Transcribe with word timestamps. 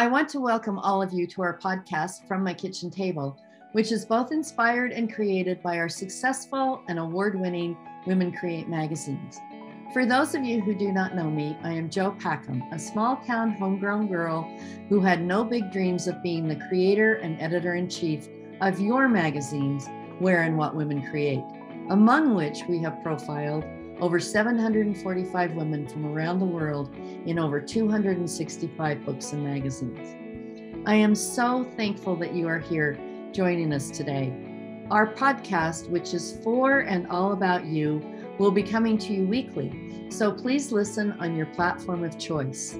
I 0.00 0.06
want 0.06 0.30
to 0.30 0.40
welcome 0.40 0.78
all 0.78 1.02
of 1.02 1.12
you 1.12 1.26
to 1.26 1.42
our 1.42 1.58
podcast, 1.58 2.26
From 2.26 2.42
My 2.42 2.54
Kitchen 2.54 2.90
Table, 2.90 3.36
which 3.72 3.92
is 3.92 4.06
both 4.06 4.32
inspired 4.32 4.92
and 4.92 5.12
created 5.12 5.62
by 5.62 5.76
our 5.76 5.90
successful 5.90 6.80
and 6.88 6.98
award 6.98 7.38
winning 7.38 7.76
Women 8.06 8.32
Create 8.32 8.66
magazines. 8.66 9.38
For 9.92 10.06
those 10.06 10.34
of 10.34 10.42
you 10.42 10.62
who 10.62 10.74
do 10.74 10.90
not 10.90 11.14
know 11.14 11.30
me, 11.30 11.54
I 11.62 11.72
am 11.72 11.90
Jo 11.90 12.12
Packham, 12.18 12.62
a 12.72 12.78
small 12.78 13.16
town 13.26 13.52
homegrown 13.52 14.08
girl 14.08 14.50
who 14.88 15.00
had 15.00 15.20
no 15.20 15.44
big 15.44 15.70
dreams 15.70 16.08
of 16.08 16.22
being 16.22 16.48
the 16.48 16.66
creator 16.70 17.16
and 17.16 17.38
editor 17.38 17.74
in 17.74 17.86
chief 17.86 18.26
of 18.62 18.80
your 18.80 19.06
magazines, 19.06 19.86
Where 20.18 20.44
and 20.44 20.56
What 20.56 20.74
Women 20.74 21.06
Create, 21.10 21.44
among 21.90 22.34
which 22.34 22.62
we 22.70 22.78
have 22.78 23.02
profiled 23.02 23.66
over 24.00 24.18
745 24.18 25.54
women 25.54 25.86
from 25.86 26.06
around 26.06 26.38
the 26.38 26.44
world 26.44 26.94
in 27.26 27.38
over 27.38 27.60
265 27.60 29.04
books 29.04 29.32
and 29.32 29.44
magazines. 29.44 30.16
I 30.86 30.94
am 30.94 31.14
so 31.14 31.64
thankful 31.76 32.16
that 32.16 32.34
you 32.34 32.48
are 32.48 32.58
here 32.58 32.98
joining 33.32 33.72
us 33.72 33.90
today. 33.90 34.32
Our 34.90 35.12
podcast, 35.14 35.88
which 35.90 36.14
is 36.14 36.38
for 36.42 36.80
and 36.80 37.06
all 37.08 37.32
about 37.32 37.66
you, 37.66 38.02
will 38.38 38.50
be 38.50 38.62
coming 38.62 38.96
to 38.98 39.12
you 39.12 39.26
weekly, 39.26 40.08
so 40.08 40.32
please 40.32 40.72
listen 40.72 41.12
on 41.20 41.36
your 41.36 41.46
platform 41.46 42.02
of 42.02 42.18
choice. 42.18 42.78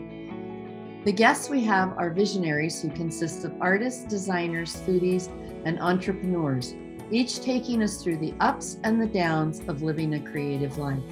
The 1.05 1.13
guests 1.13 1.49
we 1.49 1.63
have 1.65 1.97
are 1.99 2.11
visionaries 2.11 2.81
who 2.81 2.89
consist 2.91 3.45
of 3.45 3.53
artists, 3.61 4.05
designers, 4.05 4.77
foodies, 4.77 5.29
and 5.65 5.79
entrepreneurs, 5.79 6.75
each 7.11 7.41
taking 7.41 7.83
us 7.83 8.03
through 8.03 8.19
the 8.19 8.35
ups 8.41 8.79
and 8.85 9.01
the 9.01 9.07
downs 9.07 9.61
of 9.69 9.83
living 9.83 10.15
a 10.15 10.21
creative 10.21 10.79
life. 10.79 11.03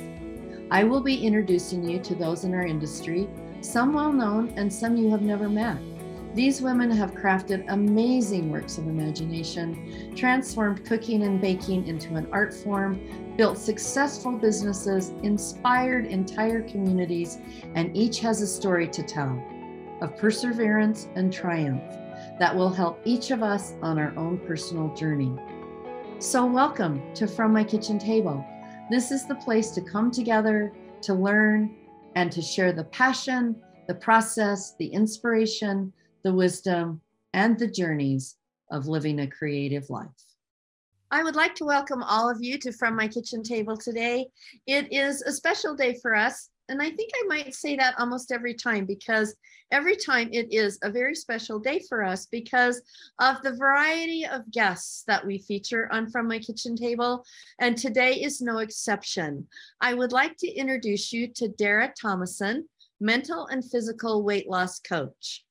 I 0.70 0.84
will 0.84 1.00
be 1.00 1.26
introducing 1.26 1.88
you 1.88 1.98
to 2.00 2.14
those 2.14 2.44
in 2.44 2.54
our 2.54 2.66
industry, 2.66 3.28
some 3.60 3.92
well 3.94 4.12
known 4.12 4.50
and 4.56 4.72
some 4.72 4.96
you 4.96 5.10
have 5.10 5.22
never 5.22 5.48
met. 5.48 5.78
These 6.34 6.60
women 6.60 6.90
have 6.90 7.14
crafted 7.14 7.64
amazing 7.68 8.50
works 8.50 8.78
of 8.78 8.86
imagination, 8.86 10.14
transformed 10.14 10.84
cooking 10.84 11.24
and 11.24 11.40
baking 11.40 11.88
into 11.88 12.14
an 12.16 12.28
art 12.30 12.54
form, 12.54 13.34
built 13.36 13.56
successful 13.56 14.32
businesses, 14.32 15.08
inspired 15.22 16.06
entire 16.06 16.62
communities, 16.62 17.38
and 17.74 17.96
each 17.96 18.20
has 18.20 18.42
a 18.42 18.46
story 18.46 18.86
to 18.88 19.02
tell 19.02 19.42
of 20.00 20.16
perseverance 20.16 21.08
and 21.16 21.32
triumph 21.32 21.82
that 22.38 22.54
will 22.54 22.70
help 22.70 23.00
each 23.04 23.30
of 23.30 23.42
us 23.42 23.72
on 23.82 23.98
our 23.98 24.16
own 24.16 24.38
personal 24.38 24.94
journey. 24.94 25.34
So, 26.20 26.44
welcome 26.44 27.00
to 27.14 27.28
From 27.28 27.52
My 27.52 27.62
Kitchen 27.62 27.96
Table. 27.96 28.44
This 28.90 29.12
is 29.12 29.28
the 29.28 29.36
place 29.36 29.70
to 29.70 29.80
come 29.80 30.10
together, 30.10 30.72
to 31.02 31.14
learn, 31.14 31.76
and 32.16 32.32
to 32.32 32.42
share 32.42 32.72
the 32.72 32.82
passion, 32.82 33.54
the 33.86 33.94
process, 33.94 34.74
the 34.80 34.88
inspiration, 34.88 35.92
the 36.24 36.34
wisdom, 36.34 37.00
and 37.34 37.56
the 37.56 37.68
journeys 37.68 38.34
of 38.72 38.88
living 38.88 39.20
a 39.20 39.28
creative 39.28 39.90
life. 39.90 40.08
I 41.12 41.22
would 41.22 41.36
like 41.36 41.54
to 41.54 41.64
welcome 41.64 42.02
all 42.02 42.28
of 42.28 42.38
you 42.42 42.58
to 42.58 42.72
From 42.72 42.96
My 42.96 43.06
Kitchen 43.06 43.44
Table 43.44 43.76
today. 43.76 44.26
It 44.66 44.92
is 44.92 45.22
a 45.22 45.30
special 45.30 45.76
day 45.76 46.00
for 46.02 46.16
us. 46.16 46.50
And 46.68 46.82
I 46.82 46.90
think 46.90 47.10
I 47.14 47.26
might 47.26 47.54
say 47.54 47.76
that 47.76 47.94
almost 47.98 48.30
every 48.30 48.52
time 48.52 48.84
because 48.84 49.34
every 49.70 49.96
time 49.96 50.28
it 50.32 50.52
is 50.52 50.78
a 50.82 50.90
very 50.90 51.14
special 51.14 51.58
day 51.58 51.80
for 51.88 52.04
us 52.04 52.26
because 52.26 52.82
of 53.18 53.40
the 53.42 53.56
variety 53.56 54.26
of 54.26 54.50
guests 54.50 55.04
that 55.06 55.24
we 55.24 55.38
feature 55.38 55.88
on 55.90 56.10
From 56.10 56.28
My 56.28 56.38
Kitchen 56.38 56.76
Table. 56.76 57.24
And 57.58 57.76
today 57.76 58.14
is 58.14 58.42
no 58.42 58.58
exception. 58.58 59.46
I 59.80 59.94
would 59.94 60.12
like 60.12 60.36
to 60.38 60.48
introduce 60.48 61.10
you 61.12 61.28
to 61.36 61.48
Dara 61.48 61.92
Thomason, 62.00 62.68
mental 63.00 63.46
and 63.46 63.64
physical 63.64 64.22
weight 64.22 64.48
loss 64.48 64.78
coach. 64.80 65.44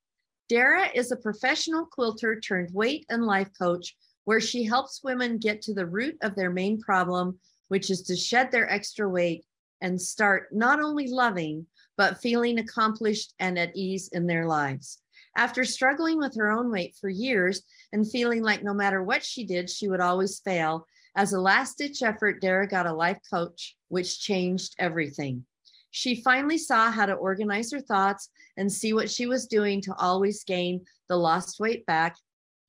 Dara 0.49 0.87
is 0.93 1.11
a 1.11 1.17
professional 1.17 1.85
quilter 1.85 2.39
turned 2.39 2.69
weight 2.73 3.05
and 3.09 3.25
life 3.25 3.49
coach 3.59 3.95
where 4.25 4.39
she 4.41 4.63
helps 4.63 5.03
women 5.03 5.37
get 5.37 5.61
to 5.63 5.73
the 5.73 5.85
root 5.85 6.17
of 6.21 6.35
their 6.35 6.51
main 6.51 6.79
problem, 6.79 7.39
which 7.69 7.89
is 7.89 8.03
to 8.03 8.15
shed 8.15 8.51
their 8.51 8.69
extra 8.71 9.07
weight 9.07 9.45
and 9.81 10.01
start 10.01 10.47
not 10.51 10.79
only 10.79 11.07
loving, 11.07 11.65
but 11.97 12.21
feeling 12.21 12.59
accomplished 12.59 13.33
and 13.39 13.57
at 13.57 13.75
ease 13.75 14.09
in 14.09 14.27
their 14.27 14.45
lives. 14.45 15.01
After 15.35 15.63
struggling 15.63 16.17
with 16.17 16.35
her 16.35 16.51
own 16.51 16.71
weight 16.71 16.95
for 16.99 17.09
years 17.09 17.61
and 17.93 18.09
feeling 18.09 18.41
like 18.41 18.63
no 18.63 18.73
matter 18.73 19.03
what 19.03 19.23
she 19.23 19.45
did, 19.45 19.69
she 19.69 19.87
would 19.87 20.01
always 20.01 20.39
fail, 20.39 20.87
as 21.17 21.33
a 21.33 21.41
last 21.41 21.79
ditch 21.79 22.03
effort, 22.03 22.41
Dara 22.41 22.67
got 22.67 22.85
a 22.85 22.93
life 22.93 23.17
coach, 23.27 23.75
which 23.87 24.19
changed 24.19 24.75
everything. 24.77 25.45
She 25.89 26.21
finally 26.21 26.59
saw 26.59 26.91
how 26.91 27.07
to 27.07 27.13
organize 27.13 27.71
her 27.71 27.81
thoughts 27.81 28.29
and 28.55 28.71
see 28.71 28.93
what 28.93 29.09
she 29.09 29.25
was 29.25 29.47
doing 29.47 29.81
to 29.81 29.95
always 29.95 30.43
gain 30.43 30.85
the 31.09 31.17
lost 31.17 31.59
weight 31.59 31.87
back, 31.87 32.17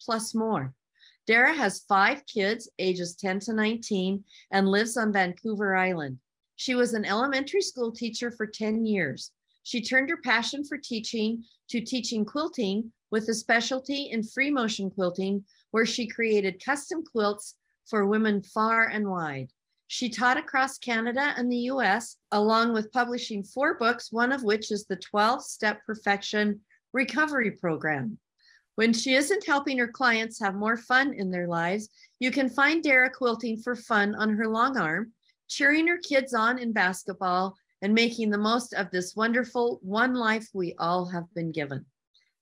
plus 0.00 0.34
more. 0.34 0.72
Dara 1.26 1.52
has 1.52 1.84
five 1.88 2.24
kids, 2.24 2.70
ages 2.78 3.14
10 3.16 3.40
to 3.40 3.52
19, 3.52 4.24
and 4.50 4.66
lives 4.66 4.96
on 4.96 5.12
Vancouver 5.12 5.76
Island. 5.76 6.18
She 6.58 6.74
was 6.74 6.92
an 6.92 7.04
elementary 7.04 7.62
school 7.62 7.92
teacher 7.92 8.32
for 8.32 8.44
10 8.44 8.84
years. 8.84 9.30
She 9.62 9.80
turned 9.80 10.10
her 10.10 10.16
passion 10.16 10.64
for 10.64 10.76
teaching 10.76 11.44
to 11.70 11.80
teaching 11.80 12.24
quilting 12.24 12.92
with 13.12 13.28
a 13.28 13.34
specialty 13.34 14.10
in 14.10 14.24
free 14.24 14.50
motion 14.50 14.90
quilting, 14.90 15.44
where 15.70 15.86
she 15.86 16.08
created 16.08 16.62
custom 16.62 17.04
quilts 17.04 17.54
for 17.86 18.06
women 18.06 18.42
far 18.42 18.88
and 18.88 19.08
wide. 19.08 19.52
She 19.86 20.08
taught 20.08 20.36
across 20.36 20.78
Canada 20.78 21.32
and 21.36 21.50
the 21.50 21.70
US, 21.70 22.16
along 22.32 22.72
with 22.72 22.90
publishing 22.90 23.44
four 23.44 23.78
books, 23.78 24.10
one 24.10 24.32
of 24.32 24.42
which 24.42 24.72
is 24.72 24.84
the 24.84 24.96
12 24.96 25.44
Step 25.44 25.86
Perfection 25.86 26.60
Recovery 26.92 27.52
Program. 27.52 28.18
When 28.74 28.92
she 28.92 29.14
isn't 29.14 29.46
helping 29.46 29.78
her 29.78 29.86
clients 29.86 30.40
have 30.40 30.56
more 30.56 30.76
fun 30.76 31.14
in 31.14 31.30
their 31.30 31.46
lives, 31.46 31.88
you 32.18 32.32
can 32.32 32.50
find 32.50 32.82
Dara 32.82 33.10
quilting 33.10 33.58
for 33.62 33.76
fun 33.76 34.16
on 34.16 34.30
her 34.30 34.48
long 34.48 34.76
arm, 34.76 35.12
cheering 35.48 35.86
her 35.86 35.98
kids 35.98 36.34
on 36.34 36.58
in 36.58 36.72
basketball, 36.72 37.56
and 37.82 37.94
making 37.94 38.30
the 38.30 38.38
most 38.38 38.74
of 38.74 38.90
this 38.90 39.16
wonderful 39.16 39.78
one 39.82 40.14
life 40.14 40.48
we 40.52 40.74
all 40.78 41.06
have 41.06 41.32
been 41.34 41.52
given. 41.52 41.84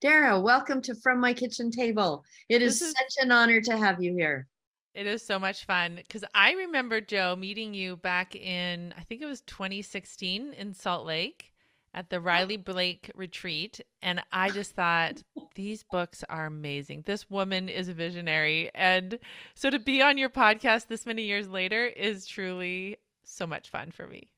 Dara, 0.00 0.38
welcome 0.40 0.82
to 0.82 0.94
From 0.96 1.20
My 1.20 1.32
Kitchen 1.32 1.70
Table. 1.70 2.24
It 2.48 2.62
is, 2.62 2.82
is 2.82 2.92
such 2.92 3.24
an 3.24 3.32
honor 3.32 3.60
to 3.62 3.76
have 3.76 4.02
you 4.02 4.14
here. 4.14 4.46
It 4.94 5.06
is 5.06 5.24
so 5.24 5.38
much 5.38 5.66
fun 5.66 5.96
because 5.96 6.24
I 6.34 6.52
remember, 6.52 7.00
Jo, 7.00 7.36
meeting 7.36 7.74
you 7.74 7.96
back 7.96 8.34
in, 8.34 8.94
I 8.96 9.02
think 9.02 9.20
it 9.20 9.26
was 9.26 9.42
2016 9.42 10.54
in 10.54 10.74
Salt 10.74 11.06
Lake 11.06 11.52
at 11.94 12.10
the 12.10 12.20
Riley 12.20 12.56
Blake 12.56 13.10
retreat. 13.14 13.80
And 14.02 14.22
I 14.32 14.50
just 14.50 14.72
thought, 14.72 15.22
these 15.54 15.82
books 15.82 16.22
are 16.28 16.46
amazing. 16.46 17.04
This 17.06 17.30
woman 17.30 17.68
is 17.68 17.88
a 17.88 17.94
visionary. 17.94 18.70
And 18.74 19.18
so 19.54 19.70
to 19.70 19.78
be 19.78 20.02
on 20.02 20.18
your 20.18 20.28
podcast 20.28 20.86
this 20.88 21.06
many 21.06 21.22
years 21.22 21.48
later 21.48 21.86
is 21.86 22.26
truly 22.26 22.98
so 23.24 23.46
much 23.46 23.70
fun 23.70 23.90
for 23.90 24.06
me. 24.06 24.28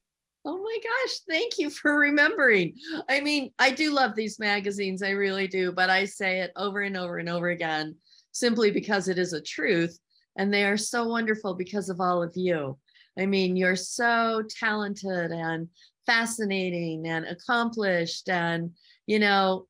Oh 0.45 0.57
my 0.57 0.79
gosh, 0.83 1.19
thank 1.29 1.59
you 1.59 1.69
for 1.69 1.99
remembering. 1.99 2.75
I 3.09 3.21
mean, 3.21 3.51
I 3.59 3.71
do 3.71 3.93
love 3.93 4.15
these 4.15 4.39
magazines, 4.39 5.03
I 5.03 5.11
really 5.11 5.49
do, 5.49 5.73
but 5.73 5.91
I 5.91 6.05
say 6.05 6.41
it 6.41 6.53
over 6.57 6.81
and 6.83 6.97
over 6.97 7.19
and 7.19 7.29
over 7.29 7.49
again 7.49 7.97
simply 8.33 8.71
because 8.71 9.09
it 9.09 9.19
is 9.19 9.33
a 9.33 9.43
truth. 9.43 9.99
And 10.37 10.55
they 10.55 10.65
are 10.65 10.77
so 10.77 11.09
wonderful 11.09 11.55
because 11.55 11.89
of 11.89 12.01
all 12.01 12.23
of 12.23 12.33
you. 12.37 12.79
I 13.19 13.27
mean, 13.27 13.57
you're 13.57 13.77
so 13.77 14.45
talented 14.49 15.33
and 15.33 15.69
fascinating 16.09 17.07
and 17.07 17.27
accomplished 17.27 18.31
and 18.31 18.71
you 19.07 19.19
know 19.19 19.67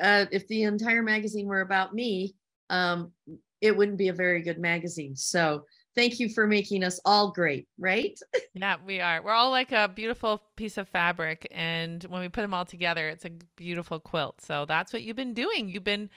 uh, 0.00 0.24
if 0.32 0.48
the 0.48 0.62
entire 0.62 1.02
magazine 1.02 1.46
were 1.46 1.60
about 1.60 1.94
me 1.94 2.34
um, 2.70 3.12
it 3.60 3.76
wouldn't 3.76 3.98
be 3.98 4.08
a 4.08 4.12
very 4.14 4.42
good 4.42 4.58
magazine. 4.58 5.14
So 5.14 5.64
thank 5.94 6.18
you 6.18 6.28
for 6.28 6.46
making 6.46 6.82
us 6.82 6.98
all 7.04 7.30
great 7.30 7.68
right? 7.78 8.18
Yeah 8.54 8.76
we 8.84 9.00
are. 9.00 9.22
We're 9.22 9.32
all 9.32 9.50
like 9.50 9.72
a 9.72 9.88
beautiful 9.88 10.42
piece 10.56 10.78
of 10.78 10.88
fabric 10.88 11.46
and 11.50 12.02
when 12.04 12.22
we 12.22 12.28
put 12.28 12.42
them 12.42 12.54
all 12.54 12.64
together 12.64 13.08
it's 13.08 13.26
a 13.26 13.30
beautiful 13.56 14.00
quilt. 14.00 14.40
So 14.40 14.64
that's 14.64 14.92
what 14.92 15.02
you've 15.02 15.16
been 15.16 15.34
doing. 15.34 15.68
You've 15.68 15.84
been 15.84 16.08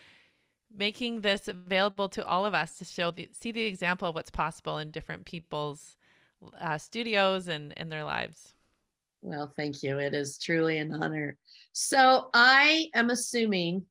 making 0.73 1.21
this 1.21 1.47
available 1.49 2.07
to 2.09 2.25
all 2.25 2.45
of 2.45 2.53
us 2.53 2.77
to 2.77 2.85
show 2.85 3.11
the 3.11 3.27
see 3.33 3.51
the 3.51 3.65
example 3.65 4.07
of 4.07 4.15
what's 4.15 4.31
possible 4.31 4.77
in 4.77 4.91
different 4.91 5.25
people's 5.25 5.97
uh, 6.61 6.77
studios 6.77 7.49
and 7.49 7.73
in 7.73 7.89
their 7.89 8.03
lives 8.03 8.53
well, 9.27 9.51
thank 9.57 9.83
you. 9.83 9.99
It 9.99 10.13
is 10.13 10.37
truly 10.37 10.77
an 10.77 10.93
honor. 11.03 11.37
So, 11.73 12.29
I 12.33 12.89
am 12.95 13.09
assuming 13.09 13.85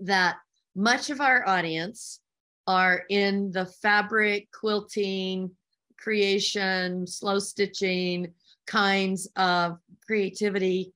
that 0.00 0.36
much 0.74 1.10
of 1.10 1.20
our 1.20 1.46
audience 1.46 2.20
are 2.66 3.04
in 3.08 3.52
the 3.52 3.66
fabric, 3.66 4.48
quilting, 4.50 5.52
creation, 5.98 7.06
slow 7.06 7.38
stitching 7.38 8.32
kinds 8.66 9.28
of 9.36 9.78
creativity, 10.04 10.92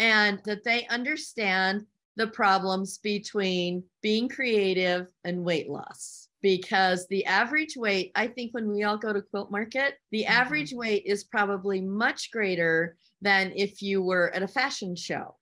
and 0.00 0.40
that 0.44 0.64
they 0.64 0.86
understand 0.88 1.86
the 2.16 2.26
problems 2.26 2.98
between 2.98 3.84
being 4.02 4.28
creative 4.28 5.06
and 5.22 5.44
weight 5.44 5.70
loss 5.70 6.29
because 6.42 7.06
the 7.08 7.24
average 7.26 7.76
weight, 7.76 8.12
I 8.14 8.26
think 8.26 8.52
when 8.52 8.72
we 8.72 8.84
all 8.84 8.96
go 8.96 9.12
to 9.12 9.22
quilt 9.22 9.50
market, 9.50 9.94
the 10.10 10.22
mm-hmm. 10.22 10.32
average 10.32 10.72
weight 10.72 11.04
is 11.06 11.24
probably 11.24 11.80
much 11.80 12.30
greater 12.30 12.96
than 13.20 13.52
if 13.54 13.82
you 13.82 14.02
were 14.02 14.34
at 14.34 14.42
a 14.42 14.48
fashion 14.48 14.96
show 14.96 15.36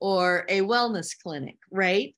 or 0.00 0.46
a 0.48 0.60
wellness 0.60 1.10
clinic, 1.22 1.58
right? 1.70 2.14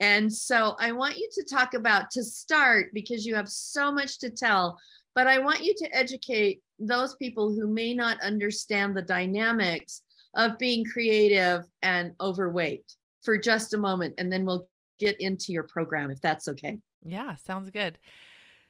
And 0.00 0.32
so 0.32 0.76
I 0.78 0.92
want 0.92 1.16
you 1.16 1.28
to 1.32 1.44
talk 1.44 1.74
about 1.74 2.10
to 2.12 2.24
start 2.24 2.92
because 2.92 3.24
you 3.24 3.34
have 3.34 3.48
so 3.48 3.92
much 3.92 4.18
to 4.20 4.30
tell, 4.30 4.78
but 5.14 5.26
I 5.26 5.38
want 5.38 5.64
you 5.64 5.74
to 5.78 5.96
educate 5.96 6.60
those 6.78 7.14
people 7.16 7.54
who 7.54 7.68
may 7.68 7.94
not 7.94 8.20
understand 8.20 8.96
the 8.96 9.02
dynamics 9.02 10.02
of 10.34 10.58
being 10.58 10.84
creative 10.84 11.64
and 11.82 12.12
overweight 12.20 12.84
for 13.22 13.38
just 13.38 13.74
a 13.74 13.78
moment. 13.78 14.14
And 14.18 14.32
then 14.32 14.44
we'll 14.44 14.66
get 14.98 15.20
into 15.20 15.52
your 15.52 15.64
program 15.64 16.10
if 16.10 16.20
that's 16.20 16.48
okay. 16.48 16.78
Yeah, 17.04 17.36
sounds 17.36 17.70
good. 17.70 17.98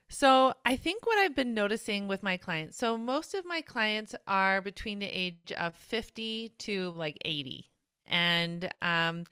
So, 0.08 0.52
I 0.66 0.76
think 0.76 1.06
what 1.06 1.16
I've 1.18 1.34
been 1.34 1.54
noticing 1.54 2.06
with 2.06 2.22
my 2.22 2.36
clients, 2.36 2.76
so 2.76 2.98
most 2.98 3.34
of 3.34 3.46
my 3.46 3.62
clients 3.62 4.14
are 4.26 4.60
between 4.60 4.98
the 4.98 5.06
age 5.06 5.52
of 5.58 5.74
50 5.74 6.50
to 6.58 6.90
like 6.90 7.16
80. 7.24 7.70
And 8.06 8.70
um, 8.82 9.24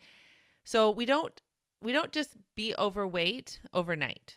so 0.64 0.91
we 0.91 1.05
don't 1.05 1.38
we 1.82 1.93
don't 1.93 2.12
just 2.12 2.37
be 2.55 2.75
overweight 2.79 3.61
overnight. 3.73 4.37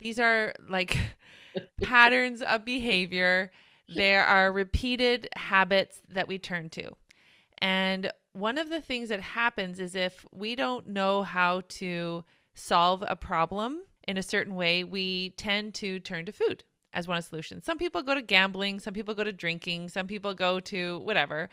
These 0.00 0.18
are 0.18 0.54
like 0.68 0.96
patterns 1.82 2.42
of 2.42 2.64
behavior. 2.64 3.50
There 3.94 4.24
are 4.24 4.52
repeated 4.52 5.28
habits 5.36 6.00
that 6.08 6.28
we 6.28 6.38
turn 6.38 6.70
to. 6.70 6.92
And 7.58 8.10
one 8.32 8.58
of 8.58 8.70
the 8.70 8.80
things 8.80 9.10
that 9.10 9.20
happens 9.20 9.78
is 9.78 9.94
if 9.94 10.24
we 10.32 10.56
don't 10.56 10.88
know 10.88 11.22
how 11.22 11.62
to 11.68 12.24
solve 12.54 13.02
a 13.06 13.16
problem 13.16 13.82
in 14.08 14.16
a 14.16 14.22
certain 14.22 14.54
way, 14.54 14.84
we 14.84 15.30
tend 15.30 15.74
to 15.74 16.00
turn 16.00 16.26
to 16.26 16.32
food 16.32 16.64
as 16.92 17.08
one 17.08 17.16
of 17.16 17.24
solutions. 17.24 17.64
Some 17.64 17.78
people 17.78 18.02
go 18.02 18.14
to 18.14 18.22
gambling, 18.22 18.80
some 18.80 18.94
people 18.94 19.14
go 19.14 19.24
to 19.24 19.32
drinking, 19.32 19.88
some 19.88 20.06
people 20.06 20.34
go 20.34 20.60
to 20.60 20.98
whatever, 21.00 21.48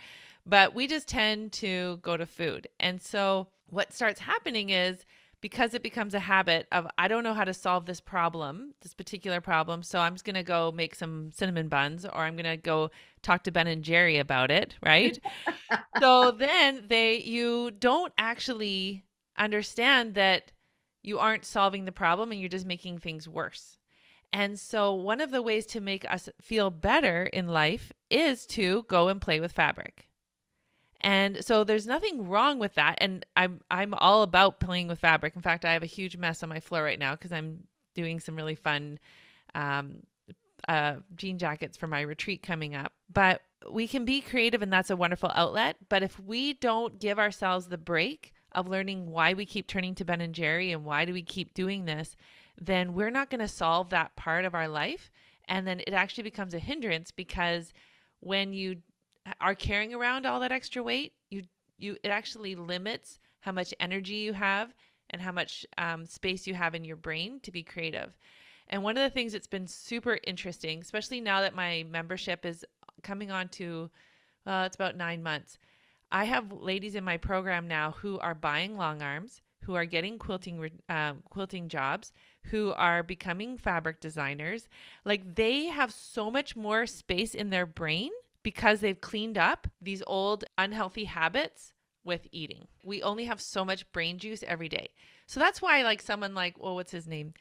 but 0.45 0.73
we 0.73 0.87
just 0.87 1.07
tend 1.07 1.53
to 1.53 1.97
go 2.01 2.17
to 2.17 2.25
food. 2.25 2.67
And 2.79 3.01
so 3.01 3.47
what 3.67 3.93
starts 3.93 4.19
happening 4.19 4.69
is 4.69 5.05
because 5.41 5.73
it 5.73 5.83
becomes 5.83 6.13
a 6.13 6.19
habit 6.19 6.67
of 6.71 6.87
I 6.97 7.07
don't 7.07 7.23
know 7.23 7.33
how 7.33 7.45
to 7.45 7.53
solve 7.53 7.85
this 7.85 8.01
problem, 8.01 8.73
this 8.81 8.93
particular 8.93 9.39
problem, 9.39 9.83
so 9.83 9.99
I'm 9.99 10.15
just 10.15 10.25
going 10.25 10.35
to 10.35 10.43
go 10.43 10.71
make 10.71 10.95
some 10.95 11.31
cinnamon 11.31 11.69
buns 11.69 12.05
or 12.05 12.17
I'm 12.17 12.35
going 12.35 12.45
to 12.45 12.57
go 12.57 12.91
talk 13.21 13.43
to 13.43 13.51
Ben 13.51 13.67
and 13.67 13.83
Jerry 13.83 14.17
about 14.17 14.51
it, 14.51 14.75
right? 14.83 15.17
so 15.99 16.31
then 16.31 16.85
they 16.87 17.19
you 17.19 17.71
don't 17.71 18.11
actually 18.17 19.05
understand 19.37 20.15
that 20.15 20.51
you 21.03 21.19
aren't 21.19 21.45
solving 21.45 21.85
the 21.85 21.91
problem 21.91 22.31
and 22.31 22.39
you're 22.39 22.49
just 22.49 22.65
making 22.65 22.99
things 22.99 23.27
worse. 23.27 23.77
And 24.31 24.59
so 24.59 24.93
one 24.93 25.21
of 25.21 25.31
the 25.31 25.41
ways 25.41 25.65
to 25.67 25.81
make 25.81 26.09
us 26.11 26.29
feel 26.41 26.69
better 26.69 27.23
in 27.23 27.47
life 27.47 27.91
is 28.09 28.45
to 28.47 28.83
go 28.87 29.07
and 29.07 29.19
play 29.19 29.39
with 29.39 29.51
fabric. 29.51 30.07
And 31.01 31.43
so 31.43 31.63
there's 31.63 31.87
nothing 31.87 32.27
wrong 32.27 32.59
with 32.59 32.75
that. 32.75 32.97
And 32.99 33.25
I'm 33.35 33.61
I'm 33.71 33.93
all 33.93 34.21
about 34.21 34.59
playing 34.59 34.87
with 34.87 34.99
fabric. 34.99 35.35
In 35.35 35.41
fact, 35.41 35.65
I 35.65 35.73
have 35.73 35.83
a 35.83 35.87
huge 35.87 36.17
mess 36.17 36.43
on 36.43 36.49
my 36.49 36.59
floor 36.59 36.83
right 36.83 36.99
now 36.99 37.13
because 37.13 37.31
I'm 37.31 37.63
doing 37.95 38.19
some 38.19 38.35
really 38.35 38.55
fun 38.55 38.99
um, 39.55 40.03
uh, 40.67 40.95
jean 41.15 41.37
jackets 41.37 41.77
for 41.77 41.87
my 41.87 42.01
retreat 42.01 42.43
coming 42.43 42.75
up. 42.75 42.91
But 43.11 43.41
we 43.71 43.87
can 43.87 44.05
be 44.05 44.21
creative, 44.21 44.61
and 44.61 44.71
that's 44.71 44.89
a 44.89 44.95
wonderful 44.95 45.31
outlet. 45.33 45.77
But 45.87 46.03
if 46.03 46.19
we 46.19 46.53
don't 46.53 46.99
give 46.99 47.17
ourselves 47.17 47.67
the 47.67 47.77
break 47.77 48.33
of 48.53 48.67
learning 48.67 49.11
why 49.11 49.33
we 49.33 49.45
keep 49.45 49.67
turning 49.67 49.95
to 49.95 50.05
Ben 50.05 50.21
and 50.21 50.33
Jerry 50.33 50.71
and 50.71 50.83
why 50.83 51.05
do 51.05 51.13
we 51.13 51.21
keep 51.21 51.53
doing 51.53 51.85
this, 51.85 52.15
then 52.59 52.93
we're 52.93 53.11
not 53.11 53.29
going 53.29 53.39
to 53.39 53.47
solve 53.47 53.89
that 53.89 54.15
part 54.15 54.45
of 54.45 54.55
our 54.55 54.67
life. 54.67 55.11
And 55.47 55.65
then 55.67 55.79
it 55.81 55.93
actually 55.93 56.23
becomes 56.23 56.53
a 56.53 56.59
hindrance 56.59 57.11
because 57.11 57.73
when 58.19 58.53
you 58.53 58.77
are 59.41 59.55
carrying 59.55 59.93
around 59.93 60.25
all 60.25 60.39
that 60.39 60.51
extra 60.51 60.83
weight, 60.83 61.13
you 61.29 61.43
you 61.77 61.95
it 62.03 62.09
actually 62.09 62.55
limits 62.55 63.19
how 63.41 63.51
much 63.51 63.73
energy 63.79 64.15
you 64.15 64.33
have 64.33 64.73
and 65.09 65.21
how 65.21 65.31
much 65.31 65.65
um, 65.77 66.05
space 66.05 66.45
you 66.45 66.53
have 66.53 66.75
in 66.75 66.83
your 66.83 66.95
brain 66.95 67.39
to 67.41 67.51
be 67.51 67.63
creative. 67.63 68.17
And 68.67 68.83
one 68.83 68.97
of 68.97 69.03
the 69.03 69.09
things 69.09 69.33
that's 69.33 69.47
been 69.47 69.67
super 69.67 70.19
interesting, 70.27 70.81
especially 70.81 71.21
now 71.21 71.41
that 71.41 71.55
my 71.55 71.85
membership 71.89 72.45
is 72.45 72.63
coming 73.01 73.31
on 73.31 73.47
to, 73.49 73.89
well, 74.45 74.65
it's 74.65 74.75
about 74.75 74.95
nine 74.95 75.23
months. 75.23 75.57
I 76.11 76.25
have 76.25 76.51
ladies 76.51 76.95
in 76.95 77.03
my 77.03 77.17
program 77.17 77.67
now 77.67 77.91
who 77.91 78.19
are 78.19 78.35
buying 78.35 78.77
long 78.77 79.01
arms, 79.01 79.41
who 79.63 79.75
are 79.75 79.85
getting 79.85 80.17
quilting 80.17 80.71
um, 80.89 81.23
quilting 81.29 81.67
jobs, 81.67 82.11
who 82.45 82.73
are 82.73 83.03
becoming 83.03 83.57
fabric 83.57 83.99
designers. 83.99 84.67
Like 85.05 85.35
they 85.35 85.65
have 85.65 85.91
so 85.91 86.31
much 86.31 86.55
more 86.55 86.85
space 86.85 87.35
in 87.35 87.49
their 87.49 87.65
brain 87.65 88.11
because 88.43 88.79
they've 88.79 88.99
cleaned 88.99 89.37
up 89.37 89.67
these 89.81 90.01
old 90.07 90.45
unhealthy 90.57 91.05
habits 91.05 91.73
with 92.03 92.27
eating. 92.31 92.67
We 92.83 93.03
only 93.03 93.25
have 93.25 93.41
so 93.41 93.63
much 93.63 93.89
brain 93.91 94.17
juice 94.17 94.43
every 94.47 94.69
day. 94.69 94.89
So 95.27 95.39
that's 95.39 95.61
why 95.61 95.83
like 95.83 96.01
someone 96.01 96.33
like, 96.33 96.57
well, 96.57 96.75
what's 96.75 96.91
his 96.91 97.07
name? 97.07 97.33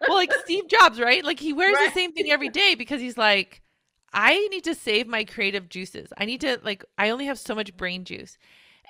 well, 0.00 0.16
like 0.16 0.32
Steve 0.44 0.68
Jobs, 0.68 1.00
right? 1.00 1.24
Like 1.24 1.40
he 1.40 1.52
wears 1.52 1.74
right. 1.74 1.88
the 1.88 1.94
same 1.94 2.12
thing 2.12 2.30
every 2.30 2.48
day 2.50 2.74
because 2.74 3.00
he's 3.00 3.16
like, 3.16 3.62
I 4.12 4.48
need 4.48 4.64
to 4.64 4.74
save 4.74 5.06
my 5.06 5.24
creative 5.24 5.68
juices. 5.68 6.12
I 6.18 6.24
need 6.24 6.40
to 6.40 6.60
like 6.62 6.84
I 6.98 7.10
only 7.10 7.26
have 7.26 7.38
so 7.38 7.54
much 7.54 7.76
brain 7.76 8.04
juice. 8.04 8.38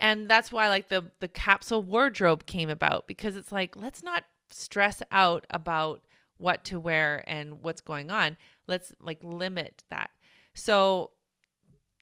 And 0.00 0.28
that's 0.28 0.50
why 0.50 0.68
like 0.68 0.88
the 0.88 1.10
the 1.20 1.28
capsule 1.28 1.82
wardrobe 1.82 2.46
came 2.46 2.70
about 2.70 3.06
because 3.06 3.36
it's 3.36 3.52
like 3.52 3.76
let's 3.76 4.02
not 4.02 4.24
stress 4.50 5.02
out 5.10 5.46
about 5.50 6.02
what 6.38 6.64
to 6.64 6.80
wear 6.80 7.22
and 7.26 7.62
what's 7.62 7.82
going 7.82 8.10
on. 8.10 8.36
Let's 8.66 8.92
like 9.00 9.18
limit 9.22 9.84
that. 9.90 10.10
So 10.54 11.10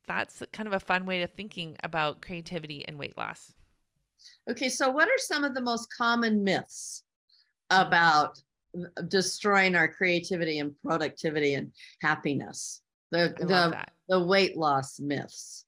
that's 0.06 0.42
kind 0.52 0.66
of 0.66 0.72
a 0.72 0.80
fun 0.80 1.04
way 1.04 1.22
of 1.22 1.32
thinking 1.32 1.76
about 1.82 2.22
creativity 2.22 2.86
and 2.86 2.98
weight 2.98 3.18
loss. 3.18 3.52
Okay, 4.50 4.68
so 4.68 4.90
what 4.90 5.08
are 5.08 5.18
some 5.18 5.44
of 5.44 5.54
the 5.54 5.60
most 5.60 5.88
common 5.96 6.42
myths 6.42 7.02
about 7.70 8.40
uh, 8.76 9.02
destroying 9.02 9.74
our 9.74 9.88
creativity 9.88 10.58
and 10.58 10.74
productivity 10.82 11.54
and 11.54 11.72
happiness? 12.00 12.80
The 13.10 13.34
the 13.38 13.84
the 14.08 14.22
weight 14.22 14.56
loss 14.56 15.00
myths. 15.00 15.64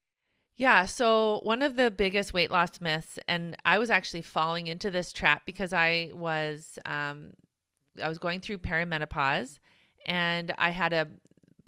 Yeah, 0.57 0.85
so 0.85 1.39
one 1.43 1.63
of 1.63 1.75
the 1.75 1.89
biggest 1.89 2.33
weight 2.33 2.51
loss 2.51 2.79
myths, 2.81 3.17
and 3.27 3.57
I 3.65 3.79
was 3.79 3.89
actually 3.89 4.21
falling 4.21 4.67
into 4.67 4.91
this 4.91 5.11
trap 5.11 5.43
because 5.45 5.73
I 5.73 6.11
was 6.13 6.77
um, 6.85 7.31
I 8.01 8.07
was 8.07 8.19
going 8.19 8.41
through 8.41 8.59
perimenopause, 8.59 9.57
and 10.05 10.53
I 10.57 10.69
had 10.69 10.93
a 10.93 11.07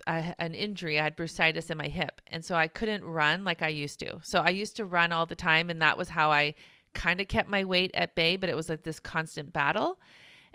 a, 0.08 0.36
an 0.40 0.54
injury. 0.54 1.00
I 1.00 1.04
had 1.04 1.18
bursitis 1.18 1.70
in 1.70 1.78
my 1.78 1.88
hip. 1.88 2.22
And 2.28 2.44
so 2.44 2.56
I 2.56 2.68
couldn't 2.68 3.04
run 3.04 3.44
like 3.44 3.62
I 3.62 3.70
used 3.70 4.00
to. 4.00 4.20
So 4.24 4.40
I 4.40 4.50
used 4.50 4.76
to 4.78 4.86
run 4.86 5.12
all 5.12 5.26
the 5.26 5.36
time. 5.36 5.70
And 5.70 5.82
that 5.82 5.98
was 5.98 6.10
how 6.10 6.32
I 6.32 6.56
kind 6.94 7.22
of 7.22 7.28
kept 7.28 7.50
my 7.50 7.64
weight 7.64 7.92
at 7.94 8.16
bay, 8.16 8.36
but 8.36 8.50
it 8.50 8.56
was 8.56 8.70
like 8.70 8.84
this 8.84 9.00
constant 9.00 9.54
battle. 9.54 10.00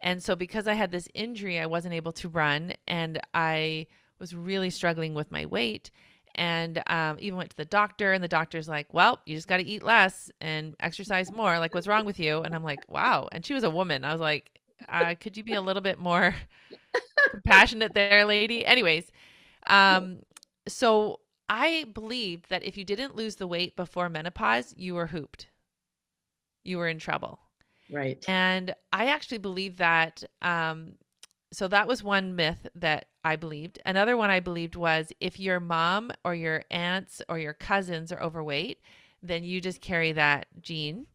And 0.01 0.23
so 0.23 0.37
because 0.37 0.69
I 0.69 0.75
had 0.75 0.93
this 0.93 1.09
injury, 1.15 1.59
I 1.59 1.67
wasn't 1.67 1.95
able 1.95 2.13
to 2.13 2.29
run. 2.29 2.75
And 2.87 3.21
I 3.35 3.87
was 4.19 4.35
really 4.35 4.71
struggling 4.71 5.15
with 5.15 5.31
my 5.31 5.47
weight. 5.47 5.91
And 6.35 6.83
um, 6.87 7.17
even 7.19 7.37
went 7.37 7.51
to 7.51 7.57
the 7.57 7.65
doctor, 7.65 8.13
and 8.13 8.23
the 8.23 8.29
doctor's 8.29 8.69
like, 8.69 8.93
Well, 8.95 9.19
you 9.27 9.35
just 9.35 9.49
got 9.49 9.57
to 9.57 9.67
eat 9.67 9.83
less 9.83 10.31
and 10.41 10.77
exercise 10.79 11.33
more. 11.33 11.59
Like, 11.59 11.75
what's 11.75 11.89
wrong 11.89 12.05
with 12.05 12.21
you? 12.21 12.43
And 12.43 12.55
I'm 12.55 12.63
like, 12.63 12.81
Wow. 12.89 13.29
And 13.33 13.45
she 13.45 13.55
was 13.55 13.65
a 13.65 13.71
woman. 13.71 14.05
I 14.05 14.13
was 14.13 14.21
like, 14.21 14.51
uh, 14.89 15.15
Could 15.19 15.37
you 15.37 15.43
be 15.43 15.55
a 15.55 15.61
little 15.61 15.83
bit 15.83 15.99
more 15.99 16.35
compassionate 17.31 17.95
there, 17.95 18.25
lady? 18.25 18.65
Anyways, 18.65 19.11
um, 19.67 20.19
so 20.69 21.21
I 21.49 21.87
believed 21.93 22.51
that 22.51 22.63
if 22.63 22.77
you 22.77 22.85
didn't 22.85 23.17
lose 23.17 23.37
the 23.37 23.47
weight 23.47 23.75
before 23.75 24.09
menopause, 24.09 24.75
you 24.77 24.95
were 24.95 25.07
hooped. 25.07 25.49
You 26.63 26.79
were 26.79 26.89
in 26.89 26.99
trouble. 26.99 27.41
Right. 27.91 28.23
And 28.29 28.75
I 28.93 29.07
actually 29.07 29.39
believe 29.39 29.79
that. 29.79 30.23
Um, 30.43 30.95
so 31.53 31.69
that 31.69 31.89
was 31.89 32.03
one 32.03 32.37
myth 32.37 32.67
that 32.75 33.07
I 33.25 33.37
believed. 33.37 33.79
Another 33.87 34.17
one 34.17 34.31
I 34.31 34.41
believed 34.41 34.77
was 34.77 35.13
if 35.21 35.41
your 35.41 35.61
mom 35.61 36.13
or 36.25 36.35
your 36.35 36.65
aunts 36.71 37.23
or 37.29 37.39
your 37.39 37.55
cousins 37.55 38.13
are 38.13 38.23
overweight, 38.23 38.81
then 39.23 39.45
you 39.45 39.61
just 39.61 39.81
carry 39.81 40.13
that 40.13 40.47
gene. 40.61 41.07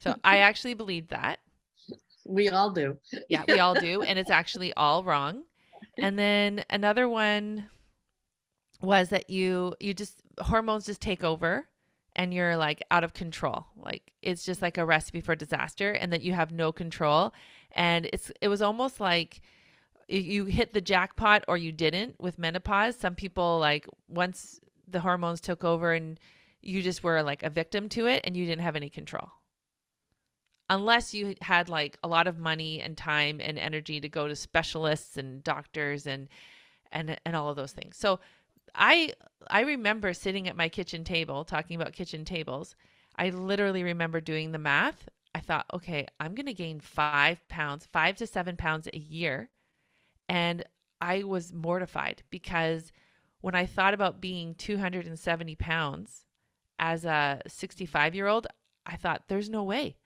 So 0.00 0.16
I 0.24 0.38
actually 0.48 0.74
believed 0.74 1.10
that. 1.10 1.38
We 2.26 2.48
all 2.48 2.70
do. 2.70 2.98
yeah, 3.28 3.44
we 3.46 3.58
all 3.58 3.74
do. 3.74 4.02
And 4.02 4.18
it's 4.18 4.30
actually 4.30 4.72
all 4.74 5.04
wrong. 5.04 5.44
And 5.98 6.18
then 6.18 6.64
another 6.70 7.08
one 7.08 7.68
was 8.82 9.10
that 9.10 9.28
you 9.30 9.74
you 9.80 9.92
just 9.92 10.22
hormones 10.38 10.86
just 10.86 11.00
take 11.00 11.22
over 11.22 11.68
and 12.16 12.32
you're 12.34 12.56
like 12.56 12.82
out 12.90 13.04
of 13.04 13.14
control. 13.14 13.66
Like 13.76 14.12
it's 14.22 14.44
just 14.44 14.62
like 14.62 14.78
a 14.78 14.84
recipe 14.84 15.20
for 15.20 15.34
disaster 15.34 15.92
and 15.92 16.12
that 16.12 16.22
you 16.22 16.32
have 16.32 16.52
no 16.52 16.72
control 16.72 17.32
and 17.72 18.08
it's 18.12 18.30
it 18.40 18.48
was 18.48 18.62
almost 18.62 19.00
like 19.00 19.40
you 20.12 20.44
hit 20.46 20.72
the 20.72 20.80
jackpot 20.80 21.44
or 21.48 21.56
you 21.56 21.72
didn't 21.72 22.20
with 22.20 22.38
menopause. 22.38 22.96
Some 22.96 23.14
people 23.14 23.58
like 23.58 23.86
once 24.08 24.60
the 24.88 25.00
hormones 25.00 25.40
took 25.40 25.64
over 25.64 25.92
and 25.92 26.18
you 26.62 26.82
just 26.82 27.02
were 27.02 27.22
like 27.22 27.42
a 27.42 27.50
victim 27.50 27.88
to 27.90 28.06
it 28.06 28.22
and 28.24 28.36
you 28.36 28.44
didn't 28.46 28.62
have 28.62 28.76
any 28.76 28.90
control. 28.90 29.30
Unless 30.68 31.14
you 31.14 31.34
had 31.42 31.68
like 31.68 31.98
a 32.02 32.08
lot 32.08 32.26
of 32.26 32.38
money 32.38 32.80
and 32.80 32.96
time 32.96 33.40
and 33.40 33.58
energy 33.58 34.00
to 34.00 34.08
go 34.08 34.28
to 34.28 34.36
specialists 34.36 35.16
and 35.16 35.42
doctors 35.42 36.06
and 36.06 36.28
and 36.92 37.18
and 37.24 37.36
all 37.36 37.48
of 37.48 37.56
those 37.56 37.72
things. 37.72 37.96
So 37.96 38.20
I 38.74 39.12
I 39.48 39.62
remember 39.62 40.12
sitting 40.12 40.48
at 40.48 40.56
my 40.56 40.68
kitchen 40.68 41.04
table 41.04 41.44
talking 41.44 41.80
about 41.80 41.92
kitchen 41.92 42.24
tables. 42.24 42.76
I 43.16 43.30
literally 43.30 43.82
remember 43.82 44.20
doing 44.20 44.52
the 44.52 44.58
math 44.58 45.08
I 45.34 45.40
thought, 45.40 45.66
okay, 45.72 46.06
I'm 46.18 46.34
going 46.34 46.46
to 46.46 46.54
gain 46.54 46.80
five 46.80 47.46
pounds, 47.48 47.86
five 47.86 48.16
to 48.16 48.26
seven 48.26 48.56
pounds 48.56 48.88
a 48.92 48.98
year. 48.98 49.48
And 50.30 50.64
I 51.00 51.24
was 51.24 51.52
mortified 51.52 52.22
because 52.30 52.92
when 53.40 53.56
I 53.56 53.66
thought 53.66 53.94
about 53.94 54.20
being 54.20 54.54
270 54.54 55.56
pounds 55.56 56.24
as 56.78 57.04
a 57.04 57.42
65 57.48 58.14
year 58.14 58.28
old, 58.28 58.46
I 58.86 58.94
thought, 58.94 59.24
there's 59.26 59.50
no 59.50 59.64
way. 59.64 59.96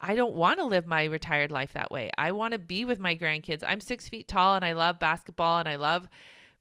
I 0.00 0.14
don't 0.14 0.36
want 0.36 0.60
to 0.60 0.64
live 0.64 0.86
my 0.86 1.04
retired 1.04 1.50
life 1.50 1.72
that 1.72 1.90
way. 1.90 2.12
I 2.16 2.30
want 2.30 2.52
to 2.52 2.58
be 2.58 2.84
with 2.84 3.00
my 3.00 3.16
grandkids. 3.16 3.64
I'm 3.66 3.80
six 3.80 4.08
feet 4.08 4.28
tall 4.28 4.54
and 4.54 4.64
I 4.64 4.74
love 4.74 5.00
basketball 5.00 5.58
and 5.58 5.68
I 5.68 5.74
love 5.74 6.08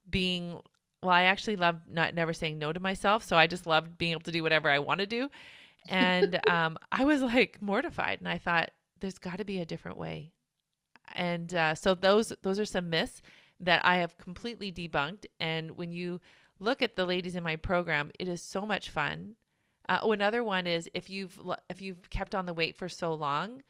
being, 0.09 0.59
well, 1.03 1.11
I 1.11 1.23
actually 1.23 1.57
love 1.57 1.81
not 1.87 2.15
never 2.15 2.33
saying 2.33 2.57
no 2.57 2.73
to 2.73 2.79
myself. 2.79 3.23
So 3.23 3.37
I 3.37 3.45
just 3.45 3.67
loved 3.67 3.95
being 3.95 4.13
able 4.13 4.21
to 4.21 4.31
do 4.31 4.41
whatever 4.41 4.71
I 4.71 4.79
want 4.79 5.01
to 5.01 5.05
do. 5.05 5.29
And 5.87 6.39
um, 6.49 6.79
I 6.91 7.05
was 7.05 7.21
like 7.21 7.61
mortified 7.61 8.21
and 8.21 8.27
I 8.27 8.39
thought, 8.39 8.71
there's 9.01 9.19
got 9.19 9.37
to 9.37 9.45
be 9.45 9.59
a 9.59 9.65
different 9.65 9.99
way. 9.99 10.33
And 11.13 11.53
uh, 11.53 11.75
so 11.75 11.95
those 11.95 12.33
those 12.41 12.59
are 12.59 12.65
some 12.65 12.89
myths 12.89 13.21
that 13.59 13.85
I 13.85 13.97
have 13.97 14.17
completely 14.17 14.71
debunked. 14.71 15.25
And 15.39 15.71
when 15.71 15.91
you 15.91 16.19
look 16.59 16.81
at 16.81 16.95
the 16.95 17.05
ladies 17.05 17.35
in 17.35 17.43
my 17.43 17.55
program, 17.55 18.11
it 18.19 18.27
is 18.27 18.41
so 18.41 18.65
much 18.65 18.89
fun. 18.89 19.35
Uh, 19.89 19.99
oh, 20.01 20.11
another 20.11 20.43
one 20.43 20.65
is 20.67 20.89
if 20.93 21.09
you've 21.09 21.39
if 21.69 21.81
you've 21.81 22.09
kept 22.09 22.35
on 22.35 22.45
the 22.45 22.53
weight 22.53 22.77
for 22.77 22.89
so 22.89 23.13
long, 23.13 23.61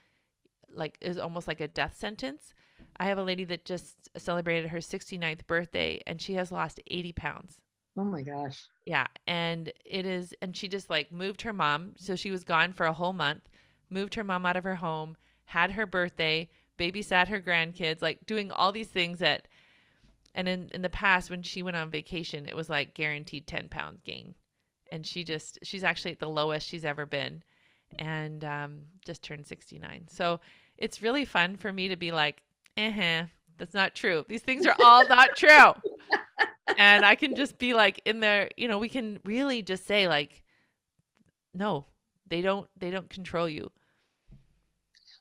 like 0.74 0.98
is 1.02 1.18
almost 1.18 1.48
like 1.48 1.62
a 1.62 1.68
death 1.68 1.98
sentence. 1.98 2.54
I 2.98 3.06
have 3.06 3.18
a 3.18 3.24
lady 3.24 3.44
that 3.46 3.66
just 3.66 4.10
celebrated 4.18 4.70
her 4.70 4.78
69th 4.78 5.48
birthday 5.48 6.02
and 6.06 6.22
she 6.22 6.34
has 6.36 6.52
lost 6.52 6.80
80 6.88 7.14
pounds. 7.14 7.58
Oh 7.98 8.04
my 8.04 8.22
gosh. 8.22 8.66
Yeah, 8.86 9.08
and 9.28 9.72
it 9.86 10.06
is 10.06 10.34
and 10.42 10.56
she 10.56 10.68
just 10.68 10.90
like 10.90 11.12
moved 11.12 11.44
her 11.44 11.54
mom, 11.54 11.94
so 11.98 12.16
she 12.16 12.32
was 12.32 12.44
gone 12.44 12.74
for 12.74 12.86
a 12.86 12.94
whole 12.94 13.14
month, 13.14 13.50
moved 13.90 14.16
her 14.16 14.24
mom 14.24 14.46
out 14.46 14.56
of 14.56 14.64
her 14.64 14.76
home, 14.76 15.16
had 15.46 15.72
her 15.72 15.86
birthday, 15.86 16.50
babysat 16.78 17.28
her 17.28 17.42
grandkids, 17.42 18.02
like 18.02 18.26
doing 18.26 18.52
all 18.52 18.72
these 18.72 18.88
things 18.88 19.20
that 19.20 19.48
and 20.36 20.48
in 20.48 20.70
in 20.74 20.82
the 20.82 20.90
past 20.90 21.30
when 21.30 21.44
she 21.44 21.64
went 21.64 21.78
on 21.78 21.90
vacation, 21.90 22.48
it 22.48 22.56
was 22.56 22.70
like 22.70 22.94
guaranteed 22.94 23.48
10 23.48 23.70
pound 23.70 24.04
gain. 24.04 24.36
And 24.92 25.06
she 25.06 25.24
just 25.24 25.60
she's 25.64 25.84
actually 25.84 26.12
at 26.12 26.20
the 26.20 26.30
lowest 26.30 26.68
she's 26.68 26.86
ever 26.86 27.06
been 27.06 27.44
and 28.00 28.44
um, 28.44 28.80
just 29.06 29.22
turned 29.24 29.46
69 29.46 30.08
so 30.10 30.40
it's 30.80 31.04
really 31.04 31.26
fun 31.26 31.56
for 31.56 31.72
me 31.72 31.88
to 31.90 31.96
be 31.96 32.12
like 32.12 32.42
uh-huh 32.76 33.26
that's 33.58 33.74
not 33.74 33.96
true. 33.96 34.26
These 34.28 34.42
things 34.42 34.66
are 34.66 34.76
all 34.84 35.08
not 35.08 35.36
true. 35.36 35.74
And 36.78 37.06
i 37.06 37.14
can 37.14 37.36
just 37.36 37.60
be 37.60 37.74
like 37.74 38.02
in 38.06 38.20
there 38.20 38.50
you 38.58 38.68
know 38.68 38.80
we 38.80 38.90
can 38.90 39.20
really 39.26 39.62
just 39.62 39.86
say 39.86 40.08
like 40.08 40.44
no 41.54 41.86
they 42.28 42.42
don't 42.42 42.68
they 42.78 42.90
don't 42.90 43.10
control 43.10 43.48
you 43.48 43.70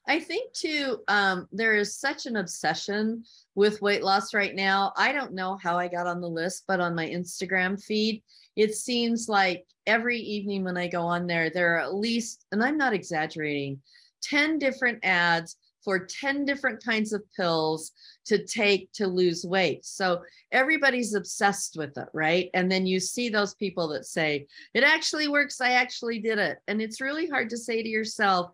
I 0.06 0.18
think 0.18 0.52
too, 0.52 0.98
um, 1.08 1.46
there 1.52 1.74
is 1.74 1.96
such 1.96 2.26
an 2.26 2.36
obsession 2.36 3.24
with 3.54 3.82
weight 3.82 4.02
loss 4.02 4.34
right 4.34 4.54
now. 4.54 4.92
I 4.96 5.12
don't 5.12 5.34
know 5.34 5.58
how 5.62 5.78
I 5.78 5.88
got 5.88 6.06
on 6.06 6.20
the 6.20 6.28
list, 6.28 6.64
but 6.66 6.80
on 6.80 6.94
my 6.94 7.08
Instagram 7.08 7.82
feed, 7.82 8.22
it 8.56 8.74
seems 8.74 9.28
like 9.28 9.64
every 9.86 10.18
evening 10.18 10.64
when 10.64 10.76
I 10.76 10.88
go 10.88 11.02
on 11.02 11.26
there, 11.26 11.50
there 11.50 11.76
are 11.76 11.80
at 11.80 11.94
least, 11.94 12.44
and 12.50 12.62
I'm 12.62 12.76
not 12.76 12.92
exaggerating, 12.92 13.80
10 14.22 14.58
different 14.58 14.98
ads 15.04 15.56
for 15.84 16.06
10 16.06 16.44
different 16.44 16.82
kinds 16.84 17.12
of 17.12 17.22
pills 17.36 17.92
to 18.24 18.44
take 18.44 18.92
to 18.92 19.06
lose 19.06 19.44
weight. 19.44 19.84
So 19.84 20.22
everybody's 20.52 21.14
obsessed 21.14 21.76
with 21.76 21.96
it, 21.98 22.08
right? 22.12 22.50
And 22.54 22.70
then 22.70 22.86
you 22.86 23.00
see 23.00 23.28
those 23.28 23.54
people 23.54 23.88
that 23.88 24.06
say, 24.06 24.46
it 24.74 24.84
actually 24.84 25.28
works. 25.28 25.60
I 25.60 25.72
actually 25.72 26.20
did 26.20 26.38
it. 26.38 26.58
And 26.68 26.80
it's 26.80 27.00
really 27.00 27.26
hard 27.26 27.50
to 27.50 27.56
say 27.56 27.82
to 27.82 27.88
yourself, 27.88 28.52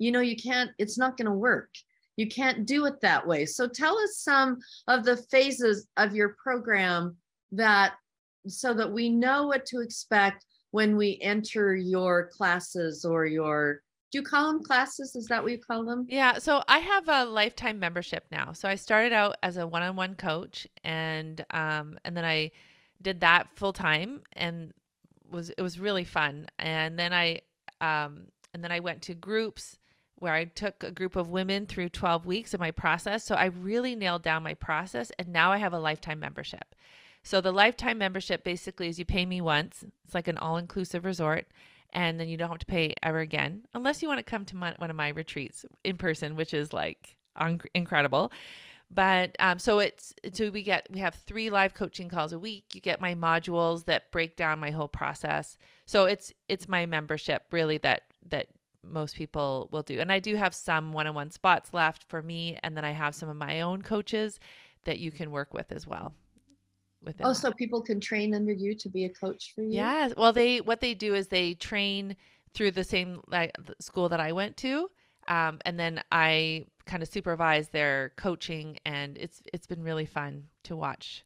you 0.00 0.10
know, 0.10 0.20
you 0.20 0.34
can't, 0.34 0.70
it's 0.78 0.98
not 0.98 1.16
going 1.16 1.26
to 1.26 1.32
work. 1.32 1.68
You 2.16 2.26
can't 2.28 2.66
do 2.66 2.86
it 2.86 3.00
that 3.02 3.26
way. 3.26 3.46
So 3.46 3.68
tell 3.68 3.96
us 3.98 4.18
some 4.18 4.58
of 4.88 5.04
the 5.04 5.16
phases 5.16 5.86
of 5.96 6.14
your 6.14 6.36
program 6.42 7.16
that 7.52 7.94
so 8.48 8.74
that 8.74 8.90
we 8.90 9.08
know 9.08 9.46
what 9.46 9.66
to 9.66 9.80
expect 9.80 10.44
when 10.70 10.96
we 10.96 11.18
enter 11.20 11.74
your 11.74 12.26
classes 12.28 13.04
or 13.04 13.26
your 13.26 13.82
do 14.12 14.18
you 14.18 14.24
call 14.24 14.52
them 14.52 14.62
classes 14.62 15.14
is 15.14 15.26
that 15.26 15.42
what 15.42 15.52
you 15.52 15.58
call 15.58 15.84
them 15.84 16.06
yeah 16.08 16.38
so 16.38 16.62
i 16.68 16.78
have 16.78 17.08
a 17.08 17.24
lifetime 17.24 17.78
membership 17.78 18.24
now 18.30 18.52
so 18.52 18.68
i 18.68 18.74
started 18.74 19.12
out 19.12 19.36
as 19.42 19.56
a 19.56 19.66
one-on-one 19.66 20.14
coach 20.14 20.66
and 20.84 21.44
um 21.50 21.98
and 22.04 22.16
then 22.16 22.24
i 22.24 22.50
did 23.02 23.20
that 23.20 23.48
full 23.56 23.72
time 23.72 24.22
and 24.32 24.72
was 25.30 25.50
it 25.50 25.62
was 25.62 25.78
really 25.78 26.04
fun 26.04 26.46
and 26.58 26.98
then 26.98 27.12
i 27.12 27.40
um 27.80 28.26
and 28.54 28.64
then 28.64 28.72
i 28.72 28.80
went 28.80 29.02
to 29.02 29.14
groups 29.14 29.76
where 30.20 30.32
i 30.32 30.44
took 30.44 30.84
a 30.84 30.90
group 30.90 31.16
of 31.16 31.28
women 31.28 31.66
through 31.66 31.88
12 31.88 32.24
weeks 32.24 32.54
of 32.54 32.60
my 32.60 32.70
process 32.70 33.24
so 33.24 33.34
i 33.34 33.46
really 33.46 33.96
nailed 33.96 34.22
down 34.22 34.42
my 34.42 34.54
process 34.54 35.10
and 35.18 35.28
now 35.28 35.50
i 35.50 35.58
have 35.58 35.72
a 35.72 35.78
lifetime 35.78 36.20
membership 36.20 36.74
so 37.22 37.40
the 37.40 37.52
lifetime 37.52 37.98
membership 37.98 38.44
basically 38.44 38.88
is 38.88 38.98
you 38.98 39.04
pay 39.04 39.26
me 39.26 39.40
once. 39.40 39.84
It's 40.04 40.14
like 40.14 40.28
an 40.28 40.38
all-inclusive 40.38 41.04
resort 41.04 41.46
and 41.92 42.20
then 42.20 42.28
you 42.28 42.36
don't 42.36 42.48
have 42.48 42.58
to 42.58 42.66
pay 42.66 42.94
ever 43.02 43.18
again 43.18 43.66
unless 43.74 44.00
you 44.00 44.08
want 44.08 44.18
to 44.18 44.24
come 44.24 44.44
to 44.46 44.56
my, 44.56 44.74
one 44.78 44.90
of 44.90 44.96
my 44.96 45.08
retreats 45.08 45.64
in 45.84 45.96
person, 45.96 46.36
which 46.36 46.54
is 46.54 46.72
like 46.72 47.16
un- 47.36 47.60
incredible. 47.74 48.32
But 48.92 49.36
um, 49.38 49.60
so 49.60 49.78
it's 49.78 50.14
so 50.32 50.50
we 50.50 50.64
get 50.64 50.88
we 50.90 50.98
have 50.98 51.14
three 51.14 51.48
live 51.48 51.74
coaching 51.74 52.08
calls 52.08 52.32
a 52.32 52.38
week. 52.40 52.74
You 52.74 52.80
get 52.80 53.00
my 53.00 53.14
modules 53.14 53.84
that 53.84 54.10
break 54.10 54.34
down 54.34 54.58
my 54.58 54.72
whole 54.72 54.88
process. 54.88 55.56
So 55.86 56.06
it's 56.06 56.32
it's 56.48 56.68
my 56.68 56.86
membership 56.86 57.44
really 57.52 57.78
that 57.78 58.02
that 58.30 58.48
most 58.82 59.16
people 59.16 59.68
will 59.70 59.82
do. 59.82 60.00
And 60.00 60.10
I 60.10 60.18
do 60.18 60.36
have 60.36 60.54
some 60.54 60.92
one-on-one 60.92 61.30
spots 61.30 61.74
left 61.74 62.04
for 62.08 62.22
me 62.22 62.58
and 62.62 62.76
then 62.76 62.84
I 62.84 62.92
have 62.92 63.14
some 63.14 63.28
of 63.28 63.36
my 63.36 63.60
own 63.60 63.82
coaches 63.82 64.40
that 64.84 64.98
you 64.98 65.10
can 65.10 65.30
work 65.30 65.52
with 65.52 65.72
as 65.72 65.86
well 65.86 66.14
within 67.02 67.26
oh 67.26 67.30
that. 67.30 67.34
so 67.36 67.52
people 67.52 67.80
can 67.80 68.00
train 68.00 68.34
under 68.34 68.52
you 68.52 68.74
to 68.74 68.88
be 68.88 69.04
a 69.04 69.08
coach 69.08 69.52
for 69.54 69.62
you 69.62 69.70
yeah 69.70 70.08
well 70.16 70.32
they 70.32 70.60
what 70.60 70.80
they 70.80 70.94
do 70.94 71.14
is 71.14 71.28
they 71.28 71.54
train 71.54 72.16
through 72.54 72.70
the 72.70 72.84
same 72.84 73.20
like 73.28 73.56
school 73.80 74.08
that 74.08 74.20
i 74.20 74.32
went 74.32 74.56
to 74.56 74.90
um, 75.28 75.58
and 75.64 75.78
then 75.78 76.02
i 76.12 76.64
kind 76.86 77.02
of 77.02 77.08
supervise 77.08 77.68
their 77.68 78.12
coaching 78.16 78.78
and 78.84 79.16
it's 79.18 79.42
it's 79.52 79.66
been 79.66 79.82
really 79.82 80.06
fun 80.06 80.44
to 80.62 80.76
watch 80.76 81.24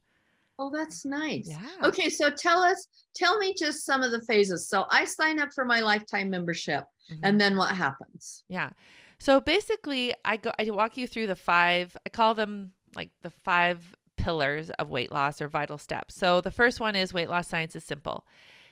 oh 0.59 0.71
that's 0.71 1.05
nice 1.05 1.49
yeah. 1.49 1.87
okay 1.87 2.09
so 2.09 2.31
tell 2.31 2.63
us 2.63 2.87
tell 3.15 3.39
me 3.39 3.55
just 3.59 3.85
some 3.85 4.03
of 4.03 4.11
the 4.11 4.21
phases 4.23 4.69
so 4.69 4.85
i 4.91 5.05
sign 5.05 5.41
up 5.41 5.53
for 5.53 5.65
my 5.65 5.81
lifetime 5.81 6.31
membership 6.31 6.85
mm-hmm. 7.11 7.25
and 7.25 7.41
then 7.41 7.57
what 7.57 7.75
happens 7.75 8.45
yeah 8.49 8.71
so 9.19 9.41
basically 9.41 10.15
i 10.25 10.37
go 10.37 10.53
i 10.59 10.69
walk 10.71 10.97
you 10.97 11.07
through 11.07 11.27
the 11.27 11.37
five 11.37 11.97
i 12.07 12.09
call 12.09 12.35
them 12.35 12.73
like 12.97 13.11
the 13.23 13.31
five 13.31 13.95
pillars 14.17 14.71
of 14.71 14.91
weight 14.91 15.13
loss 15.13 15.41
or 15.41 15.49
vital 15.49 15.79
steps. 15.79 16.15
So 16.15 16.41
the 16.41 16.51
first 16.51 16.81
one 16.81 16.97
is 16.97 17.13
weight 17.13 17.29
loss 17.29 17.49
science 17.49 17.77
is 17.77 17.85
simple. 17.85 18.27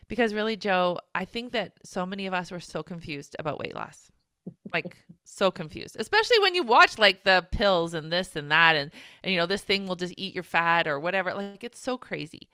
Because 0.09 0.35
really, 0.35 0.57
Jo, 0.57 0.99
I 1.15 1.25
think 1.25 1.53
that 1.53 1.75
so 1.85 2.05
many 2.05 2.27
of 2.27 2.35
us 2.35 2.51
were 2.51 2.61
so 2.61 2.83
confused 2.83 3.37
about 3.39 3.59
weight 3.59 3.75
loss. 3.75 4.11
Like 4.73 4.97
so 5.25 5.51
confused. 5.51 5.97
Especially 5.99 6.39
when 6.41 6.55
you 6.55 6.63
watch 6.63 6.99
like 6.99 7.25
the 7.25 7.47
pills 7.53 7.95
and 7.95 8.13
this 8.13 8.35
and 8.35 8.51
that 8.51 8.77
and, 8.77 8.91
and 9.23 9.33
you 9.33 9.39
know, 9.39 9.47
this 9.47 9.63
thing 9.63 9.87
will 9.87 9.97
just 9.97 10.15
eat 10.17 10.35
your 10.35 10.43
fat 10.43 10.87
or 10.87 10.99
whatever. 10.99 11.33
Like 11.35 11.63
it's 11.63 11.79
so 11.79 11.97
crazy. 11.97 12.49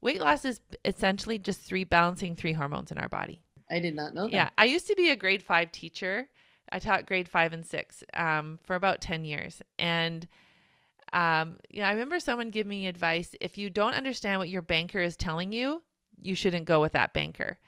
Weight 0.00 0.20
loss 0.20 0.44
is 0.44 0.60
essentially 0.84 1.38
just 1.38 1.60
three 1.60 1.84
balancing 1.84 2.36
three 2.36 2.52
hormones 2.52 2.90
in 2.90 2.98
our 2.98 3.08
body. 3.08 3.40
I 3.70 3.78
did 3.78 3.94
not 3.94 4.14
know 4.14 4.24
that. 4.24 4.32
Yeah. 4.32 4.50
I 4.58 4.64
used 4.64 4.86
to 4.88 4.94
be 4.94 5.10
a 5.10 5.16
grade 5.16 5.42
five 5.42 5.72
teacher. 5.72 6.28
I 6.70 6.78
taught 6.78 7.06
grade 7.06 7.28
five 7.28 7.52
and 7.52 7.64
six 7.66 8.02
um, 8.14 8.58
for 8.64 8.76
about 8.76 9.00
10 9.00 9.24
years. 9.24 9.60
And 9.78 10.26
um, 11.12 11.56
yeah, 11.70 11.88
I 11.88 11.92
remember 11.92 12.18
someone 12.20 12.50
give 12.50 12.66
me 12.66 12.86
advice 12.86 13.34
if 13.40 13.58
you 13.58 13.68
don't 13.68 13.94
understand 13.94 14.38
what 14.38 14.48
your 14.48 14.62
banker 14.62 15.00
is 15.00 15.16
telling 15.16 15.52
you, 15.52 15.82
you 16.20 16.34
shouldn't 16.34 16.64
go 16.64 16.80
with 16.80 16.92
that 16.92 17.12
banker. 17.12 17.58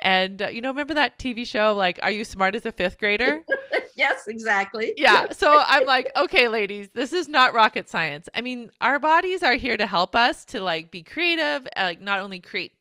And 0.00 0.42
uh, 0.42 0.48
you 0.48 0.60
know, 0.60 0.70
remember 0.70 0.94
that 0.94 1.18
TV 1.18 1.46
show 1.46 1.74
like 1.74 1.98
Are 2.02 2.10
You 2.10 2.24
Smart 2.24 2.54
as 2.54 2.66
a 2.66 2.72
5th 2.72 2.98
grader? 2.98 3.44
yes, 3.96 4.26
exactly. 4.26 4.92
Yeah. 4.96 5.30
So 5.32 5.62
I'm 5.66 5.86
like, 5.86 6.10
okay, 6.16 6.48
ladies, 6.48 6.88
this 6.94 7.12
is 7.12 7.28
not 7.28 7.54
rocket 7.54 7.88
science. 7.88 8.28
I 8.34 8.40
mean, 8.40 8.70
our 8.80 8.98
bodies 8.98 9.42
are 9.42 9.54
here 9.54 9.76
to 9.76 9.86
help 9.86 10.16
us 10.16 10.44
to 10.46 10.60
like 10.60 10.90
be 10.90 11.02
creative, 11.02 11.66
uh, 11.76 11.82
like 11.82 12.00
not 12.00 12.20
only 12.20 12.40
create 12.40 12.72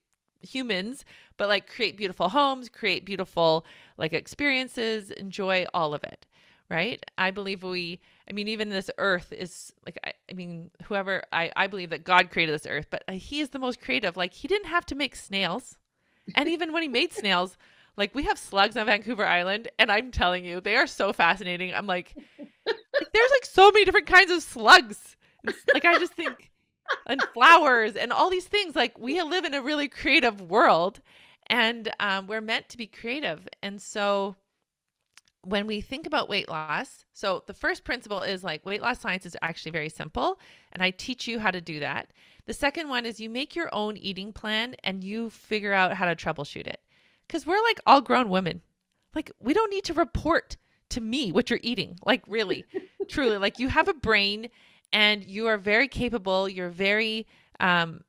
humans, 0.41 1.05
but 1.37 1.49
like 1.49 1.67
create 1.67 1.97
beautiful 1.97 2.29
homes, 2.29 2.69
create 2.69 3.05
beautiful 3.05 3.65
like 3.97 4.13
experiences, 4.13 5.11
enjoy 5.11 5.65
all 5.73 5.93
of 5.93 6.03
it 6.03 6.25
right? 6.73 7.03
I 7.17 7.31
believe 7.31 7.63
we, 7.63 7.99
I 8.29 8.33
mean, 8.33 8.47
even 8.47 8.69
this 8.69 8.89
earth 8.97 9.31
is 9.31 9.71
like, 9.85 9.97
I, 10.03 10.13
I 10.29 10.33
mean, 10.33 10.71
whoever, 10.85 11.23
I, 11.31 11.51
I 11.55 11.67
believe 11.67 11.91
that 11.91 12.03
God 12.03 12.31
created 12.31 12.53
this 12.53 12.67
earth, 12.67 12.87
but 12.89 13.03
uh, 13.07 13.13
he 13.13 13.41
is 13.41 13.49
the 13.49 13.59
most 13.59 13.79
creative. 13.79 14.17
Like, 14.17 14.33
he 14.33 14.47
didn't 14.47 14.67
have 14.67 14.85
to 14.87 14.95
make 14.95 15.15
snails. 15.15 15.77
And 16.35 16.49
even 16.49 16.73
when 16.73 16.81
he 16.81 16.89
made 16.89 17.13
snails, 17.13 17.57
like, 17.95 18.15
we 18.15 18.23
have 18.23 18.39
slugs 18.39 18.75
on 18.75 18.87
Vancouver 18.87 19.25
Island, 19.25 19.67
and 19.77 19.91
I'm 19.91 20.09
telling 20.09 20.45
you, 20.45 20.61
they 20.61 20.75
are 20.75 20.87
so 20.87 21.13
fascinating. 21.13 21.73
I'm 21.73 21.85
like, 21.85 22.15
there's 22.65 23.31
like 23.31 23.45
so 23.45 23.69
many 23.71 23.85
different 23.85 24.07
kinds 24.07 24.31
of 24.31 24.41
slugs. 24.41 25.15
Like, 25.73 25.85
I 25.85 25.99
just 25.99 26.13
think, 26.13 26.51
and 27.05 27.21
flowers 27.33 27.95
and 27.95 28.11
all 28.11 28.31
these 28.31 28.47
things. 28.47 28.75
Like, 28.75 28.97
we 28.97 29.21
live 29.21 29.45
in 29.45 29.53
a 29.53 29.61
really 29.61 29.87
creative 29.89 30.41
world, 30.41 31.01
and 31.47 31.91
um, 31.99 32.27
we're 32.27 32.41
meant 32.41 32.69
to 32.69 32.77
be 32.77 32.87
creative. 32.87 33.47
And 33.61 33.81
so, 33.81 34.35
when 35.45 35.67
we 35.67 35.81
think 35.81 36.07
about 36.07 36.29
weight 36.29 36.47
loss, 36.47 37.03
so 37.11 37.43
the 37.47 37.53
first 37.53 37.83
principle 37.83 38.21
is 38.21 38.43
like 38.43 38.65
weight 38.65 38.81
loss 38.81 38.99
science 38.99 39.25
is 39.25 39.35
actually 39.41 39.71
very 39.71 39.89
simple, 39.89 40.39
and 40.71 40.81
I 40.81 40.91
teach 40.91 41.27
you 41.27 41.39
how 41.39 41.51
to 41.51 41.59
do 41.59 41.79
that. 41.81 42.11
The 42.45 42.53
second 42.53 42.89
one 42.89 43.05
is 43.05 43.19
you 43.19 43.29
make 43.29 43.55
your 43.55 43.73
own 43.73 43.97
eating 43.97 44.33
plan 44.33 44.75
and 44.83 45.03
you 45.03 45.29
figure 45.29 45.73
out 45.73 45.93
how 45.93 46.05
to 46.05 46.15
troubleshoot 46.15 46.67
it. 46.67 46.81
Because 47.27 47.45
we're 47.45 47.61
like 47.63 47.79
all 47.85 48.01
grown 48.01 48.29
women. 48.29 48.61
Like, 49.15 49.31
we 49.39 49.53
don't 49.53 49.71
need 49.71 49.85
to 49.85 49.93
report 49.93 50.57
to 50.89 51.01
me 51.01 51.31
what 51.31 51.49
you're 51.49 51.59
eating. 51.63 51.97
Like, 52.05 52.23
really, 52.27 52.65
truly. 53.07 53.37
Like, 53.37 53.59
you 53.59 53.69
have 53.69 53.87
a 53.87 53.93
brain 53.93 54.49
and 54.91 55.23
you 55.23 55.47
are 55.47 55.57
very 55.57 55.87
capable. 55.87 56.49
You're 56.49 56.69
very 56.69 57.27
um, 57.59 58.03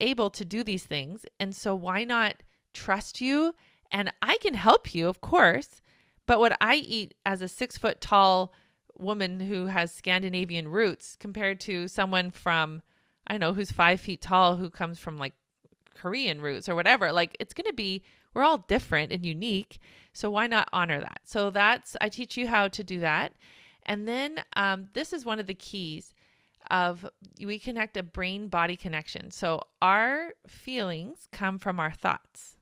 able 0.00 0.30
to 0.30 0.44
do 0.44 0.62
these 0.62 0.84
things. 0.84 1.24
And 1.40 1.54
so, 1.54 1.74
why 1.74 2.04
not 2.04 2.42
trust 2.78 3.20
you? 3.20 3.54
And 3.90 4.12
I 4.20 4.36
can 4.38 4.54
help 4.54 4.94
you, 4.94 5.08
of 5.08 5.20
course 5.20 5.80
but 6.28 6.40
what 6.40 6.56
I 6.60 6.76
eat 6.76 7.14
as 7.24 7.40
a 7.40 7.48
six 7.48 7.78
foot 7.78 8.02
tall 8.02 8.52
woman 8.98 9.40
who 9.40 9.66
has 9.66 9.90
Scandinavian 9.90 10.68
roots 10.68 11.16
compared 11.18 11.58
to 11.60 11.88
someone 11.88 12.30
from, 12.30 12.82
I 13.26 13.32
don't 13.32 13.40
know, 13.40 13.54
who's 13.54 13.72
five 13.72 13.98
feet 13.98 14.20
tall 14.20 14.56
who 14.56 14.68
comes 14.68 14.98
from 14.98 15.16
like 15.16 15.32
Korean 15.94 16.42
roots 16.42 16.68
or 16.68 16.74
whatever, 16.74 17.12
like 17.12 17.34
it's 17.40 17.54
going 17.54 17.66
to 17.66 17.72
be, 17.72 18.04
we're 18.34 18.42
all 18.44 18.58
different 18.58 19.10
and 19.10 19.24
unique. 19.24 19.78
So 20.12 20.30
why 20.30 20.46
not 20.46 20.68
honor 20.70 21.00
that? 21.00 21.22
So 21.24 21.48
that's, 21.48 21.96
I 21.98 22.10
teach 22.10 22.36
you 22.36 22.46
how 22.46 22.68
to 22.68 22.84
do 22.84 23.00
that. 23.00 23.32
And 23.86 24.06
then 24.06 24.42
um, 24.54 24.88
this 24.92 25.14
is 25.14 25.24
one 25.24 25.40
of 25.40 25.46
the 25.46 25.54
keys 25.54 26.12
of 26.70 27.08
we 27.42 27.58
connect 27.58 27.96
a 27.96 28.02
brain 28.02 28.48
body 28.48 28.76
connection. 28.76 29.30
So 29.30 29.62
our 29.80 30.34
feelings 30.46 31.26
come 31.32 31.58
from 31.58 31.80
our 31.80 31.92
thoughts. 31.92 32.57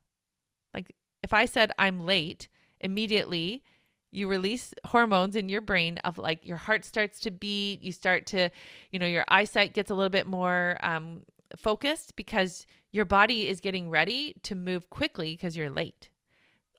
If 1.26 1.34
I 1.34 1.46
said 1.46 1.72
I'm 1.76 2.06
late, 2.06 2.46
immediately 2.80 3.64
you 4.12 4.28
release 4.28 4.72
hormones 4.84 5.34
in 5.34 5.48
your 5.48 5.60
brain 5.60 5.98
of 6.04 6.18
like 6.18 6.46
your 6.46 6.56
heart 6.56 6.84
starts 6.84 7.18
to 7.18 7.32
beat 7.32 7.82
you 7.82 7.90
start 7.90 8.26
to 8.26 8.48
you 8.92 9.00
know 9.00 9.08
your 9.08 9.24
eyesight 9.26 9.74
gets 9.74 9.90
a 9.90 9.94
little 9.96 10.08
bit 10.08 10.28
more 10.28 10.78
um, 10.84 11.22
focused 11.56 12.14
because 12.14 12.64
your 12.92 13.04
body 13.04 13.48
is 13.48 13.60
getting 13.60 13.90
ready 13.90 14.36
to 14.44 14.54
move 14.54 14.88
quickly 14.88 15.32
because 15.32 15.56
you're 15.56 15.68
late. 15.68 16.10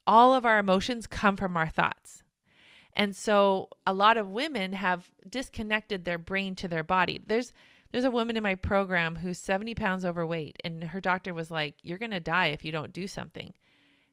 All 0.07 0.33
of 0.33 0.45
our 0.45 0.59
emotions 0.59 1.07
come 1.07 1.35
from 1.35 1.57
our 1.57 1.67
thoughts. 1.67 2.23
And 2.93 3.13
so 3.13 3.67
a 3.85 3.93
lot 3.93 4.15
of 4.15 4.29
women 4.29 4.71
have 4.71 5.11
disconnected 5.29 6.05
their 6.05 6.17
brain 6.17 6.55
to 6.55 6.69
their 6.69 6.85
body. 6.85 7.19
There's 7.27 7.51
there's 7.91 8.05
a 8.05 8.11
woman 8.11 8.37
in 8.37 8.43
my 8.43 8.55
program 8.55 9.17
who's 9.17 9.39
70 9.39 9.75
pounds 9.75 10.05
overweight 10.05 10.55
and 10.63 10.85
her 10.85 11.01
doctor 11.01 11.33
was 11.33 11.51
like 11.51 11.75
you're 11.83 11.97
going 11.97 12.11
to 12.11 12.21
die 12.21 12.47
if 12.47 12.63
you 12.63 12.71
don't 12.71 12.93
do 12.93 13.07
something 13.07 13.53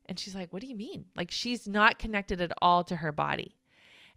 and 0.06 0.18
she's 0.18 0.34
like, 0.34 0.52
What 0.52 0.62
do 0.62 0.68
you 0.68 0.76
mean? 0.76 1.06
Like, 1.16 1.30
she's 1.30 1.66
not 1.66 1.98
connected 1.98 2.40
at 2.40 2.52
all 2.60 2.84
to 2.84 2.96
her 2.96 3.12
body. 3.12 3.56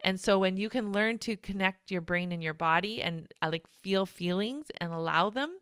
And 0.01 0.19
so, 0.19 0.39
when 0.39 0.57
you 0.57 0.69
can 0.69 0.91
learn 0.91 1.17
to 1.19 1.35
connect 1.35 1.91
your 1.91 2.01
brain 2.01 2.31
and 2.31 2.43
your 2.43 2.53
body 2.53 3.01
and 3.01 3.27
uh, 3.41 3.49
like 3.51 3.65
feel 3.81 4.05
feelings 4.05 4.67
and 4.79 4.91
allow 4.91 5.29
them, 5.29 5.57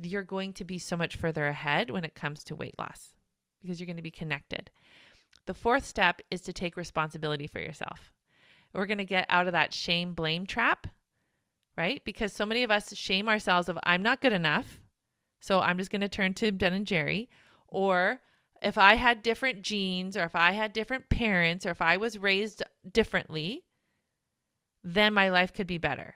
you're 0.00 0.22
going 0.22 0.52
to 0.54 0.64
be 0.64 0.78
so 0.78 0.96
much 0.96 1.16
further 1.16 1.46
ahead 1.46 1.90
when 1.90 2.04
it 2.04 2.14
comes 2.14 2.44
to 2.44 2.56
weight 2.56 2.78
loss 2.78 3.14
because 3.62 3.80
you're 3.80 3.86
going 3.86 3.96
to 3.96 4.02
be 4.02 4.10
connected. 4.10 4.70
The 5.46 5.54
fourth 5.54 5.84
step 5.84 6.20
is 6.30 6.40
to 6.42 6.52
take 6.52 6.76
responsibility 6.76 7.46
for 7.46 7.60
yourself. 7.60 8.12
We're 8.72 8.86
going 8.86 8.98
to 8.98 9.04
get 9.04 9.26
out 9.28 9.46
of 9.46 9.52
that 9.52 9.72
shame 9.72 10.12
blame 10.12 10.44
trap, 10.44 10.86
right? 11.76 12.02
Because 12.04 12.32
so 12.32 12.44
many 12.44 12.62
of 12.62 12.70
us 12.70 12.94
shame 12.94 13.28
ourselves 13.28 13.68
of 13.68 13.78
I'm 13.84 14.02
not 14.02 14.20
good 14.20 14.32
enough. 14.32 14.80
So 15.40 15.60
I'm 15.60 15.78
just 15.78 15.90
going 15.90 16.00
to 16.00 16.08
turn 16.08 16.34
to 16.34 16.52
Ben 16.52 16.72
and 16.72 16.86
Jerry 16.86 17.30
or 17.68 18.20
if 18.62 18.78
I 18.78 18.94
had 18.94 19.22
different 19.22 19.62
genes 19.62 20.16
or 20.16 20.24
if 20.24 20.34
I 20.34 20.52
had 20.52 20.72
different 20.72 21.08
parents 21.08 21.66
or 21.66 21.70
if 21.70 21.82
I 21.82 21.96
was 21.96 22.18
raised 22.18 22.62
differently, 22.90 23.64
then 24.82 25.14
my 25.14 25.28
life 25.28 25.52
could 25.52 25.66
be 25.66 25.78
better. 25.78 26.14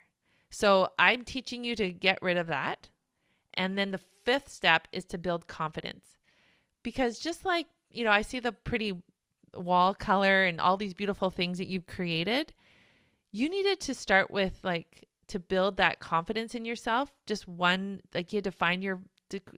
So 0.51 0.89
I'm 0.99 1.25
teaching 1.25 1.65
you 1.65 1.77
to 1.77 1.93
get 1.93 2.23
rid 2.23 2.37
of 2.37 2.49
that. 2.49 2.89
And 3.55 3.77
then 3.77 3.91
the 3.91 4.01
fifth 4.25 4.49
step 4.49 4.89
is 4.93 5.05
to 5.07 5.19
build 5.19 5.47
confidence. 5.47 6.19
Because 6.83 7.19
just 7.19 7.45
like, 7.45 7.67
you 7.91 8.05
know, 8.05 8.11
I 8.11 8.23
see 8.23 8.41
the 8.41 8.53
pretty 8.53 9.01
wall 9.55 9.95
color 9.95 10.45
and 10.45 10.61
all 10.61 10.77
these 10.77 10.95
beautiful 10.95 11.31
things 11.31 11.59
that 11.59 11.69
you've 11.69 11.87
created, 11.87 12.53
you 13.33 13.49
needed 13.49 13.81
to 13.81 13.95
start 13.95 14.31
with 14.31 14.61
like 14.63 15.09
to 15.29 15.39
build 15.39 15.77
that 15.77 16.01
confidence 16.01 16.55
in 16.55 16.65
yourself. 16.65 17.13
Just 17.27 17.47
one, 17.47 18.01
like 18.15 18.33
you 18.33 18.39
had 18.39 18.45
to 18.45 18.53
find 18.53 18.83
your 18.83 19.01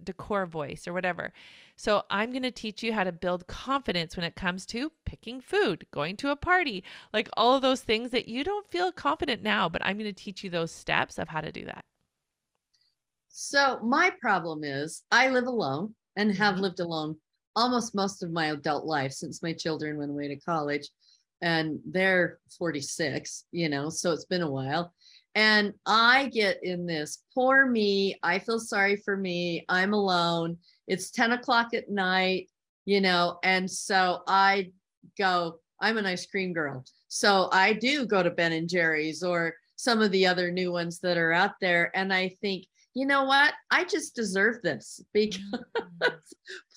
decor 0.04 0.46
voice 0.46 0.86
or 0.86 0.92
whatever. 0.92 1.32
So 1.76 2.02
I'm 2.10 2.30
going 2.30 2.42
to 2.42 2.50
teach 2.50 2.82
you 2.82 2.92
how 2.92 3.04
to 3.04 3.12
build 3.12 3.46
confidence 3.46 4.16
when 4.16 4.24
it 4.24 4.36
comes 4.36 4.66
to 4.66 4.92
picking 5.04 5.40
food, 5.40 5.86
going 5.90 6.16
to 6.18 6.30
a 6.30 6.36
party, 6.36 6.84
like 7.12 7.28
all 7.36 7.56
of 7.56 7.62
those 7.62 7.80
things 7.80 8.10
that 8.10 8.28
you 8.28 8.44
don't 8.44 8.70
feel 8.70 8.92
confident 8.92 9.42
now, 9.42 9.68
but 9.68 9.84
I'm 9.84 9.98
going 9.98 10.12
to 10.12 10.24
teach 10.24 10.44
you 10.44 10.50
those 10.50 10.70
steps 10.70 11.18
of 11.18 11.28
how 11.28 11.40
to 11.40 11.52
do 11.52 11.64
that. 11.64 11.84
So 13.28 13.80
my 13.82 14.10
problem 14.20 14.62
is 14.62 15.02
I 15.10 15.28
live 15.30 15.46
alone 15.46 15.94
and 16.16 16.34
have 16.36 16.54
mm-hmm. 16.54 16.64
lived 16.64 16.80
alone 16.80 17.16
almost 17.56 17.94
most 17.94 18.22
of 18.22 18.30
my 18.30 18.46
adult 18.46 18.84
life 18.84 19.12
since 19.12 19.42
my 19.42 19.52
children 19.52 19.98
went 19.98 20.10
away 20.10 20.28
to 20.28 20.36
college 20.36 20.88
and 21.40 21.80
they're 21.84 22.38
46, 22.56 23.44
you 23.50 23.68
know, 23.68 23.90
so 23.90 24.12
it's 24.12 24.24
been 24.24 24.42
a 24.42 24.50
while. 24.50 24.94
And 25.34 25.72
I 25.86 26.28
get 26.28 26.62
in 26.62 26.86
this 26.86 27.22
poor 27.34 27.66
me. 27.66 28.16
I 28.22 28.38
feel 28.38 28.60
sorry 28.60 28.96
for 28.96 29.16
me. 29.16 29.64
I'm 29.68 29.94
alone. 29.94 30.58
It's 30.86 31.10
10 31.10 31.32
o'clock 31.32 31.74
at 31.74 31.90
night, 31.90 32.48
you 32.84 33.00
know, 33.00 33.38
and 33.42 33.70
so 33.70 34.22
I 34.26 34.72
go, 35.18 35.58
I'm 35.80 35.98
an 35.98 36.06
ice 36.06 36.26
cream 36.26 36.52
girl. 36.52 36.84
So 37.08 37.48
I 37.52 37.72
do 37.72 38.06
go 38.06 38.22
to 38.22 38.30
Ben 38.30 38.52
and 38.52 38.68
Jerry's 38.68 39.22
or 39.22 39.54
some 39.76 40.00
of 40.00 40.10
the 40.12 40.26
other 40.26 40.50
new 40.50 40.70
ones 40.70 41.00
that 41.00 41.16
are 41.16 41.32
out 41.32 41.52
there. 41.60 41.90
And 41.94 42.12
I 42.12 42.36
think, 42.40 42.66
you 42.94 43.06
know 43.06 43.24
what? 43.24 43.54
I 43.70 43.84
just 43.84 44.14
deserve 44.14 44.62
this 44.62 45.00
because 45.12 45.40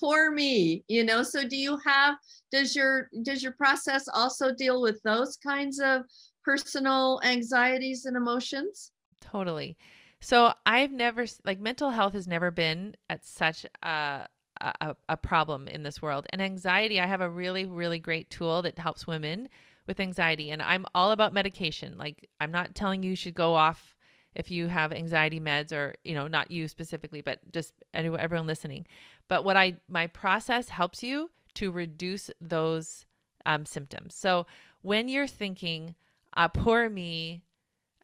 poor 0.00 0.30
me, 0.30 0.84
you 0.88 1.04
know. 1.04 1.22
So 1.22 1.46
do 1.46 1.56
you 1.56 1.78
have 1.84 2.16
does 2.50 2.74
your 2.74 3.08
does 3.22 3.42
your 3.42 3.52
process 3.52 4.08
also 4.12 4.52
deal 4.52 4.80
with 4.80 5.00
those 5.02 5.36
kinds 5.36 5.78
of 5.78 6.02
personal 6.46 7.20
anxieties 7.24 8.06
and 8.06 8.16
emotions? 8.16 8.92
Totally. 9.20 9.76
So 10.20 10.52
I've 10.64 10.92
never 10.92 11.26
like 11.44 11.60
mental 11.60 11.90
health 11.90 12.14
has 12.14 12.28
never 12.28 12.50
been 12.50 12.96
at 13.10 13.24
such 13.26 13.66
a, 13.82 14.28
a, 14.60 14.96
a 15.08 15.16
problem 15.16 15.66
in 15.66 15.82
this 15.82 16.00
world. 16.00 16.26
And 16.30 16.40
anxiety, 16.40 17.00
I 17.00 17.06
have 17.06 17.20
a 17.20 17.28
really 17.28 17.66
really 17.66 17.98
great 17.98 18.30
tool 18.30 18.62
that 18.62 18.78
helps 18.78 19.06
women 19.06 19.48
with 19.86 20.00
anxiety 20.00 20.50
and 20.50 20.62
I'm 20.62 20.86
all 20.94 21.10
about 21.10 21.34
medication. 21.34 21.98
Like 21.98 22.28
I'm 22.40 22.52
not 22.52 22.74
telling 22.74 23.02
you, 23.02 23.10
you 23.10 23.16
should 23.16 23.34
go 23.34 23.54
off 23.54 23.96
if 24.34 24.50
you 24.50 24.68
have 24.68 24.92
anxiety 24.92 25.40
meds 25.40 25.72
or, 25.72 25.94
you 26.04 26.14
know, 26.14 26.28
not 26.28 26.50
you 26.50 26.68
specifically, 26.68 27.22
but 27.22 27.40
just 27.52 27.72
anyone 27.92 28.20
everyone 28.20 28.46
listening. 28.46 28.86
But 29.28 29.44
what 29.44 29.56
I 29.56 29.78
my 29.88 30.06
process 30.06 30.68
helps 30.68 31.02
you 31.02 31.30
to 31.54 31.72
reduce 31.72 32.30
those 32.40 33.06
um, 33.46 33.66
symptoms. 33.66 34.14
So 34.14 34.46
when 34.82 35.08
you're 35.08 35.26
thinking 35.26 35.94
uh, 36.36 36.48
poor 36.48 36.88
me, 36.88 37.42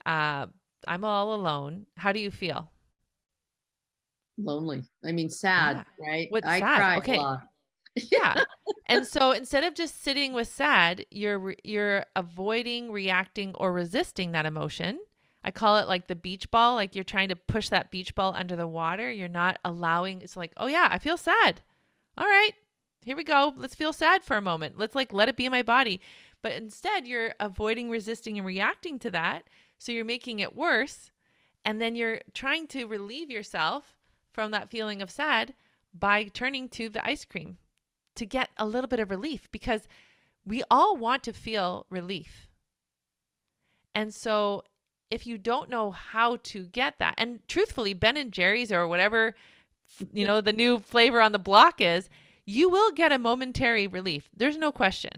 uh, 0.07 0.47
I'm 0.87 1.05
all 1.05 1.35
alone. 1.35 1.87
How 1.97 2.13
do 2.13 2.21
you 2.21 2.31
feel? 2.31 2.71
Lonely. 4.39 4.83
I 5.05 5.13
mean, 5.13 5.29
sad, 5.29 5.85
yeah. 6.01 6.11
right? 6.11 6.27
What 6.31 6.47
I 6.47 6.59
sad? 6.59 6.77
cry 6.77 6.97
okay. 6.99 7.21
yeah. 8.11 8.45
And 8.89 9.07
so 9.07 9.31
instead 9.31 9.65
of 9.65 9.75
just 9.75 10.03
sitting 10.03 10.35
with 10.35 10.49
sad, 10.49 11.07
you're 11.11 11.55
you're 11.65 12.05
avoiding, 12.15 12.93
reacting, 12.93 13.55
or 13.55 13.73
resisting 13.73 14.33
that 14.33 14.45
emotion. 14.45 14.99
I 15.45 15.51
call 15.51 15.79
it 15.79 15.89
like 15.89 16.09
the 16.09 16.15
beach 16.15 16.51
ball. 16.51 16.75
Like 16.75 16.95
you're 16.95 17.05
trying 17.05 17.31
to 17.31 17.37
push 17.37 17.71
that 17.71 17.91
beach 17.91 18.15
ball 18.15 18.35
under 18.37 18.55
the 18.55 18.69
water. 18.69 19.11
You're 19.11 19.29
not 19.29 19.59
allowing. 19.65 20.21
It's 20.21 20.37
like, 20.37 20.53
oh 20.59 20.67
yeah, 20.67 20.89
I 20.91 20.99
feel 20.99 21.17
sad. 21.17 21.63
All 22.19 22.27
right, 22.27 22.53
here 23.05 23.17
we 23.17 23.25
go. 23.25 23.55
Let's 23.57 23.75
feel 23.75 23.93
sad 23.93 24.25
for 24.25 24.37
a 24.37 24.43
moment. 24.43 24.79
Let's 24.79 24.95
like 24.95 25.13
let 25.13 25.29
it 25.29 25.37
be 25.37 25.47
in 25.47 25.53
my 25.53 25.63
body. 25.63 26.01
But 26.43 26.53
instead, 26.53 27.07
you're 27.07 27.35
avoiding, 27.39 27.89
resisting, 27.89 28.37
and 28.37 28.47
reacting 28.47 28.99
to 29.01 29.11
that. 29.13 29.45
So 29.79 29.93
you're 29.93 30.05
making 30.05 30.41
it 30.41 30.57
worse. 30.57 31.11
And 31.65 31.81
then 31.81 31.95
you're 31.95 32.21
trying 32.35 32.67
to 32.69 32.87
relieve 32.87 33.31
yourself 33.31 33.95
from 34.33 34.51
that 34.51 34.71
feeling 34.71 35.01
of 35.01 35.11
sad 35.11 35.55
by 35.95 36.25
turning 36.25 36.69
to 36.71 36.89
the 36.89 37.07
ice 37.07 37.25
cream 37.25 37.59
to 38.17 38.27
get 38.27 38.51
a 38.57 38.67
little 38.67 38.89
bit 38.89 39.01
of 39.01 39.11
relief 39.11 39.49
because 39.53 39.87
we 40.45 40.63
all 40.71 40.97
want 40.97 41.23
to 41.23 41.33
feel 41.33 41.87
relief. 41.89 42.49
And 43.95 44.13
so 44.13 44.65
if 45.11 45.27
you 45.27 45.39
don't 45.39 45.71
know 45.71 45.91
how 45.91 46.37
to 46.43 46.65
get 46.67 46.99
that, 46.99 47.15
and 47.19 47.47
truthfully, 47.47 47.95
Ben 47.95 48.17
and 48.17 48.33
Jerry's 48.33 48.73
or 48.73 48.89
whatever, 48.89 49.37
you 50.13 50.27
know, 50.27 50.41
the 50.41 50.53
new 50.53 50.79
flavor 50.79 51.21
on 51.21 51.33
the 51.33 51.39
block 51.39 51.81
is, 51.81 52.09
you 52.47 52.69
will 52.69 52.91
get 52.91 53.13
a 53.13 53.19
momentary 53.19 53.87
relief. 53.87 54.29
There's 54.35 54.57
no 54.57 54.73
question 54.73 55.13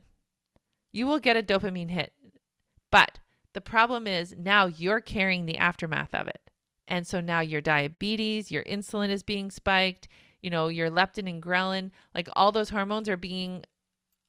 you 0.95 1.07
will 1.09 1.19
get 1.19 1.37
a 1.37 1.43
dopamine 1.43 1.91
hit. 1.91 2.13
But 2.91 3.19
the 3.53 3.61
problem 3.61 4.07
is 4.07 4.35
now 4.39 4.67
you're 4.67 5.01
carrying 5.01 5.45
the 5.45 5.59
aftermath 5.59 6.15
of 6.15 6.29
it. 6.29 6.41
And 6.87 7.05
so 7.07 7.21
now 7.21 7.41
your 7.41 7.61
diabetes, 7.61 8.53
your 8.53 8.63
insulin 8.65 9.09
is 9.09 9.25
being 9.25 9.51
spiked, 9.51 10.07
you 10.41 10.51
know, 10.51 10.69
your 10.69 10.91
leptin 10.91 11.29
and 11.29 11.43
ghrelin, 11.43 11.91
like 12.15 12.29
all 12.35 12.53
those 12.53 12.71
hormones 12.71 13.09
are 13.09 13.17
being 13.17 13.65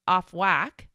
off 0.07 0.33
whack. 0.33 0.87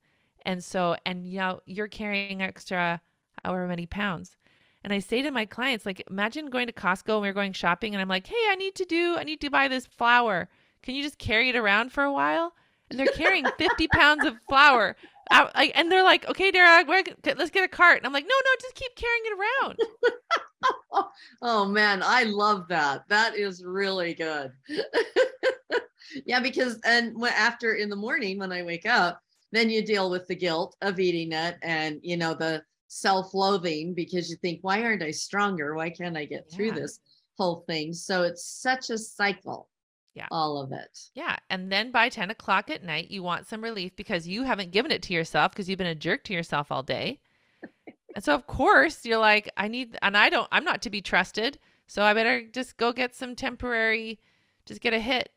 And 0.45 0.65
so, 0.65 0.97
and 1.07 1.25
you 1.27 1.39
know, 1.39 1.61
you're 1.67 1.89
carrying 1.89 2.43
extra 2.43 3.01
however 3.45 3.69
many 3.69 3.87
pounds. 3.87 4.37
And 4.83 4.93
I 4.93 4.99
say 4.99 5.23
to 5.23 5.31
my 5.31 5.45
clients, 5.45 5.87
like, 5.87 6.03
imagine 6.11 6.47
going 6.47 6.67
to 6.67 6.73
Costco 6.73 7.13
and 7.13 7.21
we're 7.21 7.33
going 7.33 7.53
shopping 7.53 7.95
and 7.95 8.01
I'm 8.03 8.09
like, 8.09 8.27
hey, 8.27 8.47
I 8.49 8.57
need 8.57 8.75
to 8.77 8.85
do, 8.85 9.17
I 9.17 9.25
need 9.25 9.41
to 9.43 9.51
buy 9.51 9.69
this 9.69 9.87
flour. 9.87 10.49
Can 10.83 10.97
you 10.97 11.03
just 11.03 11.19
carry 11.19 11.51
it 11.51 11.57
around 11.57 11.93
for 11.93 12.03
a 12.03 12.13
while? 12.13 12.55
And 12.91 12.99
they're 12.99 13.07
carrying 13.07 13.45
50 13.59 13.89
pounds 13.89 14.25
of 14.25 14.37
flour. 14.49 14.97
Out, 15.31 15.55
like, 15.55 15.73
and 15.75 15.91
they're 15.91 16.03
like, 16.03 16.29
okay, 16.29 16.51
Dara, 16.51 16.85
let's 16.87 17.51
get 17.51 17.65
a 17.65 17.69
cart. 17.69 17.99
And 17.99 18.07
I'm 18.07 18.13
like, 18.13 18.25
no, 18.25 18.35
no, 18.35 18.51
just 18.61 18.75
keep 18.75 18.95
carrying 18.97 19.23
it 19.27 19.39
around. 19.39 21.07
oh, 21.43 21.67
man, 21.67 22.03
I 22.05 22.25
love 22.25 22.67
that. 22.69 23.05
That 23.09 23.37
is 23.37 23.65
really 23.65 24.15
good. 24.15 24.51
yeah, 26.27 26.41
because, 26.41 26.81
and 26.85 27.17
after 27.25 27.75
in 27.75 27.89
the 27.89 27.97
morning 27.97 28.39
when 28.39 28.53
I 28.53 28.63
wake 28.63 28.87
up, 28.87 29.21
then 29.53 29.71
you 29.71 29.85
deal 29.85 30.11
with 30.11 30.27
the 30.27 30.35
guilt 30.35 30.77
of 30.83 30.99
eating 30.99 31.33
it 31.33 31.57
and, 31.63 32.01
you 32.03 32.17
know, 32.17 32.35
the, 32.35 32.63
self-loathing 32.93 33.95
because 33.95 34.29
you 34.29 34.35
think 34.37 34.59
why 34.63 34.83
aren't 34.83 35.01
i 35.01 35.13
stronger 35.13 35.77
why 35.77 35.89
can't 35.89 36.17
i 36.17 36.25
get 36.25 36.51
through 36.51 36.73
this 36.73 36.99
whole 37.39 37.63
thing 37.69 37.93
so 37.93 38.25
it's 38.25 38.45
such 38.45 38.91
a 38.91 38.99
cycle 38.99 39.69
yeah 40.15 40.27
all 40.31 40.61
of 40.61 40.73
it 40.73 40.99
yeah 41.15 41.37
and 41.51 41.71
then 41.71 41.91
by 41.91 42.09
10 42.09 42.31
o'clock 42.31 42.71
at 42.71 42.85
night 42.85 43.11
you 43.11 43.23
want 43.23 43.47
some 43.47 43.63
relief 43.63 43.95
because 43.97 44.27
you 44.27 44.43
haven't 44.43 44.73
given 44.73 44.91
it 44.91 45.03
to 45.03 45.13
yourself 45.13 45.53
because 45.53 45.69
you've 45.69 45.79
been 45.79 45.87
a 45.87 45.95
jerk 45.95 46.25
to 46.25 46.33
yourself 46.33 46.73
all 46.73 46.83
day 46.83 47.21
and 48.15 48.25
so 48.25 48.35
of 48.35 48.47
course 48.47 49.05
you're 49.05 49.19
like 49.19 49.51
i 49.57 49.69
need 49.69 49.97
and 50.03 50.17
i 50.17 50.29
don't 50.29 50.49
i'm 50.51 50.65
not 50.65 50.83
to 50.83 50.91
be 50.91 51.01
trusted 51.01 51.59
so 51.87 52.03
i 52.03 52.13
better 52.13 52.43
just 52.53 52.77
go 52.77 52.93
get 52.93 53.15
some 53.15 53.37
temporary 53.37 54.19
just 54.67 54.81
get 54.81 54.93
a 54.93 55.01
hit 55.01 55.31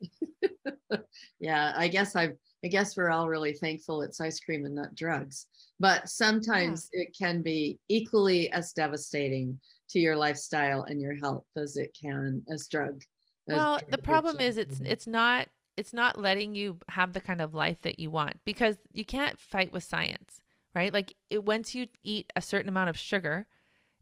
yeah 1.40 1.72
i 1.76 1.88
guess 1.88 2.14
i've 2.14 2.36
I 2.64 2.68
guess 2.68 2.96
we're 2.96 3.10
all 3.10 3.28
really 3.28 3.52
thankful 3.52 4.00
it's 4.00 4.22
ice 4.22 4.40
cream 4.40 4.64
and 4.64 4.74
not 4.74 4.94
drugs. 4.94 5.46
But 5.78 6.08
sometimes 6.08 6.88
yeah. 6.94 7.02
it 7.02 7.16
can 7.16 7.42
be 7.42 7.78
equally 7.88 8.50
as 8.52 8.72
devastating 8.72 9.60
to 9.90 9.98
your 9.98 10.16
lifestyle 10.16 10.84
and 10.84 11.00
your 11.00 11.14
health 11.14 11.44
as 11.56 11.76
it 11.76 11.96
can 12.00 12.42
as 12.48 12.66
drug. 12.68 13.02
Well, 13.46 13.80
the 13.88 13.98
problem 13.98 14.40
is 14.40 14.56
it's 14.56 14.76
mm-hmm. 14.76 14.86
it's 14.86 15.06
not 15.06 15.48
it's 15.76 15.92
not 15.92 16.18
letting 16.18 16.54
you 16.54 16.78
have 16.88 17.12
the 17.12 17.20
kind 17.20 17.40
of 17.40 17.54
life 17.54 17.80
that 17.82 17.98
you 17.98 18.10
want 18.10 18.36
because 18.44 18.76
you 18.92 19.04
can't 19.04 19.38
fight 19.38 19.72
with 19.72 19.82
science, 19.82 20.40
right? 20.74 20.92
Like 20.92 21.14
it, 21.30 21.44
once 21.44 21.74
you 21.74 21.88
eat 22.02 22.32
a 22.36 22.40
certain 22.40 22.68
amount 22.68 22.90
of 22.90 22.98
sugar, 22.98 23.46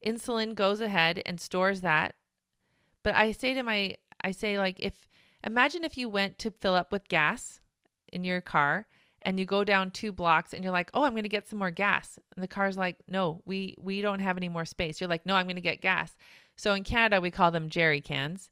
insulin 0.07 0.55
goes 0.55 0.81
ahead 0.81 1.23
and 1.25 1.41
stores 1.41 1.81
that. 1.81 2.15
But 3.03 3.15
I 3.15 3.33
say 3.33 3.55
to 3.55 3.63
my 3.63 3.97
I 4.23 4.31
say 4.31 4.59
like 4.59 4.79
if 4.79 5.09
imagine 5.45 5.85
if 5.85 5.99
you 5.99 6.09
went 6.09 6.39
to 6.39 6.51
fill 6.51 6.75
up 6.75 6.93
with 6.93 7.09
gas 7.09 7.61
in 8.13 8.25
your 8.25 8.41
car 8.41 8.87
and 9.23 9.39
you 9.39 9.47
go 9.47 9.65
down 9.65 9.91
two 9.91 10.13
blocks 10.13 10.53
and 10.53 10.63
you're 10.63 10.73
like, 10.73 10.91
"Oh, 10.95 11.05
I'm 11.05 11.13
going 11.13 11.23
to 11.23 11.29
get 11.29 11.49
some 11.49 11.59
more 11.59 11.71
gas." 11.71 12.19
And 12.35 12.43
the 12.43 12.49
car's 12.49 12.77
like, 12.77 12.97
"No, 13.09 13.41
we 13.45 13.77
we 13.79 14.01
don't 14.03 14.21
have 14.21 14.37
any 14.37 14.49
more 14.49 14.65
space." 14.65 15.01
You're 15.01 15.11
like, 15.11 15.27
"No, 15.27 15.37
I'm 15.37 15.47
going 15.47 15.57
to 15.57 15.63
get 15.63 15.81
gas." 15.81 16.17
So 16.57 16.75
in 16.75 16.85
Canada, 16.85 17.21
we 17.21 17.31
call 17.31 17.51
them 17.51 17.69
jerry 17.69 18.01
cans. 18.01 18.51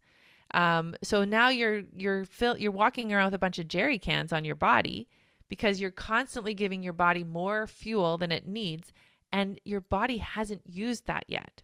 Um, 0.53 0.97
so 1.03 1.25
now 1.25 1.49
you're 1.49 1.83
you're 1.95 2.27
you're 2.59 2.73
walking 2.73 3.13
around 3.13 3.27
with 3.27 3.35
a 3.35 3.39
bunch 3.39 3.59
of 3.59 3.69
jerry 3.69 3.99
cans 3.99 4.33
on 4.33 4.45
your 4.45 4.57
body 4.57 5.09
because 5.49 5.81
you're 5.81 5.91
constantly 5.91 6.55
giving 6.55 6.83
your 6.83 6.93
body 6.93 7.25
more 7.25 7.67
fuel 7.67 8.19
than 8.19 8.33
it 8.33 8.47
needs, 8.47 8.93
and 9.33 9.61
your 9.65 9.81
body 9.81 10.19
hasn't 10.19 10.63
used 10.67 11.07
that 11.07 11.25
yet. 11.29 11.63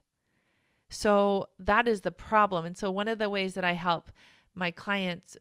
So 0.88 1.48
that 1.58 1.88
is 1.88 2.02
the 2.02 2.12
problem. 2.12 2.64
And 2.64 2.76
so 2.76 2.90
one 2.90 3.08
of 3.08 3.18
the 3.18 3.30
ways 3.30 3.54
that 3.54 3.64
I 3.64 3.72
help 3.72 4.10
my 4.54 4.70
clients 4.70 5.36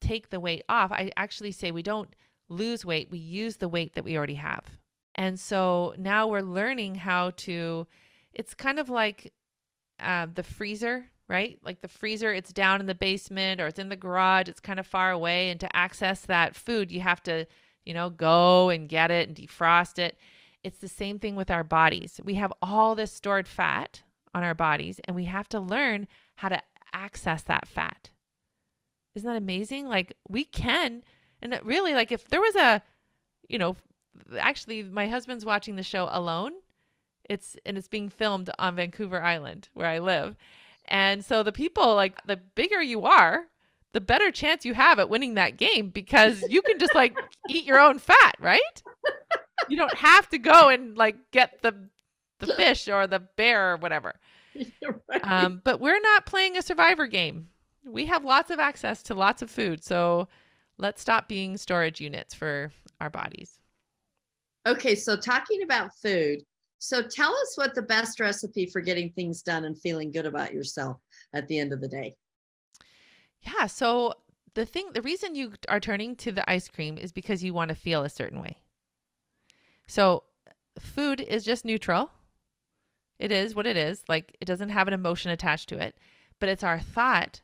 take 0.00 0.30
the 0.30 0.40
weight 0.40 0.64
off, 0.68 0.92
I 0.92 1.10
actually 1.16 1.52
say 1.52 1.70
we 1.70 1.82
don't 1.82 2.14
lose 2.48 2.84
weight, 2.84 3.10
we 3.10 3.18
use 3.18 3.56
the 3.56 3.68
weight 3.68 3.94
that 3.94 4.04
we 4.04 4.16
already 4.16 4.34
have. 4.34 4.64
And 5.14 5.38
so 5.38 5.94
now 5.98 6.26
we're 6.26 6.40
learning 6.40 6.96
how 6.96 7.30
to, 7.30 7.86
it's 8.32 8.54
kind 8.54 8.78
of 8.78 8.88
like 8.88 9.32
uh, 10.00 10.26
the 10.32 10.42
freezer, 10.42 11.06
right? 11.28 11.58
Like 11.64 11.80
the 11.80 11.88
freezer, 11.88 12.32
it's 12.32 12.52
down 12.52 12.80
in 12.80 12.86
the 12.86 12.94
basement 12.94 13.60
or 13.60 13.66
it's 13.66 13.78
in 13.78 13.88
the 13.88 13.96
garage, 13.96 14.48
it's 14.48 14.60
kind 14.60 14.80
of 14.80 14.86
far 14.86 15.10
away. 15.10 15.50
And 15.50 15.60
to 15.60 15.76
access 15.76 16.22
that 16.22 16.56
food, 16.56 16.92
you 16.92 17.00
have 17.00 17.22
to, 17.24 17.46
you 17.84 17.94
know, 17.94 18.10
go 18.10 18.68
and 18.70 18.88
get 18.88 19.10
it 19.10 19.28
and 19.28 19.36
defrost 19.36 19.98
it. 19.98 20.16
It's 20.62 20.78
the 20.78 20.88
same 20.88 21.18
thing 21.18 21.34
with 21.34 21.50
our 21.50 21.64
bodies. 21.64 22.20
We 22.22 22.34
have 22.34 22.52
all 22.62 22.94
this 22.94 23.12
stored 23.12 23.48
fat 23.48 24.02
on 24.34 24.42
our 24.42 24.54
bodies, 24.54 25.00
and 25.04 25.16
we 25.16 25.24
have 25.24 25.48
to 25.50 25.60
learn 25.60 26.06
how 26.36 26.48
to 26.48 26.62
access 26.92 27.42
that 27.42 27.66
fat. 27.66 28.10
Isn't 29.14 29.28
that 29.28 29.36
amazing? 29.36 29.88
Like 29.88 30.16
we 30.28 30.44
can, 30.44 31.02
and 31.40 31.58
really, 31.64 31.94
like 31.94 32.12
if 32.12 32.28
there 32.28 32.40
was 32.40 32.54
a, 32.54 32.82
you 33.48 33.58
know, 33.58 33.76
actually, 34.38 34.84
my 34.84 35.08
husband's 35.08 35.44
watching 35.44 35.76
the 35.76 35.82
show 35.82 36.08
alone. 36.10 36.52
It's 37.28 37.56
and 37.64 37.78
it's 37.78 37.88
being 37.88 38.08
filmed 38.08 38.50
on 38.58 38.74
Vancouver 38.74 39.22
Island 39.22 39.68
where 39.74 39.86
I 39.86 40.00
live, 40.00 40.36
and 40.86 41.24
so 41.24 41.42
the 41.42 41.52
people 41.52 41.94
like 41.94 42.24
the 42.26 42.36
bigger 42.36 42.82
you 42.82 43.04
are, 43.04 43.44
the 43.92 44.00
better 44.00 44.30
chance 44.30 44.64
you 44.64 44.74
have 44.74 44.98
at 44.98 45.08
winning 45.08 45.34
that 45.34 45.56
game 45.56 45.90
because 45.90 46.42
you 46.48 46.62
can 46.62 46.78
just 46.78 46.94
like 46.94 47.16
eat 47.48 47.64
your 47.64 47.80
own 47.80 47.98
fat, 47.98 48.36
right? 48.40 48.82
You 49.68 49.76
don't 49.76 49.94
have 49.94 50.28
to 50.30 50.38
go 50.38 50.68
and 50.68 50.96
like 50.96 51.16
get 51.30 51.62
the 51.62 51.88
the 52.40 52.48
fish 52.54 52.88
or 52.88 53.06
the 53.06 53.20
bear 53.20 53.74
or 53.74 53.76
whatever. 53.76 54.14
Right. 55.08 55.26
Um, 55.26 55.62
but 55.64 55.80
we're 55.80 55.98
not 55.98 56.26
playing 56.26 56.58
a 56.58 56.62
survivor 56.62 57.06
game 57.06 57.48
we 57.84 58.06
have 58.06 58.24
lots 58.24 58.50
of 58.50 58.58
access 58.58 59.02
to 59.04 59.14
lots 59.14 59.42
of 59.42 59.50
food. 59.50 59.82
So 59.82 60.28
let's 60.78 61.00
stop 61.02 61.28
being 61.28 61.56
storage 61.56 62.00
units 62.00 62.34
for 62.34 62.72
our 63.00 63.10
bodies. 63.10 63.58
Okay, 64.66 64.94
so 64.94 65.16
talking 65.16 65.62
about 65.62 65.94
food. 65.96 66.40
So 66.84 67.00
tell 67.00 67.32
us 67.32 67.52
what 67.54 67.76
the 67.76 67.82
best 67.82 68.18
recipe 68.18 68.66
for 68.66 68.80
getting 68.80 69.12
things 69.12 69.40
done 69.40 69.66
and 69.66 69.80
feeling 69.80 70.10
good 70.10 70.26
about 70.26 70.52
yourself 70.52 70.96
at 71.32 71.46
the 71.46 71.60
end 71.60 71.72
of 71.72 71.80
the 71.80 71.86
day. 71.86 72.16
Yeah, 73.40 73.68
so 73.68 74.14
the 74.54 74.66
thing 74.66 74.90
the 74.92 75.00
reason 75.00 75.36
you 75.36 75.52
are 75.68 75.78
turning 75.78 76.16
to 76.16 76.32
the 76.32 76.48
ice 76.50 76.66
cream 76.66 76.98
is 76.98 77.12
because 77.12 77.44
you 77.44 77.54
want 77.54 77.68
to 77.68 77.76
feel 77.76 78.02
a 78.02 78.08
certain 78.08 78.42
way. 78.42 78.58
So 79.86 80.24
food 80.80 81.20
is 81.20 81.44
just 81.44 81.64
neutral. 81.64 82.10
It 83.20 83.30
is 83.30 83.54
what 83.54 83.68
it 83.68 83.76
is. 83.76 84.02
Like 84.08 84.36
it 84.40 84.46
doesn't 84.46 84.70
have 84.70 84.88
an 84.88 84.94
emotion 84.94 85.30
attached 85.30 85.68
to 85.68 85.78
it, 85.78 85.96
but 86.40 86.48
it's 86.48 86.64
our 86.64 86.80
thought 86.80 87.42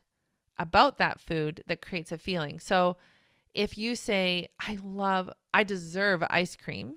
about 0.57 0.97
that 0.97 1.21
food 1.21 1.63
that 1.67 1.81
creates 1.81 2.11
a 2.11 2.17
feeling. 2.17 2.59
So 2.59 2.97
if 3.53 3.77
you 3.77 3.95
say, 3.95 4.49
I 4.59 4.77
love, 4.83 5.29
I 5.53 5.63
deserve 5.63 6.25
ice 6.29 6.57
cream 6.57 6.95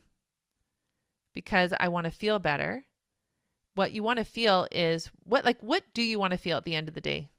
because 1.34 1.72
I 1.78 1.88
want 1.88 2.04
to 2.04 2.10
feel 2.10 2.38
better, 2.38 2.84
what 3.74 3.92
you 3.92 4.02
want 4.02 4.18
to 4.18 4.24
feel 4.24 4.66
is 4.70 5.10
what, 5.24 5.44
like, 5.44 5.60
what 5.62 5.82
do 5.94 6.02
you 6.02 6.18
want 6.18 6.32
to 6.32 6.38
feel 6.38 6.56
at 6.56 6.64
the 6.64 6.74
end 6.74 6.88
of 6.88 6.94
the 6.94 7.00
day? 7.00 7.30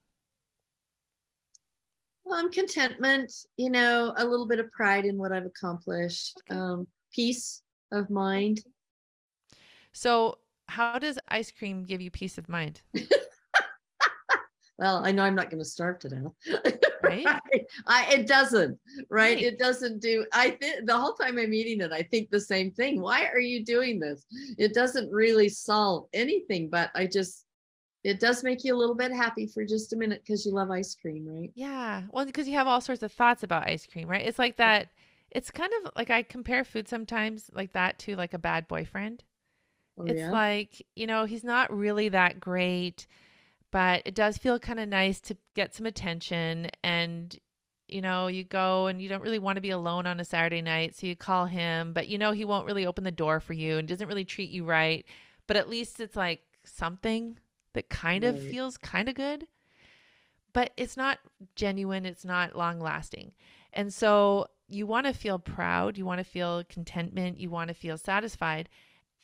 Well, 2.24 2.40
I'm 2.40 2.52
contentment, 2.52 3.34
you 3.58 3.70
know, 3.70 4.14
a 4.18 4.26
little 4.26 4.48
bit 4.48 4.60
of 4.60 4.72
pride 4.72 5.06
in 5.06 5.18
what 5.18 5.32
I've 5.32 5.46
accomplished, 5.46 6.42
okay. 6.50 6.60
um, 6.60 6.88
peace 7.14 7.62
of 7.92 8.10
mind. 8.10 8.62
So, 9.92 10.40
how 10.68 10.98
does 10.98 11.20
ice 11.28 11.52
cream 11.52 11.84
give 11.84 12.02
you 12.02 12.10
peace 12.10 12.38
of 12.38 12.50
mind? 12.50 12.82
well, 14.84 15.02
I 15.06 15.14
know 15.14 15.24
I'm 15.24 15.34
not 15.34 15.50
going 15.50 15.64
to 15.64 15.70
starve 15.70 16.00
to 16.00 16.10
death. 16.10 16.62
Right. 17.02 17.26
I, 17.88 18.06
it 18.12 18.28
doesn't, 18.28 18.78
right? 19.10 19.36
right? 19.36 19.42
It 19.42 19.58
doesn't 19.58 20.02
do, 20.02 20.26
I 20.34 20.50
think 20.50 20.86
the 20.86 20.98
whole 20.98 21.14
time 21.14 21.38
I'm 21.38 21.54
eating 21.54 21.80
it, 21.80 21.94
I 21.94 22.04
think 22.04 22.30
the 22.30 22.42
same 22.42 22.70
thing. 22.70 23.02
Why 23.02 23.28
are 23.28 23.40
you 23.40 23.64
doing 23.64 23.98
this? 23.98 24.26
It 24.58 24.74
doesn't 24.74 25.10
really 25.10 25.48
solve 25.48 26.08
anything, 26.12 26.70
but 26.70 26.92
I 26.96 27.06
just, 27.06 27.46
it 28.04 28.20
does 28.20 28.44
make 28.44 28.66
you 28.66 28.76
a 28.76 28.78
little 28.78 28.96
bit 28.96 29.14
happy 29.14 29.48
for 29.48 29.64
just 29.64 29.94
a 29.94 29.96
minute 29.96 30.22
because 30.26 30.46
you 30.46 30.52
love 30.52 30.70
ice 30.70 30.96
cream, 30.96 31.26
right? 31.26 31.52
Yeah. 31.56 32.02
Well, 32.12 32.26
because 32.26 32.50
you 32.50 32.56
have 32.56 32.68
all 32.68 32.82
sorts 32.82 33.04
of 33.04 33.14
thoughts 33.14 33.44
about 33.44 33.70
ice 33.70 33.88
cream, 33.88 34.10
right? 34.10 34.26
It's 34.28 34.40
like 34.40 34.58
that. 34.58 34.90
It's 35.32 35.50
kind 35.50 35.72
of 35.82 35.94
like 35.96 36.10
I 36.10 36.24
compare 36.24 36.66
food 36.66 36.90
sometimes 36.90 37.50
like 37.54 37.72
that 37.72 38.00
to 38.00 38.18
like 38.18 38.34
a 38.34 38.38
bad 38.38 38.68
boyfriend. 38.68 39.24
Oh, 39.98 40.04
it's 40.04 40.20
yeah? 40.20 40.32
like, 40.32 40.86
you 40.94 41.08
know, 41.08 41.24
he's 41.24 41.46
not 41.46 41.72
really 41.74 42.10
that 42.10 42.42
great 42.42 43.08
but 43.74 44.04
it 44.06 44.14
does 44.14 44.38
feel 44.38 44.60
kind 44.60 44.80
of 44.80 44.88
nice 44.88 45.20
to 45.20 45.36
get 45.56 45.74
some 45.74 45.88
attention 45.88 46.70
and 46.84 47.40
you 47.88 48.02
know 48.02 48.28
you 48.28 48.44
go 48.44 48.86
and 48.86 49.02
you 49.02 49.10
don't 49.10 49.24
really 49.24 49.40
want 49.40 49.58
to 49.58 49.62
be 49.62 49.72
alone 49.72 50.06
on 50.06 50.20
a 50.20 50.26
saturday 50.26 50.62
night 50.62 50.96
so 50.96 51.08
you 51.08 51.16
call 51.16 51.48
him 51.48 51.92
but 51.92 52.08
you 52.08 52.18
know 52.18 52.32
he 52.32 52.46
won't 52.46 52.68
really 52.68 52.86
open 52.86 53.04
the 53.04 53.12
door 53.12 53.42
for 53.42 53.52
you 53.54 53.78
and 53.78 53.88
doesn't 53.88 54.08
really 54.08 54.24
treat 54.24 54.52
you 54.52 54.64
right 54.64 55.06
but 55.48 55.58
at 55.58 55.70
least 55.70 56.00
it's 56.00 56.16
like 56.16 56.42
something 56.64 57.38
that 57.74 57.90
kind 57.90 58.24
right. 58.24 58.36
of 58.36 58.42
feels 58.42 58.78
kind 58.78 59.10
of 59.10 59.16
good 59.16 59.48
but 60.54 60.72
it's 60.78 60.96
not 60.96 61.18
genuine 61.56 62.06
it's 62.06 62.24
not 62.24 62.56
long 62.56 62.80
lasting 62.80 63.32
and 63.74 63.92
so 63.92 64.46
you 64.68 64.86
want 64.86 65.08
to 65.08 65.14
feel 65.14 65.40
proud 65.40 65.98
you 65.98 66.06
want 66.06 66.20
to 66.20 66.24
feel 66.24 66.64
contentment 66.70 67.40
you 67.40 67.50
want 67.50 67.70
to 67.70 67.74
feel 67.74 67.98
satisfied 67.98 68.70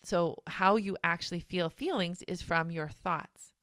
so 0.02 0.42
how 0.48 0.76
you 0.76 0.98
actually 1.04 1.40
feel 1.40 1.70
feelings 1.70 2.24
is 2.28 2.42
from 2.42 2.72
your 2.72 2.88
thoughts 2.88 3.54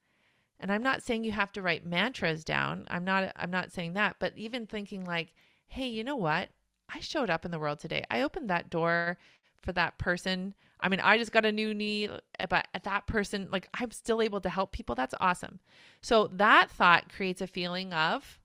and 0.61 0.73
I'm 0.73 0.83
not 0.83 1.03
saying 1.03 1.25
you 1.25 1.33
have 1.33 1.53
to 1.53 1.63
write 1.63 1.85
mantras 1.87 2.45
down. 2.45 2.87
I'm 2.89 3.05
not 3.05 3.33
I'm 3.37 3.51
not 3.51 3.73
saying 3.73 3.95
that, 3.95 4.17
but 4.19 4.33
even 4.37 4.67
thinking 4.67 5.05
like, 5.05 5.33
"Hey, 5.67 5.89
you 5.89 6.03
know 6.05 6.17
what? 6.17 6.49
I 6.89 7.01
showed 7.01 7.31
up 7.31 7.45
in 7.45 7.51
the 7.51 7.59
world 7.59 7.81
today. 7.81 8.05
I 8.11 8.23
opened 8.23 8.49
that 8.51 8.71
door 8.71 9.19
for 9.63 9.73
that 9.73 9.99
person. 9.99 10.55
I 10.81 10.89
mean, 10.89 11.01
I 11.01 11.19
just 11.19 11.33
got 11.33 11.45
a 11.45 11.53
new 11.53 11.75
knee, 11.75 12.09
eh, 12.39 12.47
but 12.49 12.69
at 12.75 12.85
that 12.85 13.07
person, 13.07 13.49
like 13.51 13.69
I'm 13.75 13.91
still 13.91 14.23
able 14.23 14.41
to 14.41 14.49
help 14.49 14.73
people. 14.73 14.95
That's 14.95 15.15
awesome. 15.21 15.61
So 16.01 16.29
that 16.35 16.71
thought 16.71 17.13
creates 17.13 17.41
a 17.41 17.47
feeling 17.47 17.93
of 17.93 18.39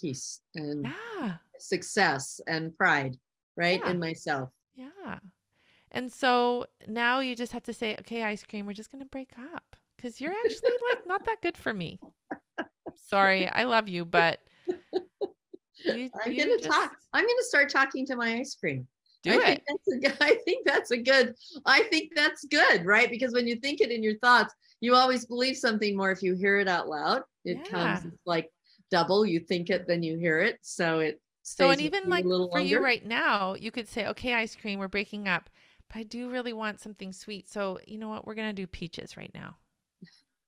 peace 0.00 0.40
and 0.54 0.86
yeah, 0.86 1.34
success 1.58 2.40
and 2.46 2.76
pride, 2.76 3.16
right? 3.56 3.80
Yeah. 3.84 3.90
In 3.90 3.98
myself. 3.98 4.50
yeah. 4.74 5.18
And 5.94 6.10
so 6.10 6.64
now 6.88 7.20
you 7.20 7.36
just 7.36 7.52
have 7.52 7.64
to 7.64 7.74
say, 7.74 7.96
okay, 8.00 8.22
ice 8.22 8.44
cream, 8.44 8.64
we're 8.64 8.72
just 8.72 8.90
going 8.90 9.02
to 9.04 9.08
break 9.08 9.32
up 9.54 9.76
because 10.02 10.20
you're 10.20 10.32
actually 10.44 10.70
like 10.90 11.06
not 11.06 11.24
that 11.26 11.40
good 11.42 11.56
for 11.56 11.72
me. 11.72 12.00
Sorry, 13.08 13.48
I 13.48 13.64
love 13.64 13.88
you, 13.88 14.04
but 14.04 14.40
you, 14.66 16.10
I'm 16.24 16.32
you 16.32 16.38
gonna 16.44 16.58
just 16.58 16.64
talk. 16.64 16.92
I'm 17.12 17.24
gonna 17.24 17.42
start 17.42 17.70
talking 17.70 18.06
to 18.06 18.16
my 18.16 18.34
ice 18.36 18.54
cream. 18.54 18.86
Do 19.22 19.30
I 19.32 19.34
it. 19.34 19.44
Think 19.44 19.62
that's 19.68 19.88
a, 19.88 19.98
good- 19.98 20.16
I 20.20 20.34
think 20.44 20.66
that's 20.66 20.90
a 20.90 20.98
good. 20.98 21.34
I 21.64 21.82
think 21.84 22.12
that's 22.14 22.44
good, 22.46 22.84
right? 22.84 23.10
Because 23.10 23.32
when 23.32 23.46
you 23.46 23.56
think 23.56 23.80
it 23.80 23.90
in 23.90 24.02
your 24.02 24.18
thoughts, 24.18 24.54
you 24.80 24.94
always 24.94 25.26
believe 25.26 25.56
something 25.56 25.96
more 25.96 26.10
if 26.10 26.22
you 26.22 26.34
hear 26.34 26.58
it 26.58 26.68
out 26.68 26.88
loud. 26.88 27.22
It 27.44 27.58
comes 27.68 28.04
Yeah. 28.04 28.08
it's 28.08 28.26
like 28.26 28.50
double. 28.90 29.24
You 29.24 29.40
think 29.40 29.70
it, 29.70 29.86
then 29.86 30.02
you 30.02 30.16
hear 30.18 30.40
it. 30.40 30.58
So 30.62 31.00
it. 31.00 31.20
So, 31.44 31.70
and 31.70 31.80
even 31.80 32.08
like 32.08 32.24
for 32.24 32.60
you 32.60 32.78
right 32.78 33.04
now, 33.04 33.54
you 33.54 33.72
could 33.72 33.88
say, 33.88 34.06
okay, 34.06 34.32
ice 34.32 34.54
cream, 34.54 34.78
we're 34.78 34.86
breaking 34.86 35.26
up, 35.26 35.50
but 35.88 35.98
I 35.98 36.02
do 36.04 36.30
really 36.30 36.52
want 36.52 36.80
something 36.80 37.12
sweet. 37.12 37.48
So, 37.48 37.80
you 37.84 37.98
know 37.98 38.08
what? 38.08 38.24
We're 38.24 38.36
going 38.36 38.50
to 38.50 38.62
do 38.62 38.68
peaches 38.68 39.16
right 39.16 39.32
now. 39.34 39.56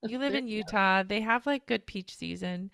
You 0.07 0.19
live 0.21 0.35
in 0.35 0.49
Utah. 0.49 1.03
They 1.03 1.21
have 1.21 1.47
like 1.47 1.67
good 1.67 1.87
peach 1.87 2.17
season. 2.17 2.71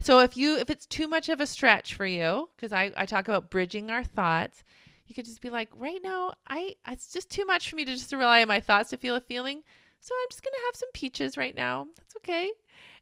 So 0.00 0.20
if 0.20 0.36
you 0.36 0.58
if 0.58 0.70
it's 0.70 0.86
too 0.86 1.08
much 1.08 1.28
of 1.28 1.40
a 1.40 1.46
stretch 1.46 1.94
for 1.94 2.06
you, 2.06 2.48
because 2.56 2.72
I, 2.72 2.92
I 2.96 3.06
talk 3.06 3.28
about 3.28 3.50
bridging 3.50 3.90
our 3.90 4.04
thoughts, 4.04 4.62
you 5.06 5.14
could 5.14 5.24
just 5.24 5.40
be 5.40 5.50
like, 5.50 5.68
right 5.74 6.00
now, 6.02 6.34
I 6.46 6.76
it's 6.86 7.12
just 7.12 7.30
too 7.30 7.46
much 7.46 7.70
for 7.70 7.76
me 7.76 7.84
to 7.84 7.92
just 7.92 8.12
rely 8.12 8.42
on 8.42 8.48
my 8.48 8.60
thoughts 8.60 8.90
to 8.90 8.96
feel 8.96 9.16
a 9.16 9.20
feeling. 9.20 9.62
So 10.00 10.14
I'm 10.14 10.28
just 10.30 10.42
gonna 10.42 10.56
have 10.66 10.76
some 10.76 10.90
peaches 10.92 11.36
right 11.36 11.54
now. 11.56 11.86
That's 11.96 12.16
okay. 12.16 12.50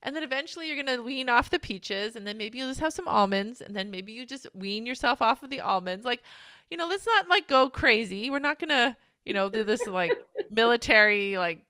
And 0.03 0.15
then 0.15 0.23
eventually 0.23 0.69
you're 0.69 0.83
gonna 0.83 1.03
wean 1.03 1.29
off 1.29 1.51
the 1.51 1.59
peaches, 1.59 2.15
and 2.15 2.27
then 2.27 2.39
maybe 2.39 2.59
you'll 2.59 2.69
just 2.69 2.81
have 2.81 2.93
some 2.93 3.09
almonds, 3.09 3.61
and 3.61 3.75
then 3.75 3.91
maybe 3.91 4.13
you 4.13 4.27
just 4.27 4.47
wean 4.55 4.87
yourself 4.87 5.21
off 5.21 5.43
of 5.43 5.51
the 5.51 5.61
almonds. 5.61 6.05
Like, 6.05 6.23
you 6.71 6.77
know, 6.77 6.87
let's 6.87 7.07
not 7.07 7.29
like 7.29 7.49
go 7.49 7.69
crazy. 7.69 8.31
We're 8.31 8.39
not 8.39 8.59
gonna, 8.59 8.97
you 9.25 9.35
know, 9.35 9.49
do 9.49 9.65
this 9.65 9.87
like 9.87 10.13
military 10.51 11.37
like 11.39 11.65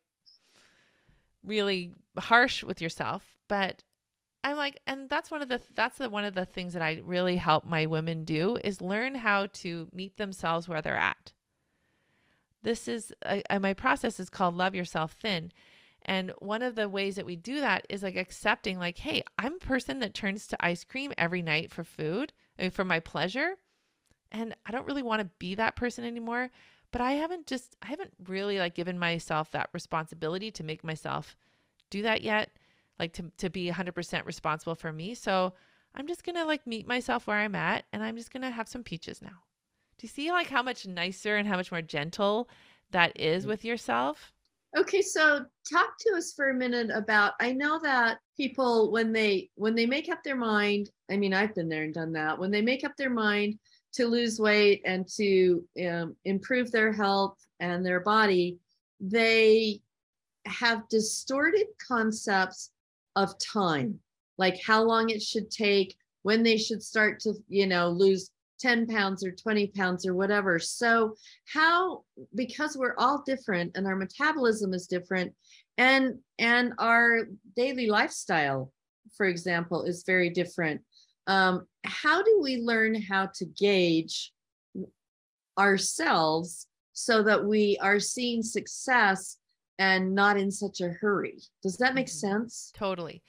really 1.44 1.92
harsh 2.18 2.62
with 2.62 2.80
yourself 2.80 3.36
but 3.48 3.82
i'm 4.42 4.56
like 4.56 4.80
and 4.86 5.08
that's 5.08 5.30
one 5.30 5.42
of 5.42 5.48
the 5.48 5.60
that's 5.74 5.98
the 5.98 6.08
one 6.08 6.24
of 6.24 6.34
the 6.34 6.44
things 6.44 6.72
that 6.72 6.82
i 6.82 7.00
really 7.04 7.36
help 7.36 7.64
my 7.64 7.86
women 7.86 8.24
do 8.24 8.56
is 8.64 8.80
learn 8.80 9.14
how 9.14 9.46
to 9.46 9.88
meet 9.92 10.16
themselves 10.16 10.68
where 10.68 10.82
they're 10.82 10.96
at. 10.96 11.32
This 12.62 12.88
is 12.88 13.12
uh, 13.24 13.58
my 13.60 13.74
process 13.74 14.18
is 14.18 14.30
called 14.30 14.56
love 14.56 14.74
yourself 14.74 15.12
thin. 15.20 15.52
And 16.06 16.32
one 16.38 16.62
of 16.62 16.74
the 16.74 16.88
ways 16.88 17.16
that 17.16 17.26
we 17.26 17.36
do 17.36 17.60
that 17.60 17.86
is 17.88 18.02
like 18.02 18.16
accepting 18.16 18.78
like 18.78 18.98
hey 18.98 19.22
i'm 19.38 19.54
a 19.54 19.58
person 19.58 20.00
that 20.00 20.12
turns 20.12 20.46
to 20.46 20.64
ice 20.64 20.84
cream 20.84 21.12
every 21.16 21.40
night 21.40 21.70
for 21.70 21.84
food 21.84 22.32
I 22.58 22.62
mean, 22.62 22.70
for 22.70 22.84
my 22.84 23.00
pleasure 23.00 23.54
and 24.30 24.54
i 24.66 24.70
don't 24.70 24.86
really 24.86 25.02
want 25.02 25.20
to 25.20 25.30
be 25.38 25.54
that 25.54 25.76
person 25.76 26.04
anymore 26.04 26.50
but 26.94 27.02
i 27.02 27.12
haven't 27.12 27.46
just 27.48 27.76
i 27.82 27.88
haven't 27.88 28.12
really 28.28 28.58
like 28.58 28.74
given 28.74 28.98
myself 28.98 29.50
that 29.50 29.68
responsibility 29.72 30.50
to 30.52 30.62
make 30.62 30.84
myself 30.84 31.36
do 31.90 32.02
that 32.02 32.22
yet 32.22 32.50
like 32.98 33.12
to, 33.12 33.30
to 33.38 33.50
be 33.50 33.70
100% 33.70 34.24
responsible 34.24 34.74
for 34.74 34.92
me. 34.92 35.14
So 35.14 35.52
i'm 35.94 36.06
just 36.06 36.24
gonna 36.24 36.44
like 36.44 36.66
meet 36.66 36.86
myself 36.86 37.26
where 37.26 37.38
i'm 37.38 37.54
at 37.54 37.84
and 37.92 38.02
i'm 38.02 38.16
just 38.16 38.32
gonna 38.32 38.50
have 38.50 38.68
some 38.68 38.82
peaches 38.82 39.22
now. 39.22 39.42
Do 39.98 40.04
you 40.04 40.08
see 40.08 40.30
like 40.32 40.48
how 40.48 40.62
much 40.62 40.86
nicer 40.86 41.36
and 41.36 41.46
how 41.46 41.56
much 41.56 41.70
more 41.70 41.82
gentle 41.82 42.48
that 42.90 43.18
is 43.18 43.44
mm. 43.44 43.48
with 43.48 43.64
yourself? 43.64 44.32
Okay, 44.76 45.02
so 45.02 45.44
talk 45.72 45.94
to 46.00 46.16
us 46.16 46.32
for 46.34 46.50
a 46.50 46.54
minute 46.54 46.90
about 46.92 47.34
I 47.40 47.52
know 47.52 47.78
that 47.82 48.18
people 48.36 48.90
when 48.90 49.12
they 49.12 49.50
when 49.54 49.76
they 49.76 49.86
make 49.86 50.08
up 50.08 50.24
their 50.24 50.36
mind, 50.36 50.90
I 51.10 51.16
mean 51.16 51.32
I've 51.32 51.54
been 51.54 51.68
there 51.68 51.84
and 51.84 51.94
done 51.94 52.12
that. 52.12 52.38
When 52.38 52.50
they 52.50 52.62
make 52.62 52.84
up 52.84 52.96
their 52.96 53.10
mind 53.10 53.58
to 53.94 54.06
lose 54.06 54.40
weight 54.40 54.82
and 54.84 55.06
to 55.16 55.64
um, 55.88 56.16
improve 56.24 56.70
their 56.70 56.92
health 56.92 57.36
and 57.60 57.84
their 57.84 58.00
body, 58.00 58.58
they 59.00 59.80
have 60.46 60.88
distorted 60.88 61.66
concepts 61.86 62.70
of 63.16 63.38
time, 63.38 63.98
like 64.38 64.60
how 64.62 64.82
long 64.82 65.10
it 65.10 65.22
should 65.22 65.50
take, 65.50 65.96
when 66.22 66.42
they 66.42 66.56
should 66.56 66.82
start 66.82 67.20
to, 67.20 67.34
you 67.48 67.66
know, 67.66 67.88
lose 67.88 68.30
10 68.60 68.86
pounds 68.86 69.24
or 69.24 69.30
20 69.30 69.68
pounds 69.68 70.06
or 70.06 70.14
whatever. 70.14 70.58
So, 70.58 71.14
how, 71.52 72.02
because 72.34 72.76
we're 72.76 72.96
all 72.98 73.22
different 73.26 73.76
and 73.76 73.86
our 73.86 73.96
metabolism 73.96 74.72
is 74.74 74.86
different 74.86 75.34
and 75.78 76.18
and 76.38 76.72
our 76.78 77.28
daily 77.56 77.86
lifestyle 77.86 78.72
for 79.16 79.26
example 79.26 79.82
is 79.82 80.04
very 80.06 80.30
different 80.30 80.80
um, 81.26 81.66
how 81.84 82.22
do 82.22 82.40
we 82.42 82.58
learn 82.58 83.00
how 83.00 83.26
to 83.34 83.44
gauge 83.46 84.32
ourselves 85.58 86.66
so 86.92 87.22
that 87.22 87.44
we 87.44 87.78
are 87.80 88.00
seeing 88.00 88.42
success 88.42 89.38
and 89.78 90.14
not 90.14 90.36
in 90.38 90.50
such 90.50 90.80
a 90.80 90.88
hurry 90.88 91.38
does 91.62 91.76
that 91.78 91.94
make 91.94 92.06
Mhm. 92.06 92.10
sense 92.10 92.72
Totally. 92.74 93.22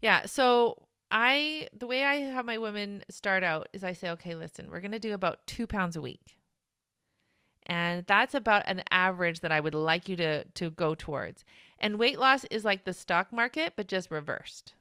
Yeah. 0.00 0.24
So 0.26 0.86
I, 1.10 1.68
the 1.76 1.86
way 1.86 2.04
I 2.04 2.16
have 2.16 2.46
my 2.46 2.56
women 2.56 3.04
start 3.10 3.42
out 3.42 3.68
is 3.72 3.82
I 3.84 3.92
say, 3.92 4.10
okay, 4.10 4.34
listen, 4.34 4.70
we're 4.70 4.80
going 4.80 4.92
to 4.92 4.98
do 4.98 5.12
about 5.12 5.46
two 5.46 5.66
pounds 5.66 5.96
a 5.96 6.00
week. 6.00 6.38
And 7.66 8.06
that's 8.06 8.34
about 8.34 8.62
an 8.66 8.82
average 8.90 9.40
that 9.40 9.52
I 9.52 9.60
would 9.60 9.74
like 9.74 10.08
you 10.08 10.16
to, 10.16 10.44
to 10.44 10.70
go 10.70 10.94
towards. 10.94 11.44
And 11.78 11.98
weight 11.98 12.18
loss 12.18 12.44
is 12.44 12.64
like 12.64 12.84
the 12.84 12.92
stock 12.92 13.32
market, 13.32 13.74
but 13.76 13.88
just 13.88 14.10
reversed. 14.10 14.74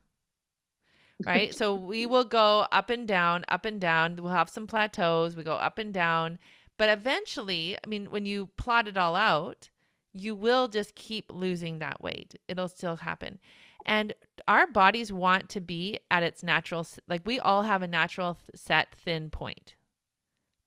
Right. 1.26 1.54
so 1.54 1.76
we 1.76 2.06
will 2.06 2.24
go 2.24 2.66
up 2.72 2.90
and 2.90 3.08
down, 3.08 3.44
up 3.50 3.66
and 3.66 3.80
down. 3.82 4.16
We'll 4.16 4.32
have 4.32 4.50
some 4.50 4.68
plateaus. 4.68 5.36
We 5.36 5.44
go 5.44 5.56
up 5.56 5.78
and 5.78 5.94
down. 5.94 6.40
But 6.78 6.90
eventually, 6.90 7.76
I 7.76 7.88
mean, 7.88 8.06
when 8.10 8.26
you 8.26 8.48
plot 8.58 8.88
it 8.88 8.98
all 8.98 9.16
out, 9.16 9.70
you 10.14 10.34
will 10.34 10.68
just 10.70 10.96
keep 10.96 11.32
losing 11.32 11.80
that 11.80 12.02
weight. 12.02 12.36
It'll 12.48 12.70
still 12.70 12.96
happen. 12.98 13.40
And 13.86 14.14
our 14.48 14.66
bodies 14.66 15.12
want 15.12 15.50
to 15.50 15.62
be 15.62 16.00
at 16.10 16.24
its 16.24 16.44
natural, 16.44 16.88
like 17.08 17.22
we 17.26 17.40
all 17.40 17.64
have 17.64 17.82
a 17.82 17.88
natural 17.88 18.38
set 18.56 18.96
thin 18.96 19.30
point. 19.30 19.76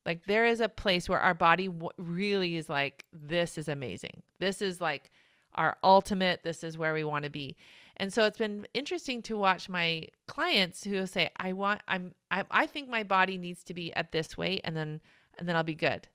Like 0.05 0.27
there 0.27 0.47
is 0.47 0.61
a 0.61 0.69
place 0.69 1.09
where 1.09 1.21
our 1.21 1.35
body 1.35 1.71
really 1.97 2.57
is 2.57 2.69
like, 2.69 3.05
this 3.13 3.57
is 3.57 3.69
amazing. 3.69 4.23
This 4.39 4.61
is 4.61 4.81
like 4.81 5.11
our 5.55 5.77
ultimate. 5.85 6.43
This 6.43 6.65
is 6.65 6.77
where 6.77 6.95
we 6.95 7.05
want 7.05 7.25
to 7.25 7.31
be. 7.31 7.57
And 7.97 8.13
so 8.13 8.25
it's 8.25 8.39
been 8.39 8.67
interesting 8.75 9.23
to 9.23 9.37
watch 9.37 9.69
my 9.69 10.09
clients 10.27 10.85
who 10.85 11.07
say, 11.07 11.31
I 11.37 11.53
want, 11.53 11.83
I'm, 11.87 12.15
I, 12.31 12.45
I 12.51 12.67
think 12.67 12.89
my 12.89 13.03
body 13.03 13.39
needs 13.39 13.63
to 13.65 13.75
be 13.75 13.93
at 13.95 14.13
this 14.13 14.37
weight 14.37 14.63
and 14.65 14.77
then, 14.77 15.01
and 15.39 15.49
then 15.49 15.57
I'll 15.57 15.63
be 15.63 15.75
good. 15.75 16.09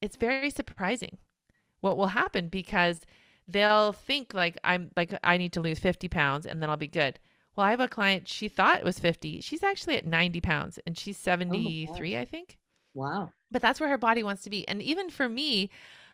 It's 0.00 0.16
very 0.16 0.50
surprising 0.50 1.18
what 1.80 1.96
will 1.96 2.08
happen 2.08 2.48
because 2.48 3.00
they'll 3.48 3.92
think 3.92 4.32
like 4.34 4.58
I'm 4.64 4.90
like 4.96 5.12
I 5.24 5.36
need 5.36 5.52
to 5.54 5.60
lose 5.60 5.78
50 5.78 6.08
pounds 6.08 6.46
and 6.46 6.62
then 6.62 6.70
I'll 6.70 6.76
be 6.76 6.88
good. 6.88 7.18
Well, 7.56 7.66
I 7.66 7.70
have 7.70 7.80
a 7.80 7.88
client, 7.88 8.28
she 8.28 8.48
thought 8.48 8.78
it 8.78 8.84
was 8.84 8.98
50. 8.98 9.40
She's 9.40 9.62
actually 9.62 9.96
at 9.96 10.06
90 10.06 10.40
pounds 10.40 10.78
and 10.86 10.96
she's 10.96 11.16
73, 11.18 12.16
I 12.16 12.24
think. 12.24 12.58
wow 12.94 13.32
But 13.50 13.60
that's 13.60 13.80
where 13.80 13.88
her 13.88 13.98
body 13.98 14.22
wants 14.22 14.42
to 14.42 14.50
be. 14.50 14.66
And 14.68 14.80
even 14.80 15.10
for 15.10 15.28
me, 15.28 15.70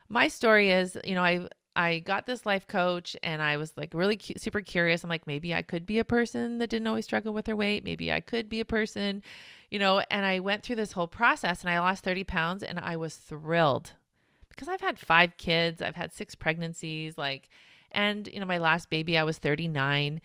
my 0.09 0.29
story 0.29 0.71
is, 0.71 0.97
you 1.05 1.15
know, 1.15 1.23
I 1.23 1.49
I 1.77 2.01
got 2.01 2.27
this 2.27 2.47
life 2.47 2.67
coach 2.67 3.17
and 3.23 3.43
I 3.43 3.57
was 3.59 3.73
like 3.77 3.93
really 3.95 4.17
cu- 4.17 4.39
super 4.39 4.61
curious. 4.61 5.05
I'm 5.05 5.11
like 5.11 5.27
maybe 5.27 5.55
I 5.55 5.63
could 5.63 5.87
be 5.87 5.99
a 5.99 6.05
person 6.05 6.59
that 6.59 6.71
didn't 6.71 6.89
always 6.89 7.05
struggle 7.05 7.33
with 7.33 7.47
her 7.47 7.57
weight. 7.57 7.85
Maybe 7.85 8.11
I 8.11 8.21
could 8.21 8.49
be 8.49 8.61
a 8.61 8.65
person, 8.65 9.23
you 9.71 9.79
know, 9.79 10.03
and 10.11 10.25
I 10.27 10.41
went 10.41 10.63
through 10.63 10.77
this 10.77 10.93
whole 10.93 11.09
process 11.09 11.61
and 11.61 11.71
I 11.71 11.79
lost 11.79 12.03
30 12.03 12.25
pounds 12.25 12.63
and 12.63 12.81
I 12.81 12.97
was 12.97 13.17
thrilled 13.17 13.93
because 14.57 14.69
I've 14.69 14.81
had 14.81 14.99
five 14.99 15.37
kids, 15.37 15.83
I've 15.83 15.97
had 15.97 16.13
six 16.13 16.35
pregnancies, 16.35 17.19
like, 17.19 17.49
and 17.93 18.27
you 18.27 18.41
know, 18.41 18.47
my 18.47 18.59
last 18.59 18.89
baby, 18.91 19.19
I 19.19 19.23
was 19.23 19.39
39, 19.39 20.21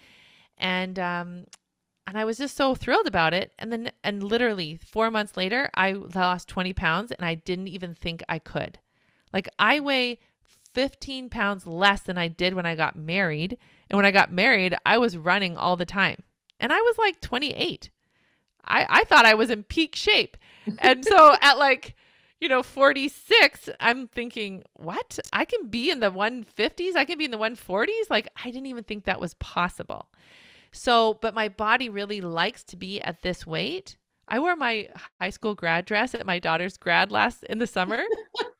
and 0.58 1.00
um, 1.00 1.46
and 2.08 2.18
I 2.18 2.26
was 2.26 2.38
just 2.38 2.56
so 2.56 2.74
thrilled 2.74 3.08
about 3.08 3.34
it. 3.34 3.52
And 3.60 3.72
then, 3.72 3.92
and 4.04 4.24
literally 4.24 4.78
four 4.78 5.12
months 5.12 5.38
later, 5.38 5.70
I 5.76 5.92
lost 5.92 6.48
20 6.48 6.74
pounds, 6.74 7.12
and 7.12 7.26
I 7.26 7.36
didn't 7.36 7.68
even 7.68 7.94
think 7.94 8.24
I 8.28 8.40
could. 8.40 8.80
Like, 9.34 9.48
I 9.60 9.80
weigh 9.80 10.20
15 10.74 11.30
pounds 11.30 11.68
less 11.68 12.02
than 12.02 12.18
I 12.18 12.28
did 12.28 12.54
when 12.54 12.66
I 12.66 12.76
got 12.76 12.96
married, 12.96 13.58
and 13.90 13.98
when 13.98 14.06
I 14.06 14.12
got 14.12 14.32
married, 14.32 14.76
I 14.86 14.98
was 14.98 15.18
running 15.18 15.58
all 15.58 15.76
the 15.76 15.86
time, 15.86 16.24
and 16.60 16.72
I 16.72 16.82
was 16.82 16.98
like 16.98 17.22
28. 17.22 17.90
I 18.64 18.86
I 18.90 19.04
thought 19.06 19.26
I 19.26 19.34
was 19.34 19.50
in 19.50 19.64
peak 19.64 19.96
shape, 19.96 20.38
and 20.80 21.04
so 21.06 21.36
at 21.42 21.58
like 21.58 21.96
you 22.42 22.50
know, 22.50 22.64
46, 22.64 23.70
I'm 23.80 24.08
thinking, 24.08 24.64
what? 24.74 25.20
I 25.32 25.46
can 25.46 25.68
be 25.68 25.92
in 25.92 26.00
the 26.00 26.12
150s. 26.12 26.96
I 26.96 27.06
can 27.06 27.20
be 27.20 27.26
in 27.26 27.32
the 27.32 27.38
140s. 27.38 28.10
Like, 28.10 28.30
I 28.44 28.50
didn't 28.50 28.66
even 28.66 28.84
think 28.84 29.06
that 29.06 29.22
was 29.22 29.36
possible. 29.36 30.08
So, 30.72 31.20
but 31.22 31.36
my 31.36 31.50
body 31.50 31.88
really 31.88 32.20
likes 32.20 32.64
to 32.66 32.78
be 32.78 33.00
at 33.00 33.22
this 33.22 33.46
weight. 33.46 33.96
I 34.32 34.40
wore 34.40 34.56
my 34.56 34.88
high 35.20 35.30
school 35.30 35.56
grad 35.56 35.84
dress 35.84 36.16
at 36.16 36.26
my 36.26 36.40
daughter's 36.40 36.78
grad 36.78 37.12
last 37.12 37.44
in 37.44 37.60
the 37.60 37.68
summer. 37.68 38.02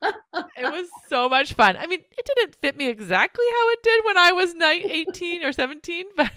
it 0.02 0.14
was 0.58 0.86
so 1.08 1.30
much 1.30 1.54
fun. 1.54 1.78
I 1.78 1.86
mean, 1.86 2.00
it 2.10 2.26
didn't 2.36 2.56
fit 2.56 2.76
me 2.76 2.88
exactly 2.88 3.46
how 3.50 3.70
it 3.70 3.82
did 3.82 4.04
when 4.04 4.18
I 4.18 4.32
was 4.32 4.54
18 4.54 5.42
or 5.42 5.50
17, 5.50 6.04
but 6.14 6.30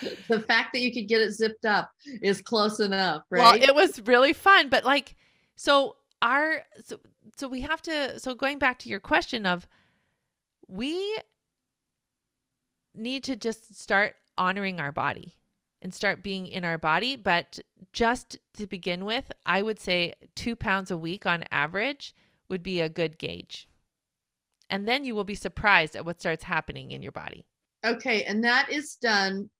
the 0.28 0.40
fact 0.40 0.72
that 0.72 0.80
you 0.80 0.90
could 0.90 1.06
get 1.06 1.20
it 1.20 1.32
zipped 1.32 1.66
up 1.66 1.90
is 2.22 2.40
close 2.40 2.80
enough, 2.80 3.24
right? 3.28 3.60
Well, 3.60 3.68
it 3.68 3.74
was 3.74 4.00
really 4.06 4.32
fun, 4.32 4.70
but 4.70 4.86
like 4.86 5.16
so 5.56 5.96
our 6.22 6.62
so, 6.82 6.98
so 7.36 7.46
we 7.46 7.60
have 7.60 7.82
to 7.82 8.18
so 8.18 8.34
going 8.34 8.58
back 8.58 8.78
to 8.80 8.88
your 8.88 9.00
question 9.00 9.44
of 9.44 9.68
we 10.66 11.18
need 12.94 13.22
to 13.24 13.36
just 13.36 13.78
start 13.78 14.14
honoring 14.38 14.80
our 14.80 14.92
body 14.92 15.36
and 15.84 15.94
start 15.94 16.22
being 16.22 16.46
in 16.46 16.64
our 16.64 16.78
body. 16.78 17.14
But 17.14 17.60
just 17.92 18.38
to 18.54 18.66
begin 18.66 19.04
with, 19.04 19.30
I 19.44 19.62
would 19.62 19.78
say 19.78 20.14
two 20.34 20.56
pounds 20.56 20.90
a 20.90 20.96
week 20.96 21.26
on 21.26 21.44
average 21.52 22.14
would 22.48 22.62
be 22.62 22.80
a 22.80 22.88
good 22.88 23.18
gauge. 23.18 23.68
And 24.70 24.88
then 24.88 25.04
you 25.04 25.14
will 25.14 25.24
be 25.24 25.34
surprised 25.34 25.94
at 25.94 26.06
what 26.06 26.20
starts 26.20 26.42
happening 26.42 26.90
in 26.90 27.02
your 27.02 27.12
body. 27.12 27.44
Okay. 27.84 28.24
And 28.24 28.42
that 28.42 28.72
is 28.72 28.96
done 28.96 29.50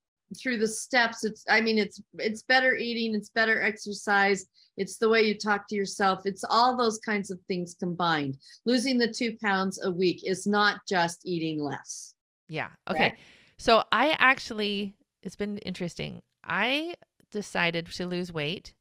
through 0.41 0.57
the 0.57 0.67
steps. 0.67 1.23
It's, 1.23 1.45
I 1.47 1.61
mean, 1.61 1.77
it's, 1.77 2.01
it's 2.17 2.41
better 2.41 2.75
eating, 2.75 3.13
it's 3.13 3.29
better 3.29 3.61
exercise, 3.61 4.47
it's 4.77 4.97
the 4.97 5.07
way 5.07 5.21
you 5.21 5.37
talk 5.37 5.67
to 5.69 5.75
yourself. 5.75 6.21
It's 6.25 6.43
all 6.49 6.75
those 6.75 6.97
kinds 6.97 7.29
of 7.29 7.39
things 7.47 7.75
combined. 7.79 8.37
Losing 8.65 8.97
the 8.97 9.07
two 9.07 9.37
pounds 9.43 9.79
a 9.83 9.91
week 9.91 10.27
is 10.27 10.47
not 10.47 10.79
just 10.89 11.21
eating 11.23 11.59
less. 11.61 12.15
Yeah. 12.49 12.69
Okay. 12.89 13.13
So 13.57 13.83
I 13.91 14.15
actually 14.19 14.95
it's 15.25 15.35
been 15.35 15.57
interesting. 15.57 16.21
I 16.43 16.95
decided 17.31 17.87
to 17.87 18.05
lose 18.05 18.31
weight 18.31 18.73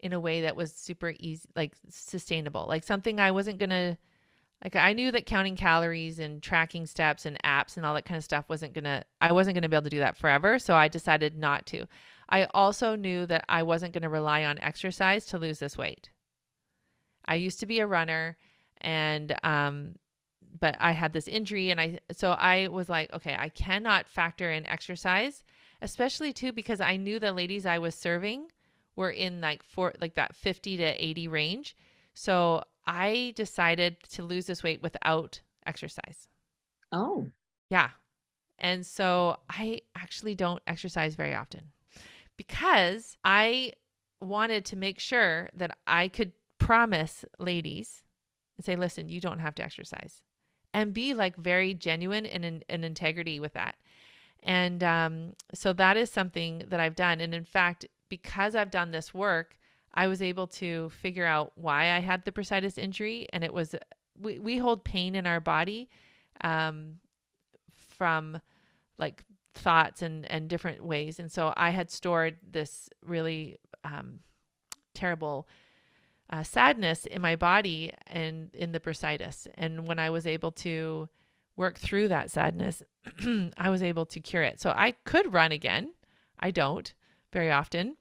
in 0.00 0.14
a 0.14 0.18
way 0.18 0.40
that 0.40 0.56
was 0.56 0.72
super 0.72 1.12
easy, 1.20 1.46
like 1.54 1.74
sustainable, 1.90 2.64
like 2.66 2.84
something 2.84 3.20
I 3.20 3.30
wasn't 3.30 3.58
going 3.58 3.70
to, 3.70 3.98
like, 4.64 4.74
I 4.76 4.94
knew 4.94 5.12
that 5.12 5.26
counting 5.26 5.56
calories 5.56 6.18
and 6.18 6.42
tracking 6.42 6.86
steps 6.86 7.26
and 7.26 7.38
apps 7.44 7.76
and 7.76 7.84
all 7.84 7.94
that 7.94 8.06
kind 8.06 8.16
of 8.16 8.24
stuff 8.24 8.46
wasn't 8.48 8.72
going 8.72 8.84
to, 8.84 9.04
I 9.20 9.32
wasn't 9.32 9.54
going 9.54 9.62
to 9.62 9.68
be 9.68 9.76
able 9.76 9.84
to 9.84 9.90
do 9.90 9.98
that 9.98 10.16
forever. 10.16 10.58
So 10.58 10.74
I 10.74 10.88
decided 10.88 11.36
not 11.36 11.66
to. 11.66 11.86
I 12.30 12.44
also 12.54 12.96
knew 12.96 13.26
that 13.26 13.44
I 13.48 13.62
wasn't 13.62 13.92
going 13.92 14.02
to 14.02 14.08
rely 14.08 14.44
on 14.44 14.58
exercise 14.60 15.26
to 15.26 15.38
lose 15.38 15.58
this 15.58 15.76
weight. 15.76 16.08
I 17.26 17.34
used 17.34 17.60
to 17.60 17.66
be 17.66 17.80
a 17.80 17.86
runner 17.86 18.38
and, 18.80 19.36
um, 19.44 19.96
but 20.58 20.76
I 20.80 20.92
had 20.92 21.12
this 21.12 21.28
injury 21.28 21.70
and 21.70 21.80
I, 21.80 21.98
so 22.12 22.30
I 22.30 22.68
was 22.68 22.88
like, 22.88 23.12
okay, 23.12 23.36
I 23.38 23.50
cannot 23.50 24.08
factor 24.08 24.50
in 24.50 24.66
exercise 24.66 25.44
especially 25.82 26.32
too 26.32 26.52
because 26.52 26.80
I 26.80 26.96
knew 26.96 27.18
the 27.18 27.32
ladies 27.32 27.66
I 27.66 27.78
was 27.78 27.94
serving 27.94 28.50
were 28.96 29.10
in 29.10 29.40
like 29.40 29.62
for 29.62 29.92
like 30.00 30.14
that 30.14 30.34
50 30.36 30.76
to 30.78 31.04
80 31.04 31.28
range. 31.28 31.76
So 32.14 32.62
I 32.86 33.32
decided 33.36 33.96
to 34.12 34.22
lose 34.22 34.46
this 34.46 34.62
weight 34.62 34.82
without 34.82 35.40
exercise. 35.66 36.28
Oh. 36.92 37.28
Yeah. 37.70 37.90
And 38.58 38.84
so 38.84 39.38
I 39.48 39.80
actually 39.96 40.34
don't 40.34 40.62
exercise 40.66 41.14
very 41.14 41.34
often 41.34 41.72
because 42.36 43.16
I 43.24 43.72
wanted 44.20 44.64
to 44.66 44.76
make 44.76 44.98
sure 44.98 45.48
that 45.54 45.78
I 45.86 46.08
could 46.08 46.32
promise 46.58 47.24
ladies 47.38 48.02
and 48.58 48.64
say, 48.64 48.76
listen, 48.76 49.08
you 49.08 49.20
don't 49.20 49.38
have 49.38 49.54
to 49.54 49.64
exercise 49.64 50.22
and 50.74 50.92
be 50.92 51.14
like 51.14 51.36
very 51.36 51.74
genuine 51.74 52.26
and 52.26 52.44
in, 52.44 52.64
in 52.68 52.84
integrity 52.84 53.40
with 53.40 53.54
that. 53.54 53.76
And 54.42 54.82
um, 54.82 55.32
so 55.54 55.72
that 55.74 55.96
is 55.96 56.10
something 56.10 56.64
that 56.68 56.80
I've 56.80 56.96
done. 56.96 57.20
And 57.20 57.34
in 57.34 57.44
fact, 57.44 57.86
because 58.08 58.54
I've 58.54 58.70
done 58.70 58.90
this 58.90 59.12
work, 59.12 59.56
I 59.92 60.06
was 60.06 60.22
able 60.22 60.46
to 60.46 60.90
figure 60.90 61.26
out 61.26 61.52
why 61.56 61.92
I 61.92 62.00
had 62.00 62.24
the 62.24 62.32
bursitis 62.32 62.78
injury. 62.78 63.26
And 63.32 63.44
it 63.44 63.52
was, 63.52 63.74
we, 64.20 64.38
we 64.38 64.58
hold 64.58 64.84
pain 64.84 65.14
in 65.14 65.26
our 65.26 65.40
body 65.40 65.88
um, 66.42 66.96
from 67.98 68.40
like 68.98 69.24
thoughts 69.54 70.02
and, 70.02 70.30
and 70.30 70.48
different 70.48 70.84
ways. 70.84 71.18
And 71.18 71.30
so 71.30 71.52
I 71.56 71.70
had 71.70 71.90
stored 71.90 72.36
this 72.50 72.88
really 73.04 73.58
um, 73.84 74.20
terrible 74.94 75.48
uh, 76.30 76.42
sadness 76.42 77.06
in 77.06 77.20
my 77.20 77.36
body 77.36 77.92
and 78.06 78.54
in 78.54 78.72
the 78.72 78.80
bursitis. 78.80 79.48
And 79.54 79.86
when 79.86 79.98
I 79.98 80.10
was 80.10 80.26
able 80.26 80.52
to 80.52 81.08
work 81.60 81.78
through 81.78 82.08
that 82.08 82.30
sadness, 82.30 82.82
I 83.58 83.68
was 83.68 83.82
able 83.82 84.06
to 84.06 84.18
cure 84.18 84.42
it. 84.42 84.60
So 84.60 84.70
I 84.70 84.92
could 85.04 85.32
run 85.32 85.52
again. 85.52 85.92
I 86.40 86.50
don't 86.50 86.92
very 87.32 87.50
often 87.50 87.96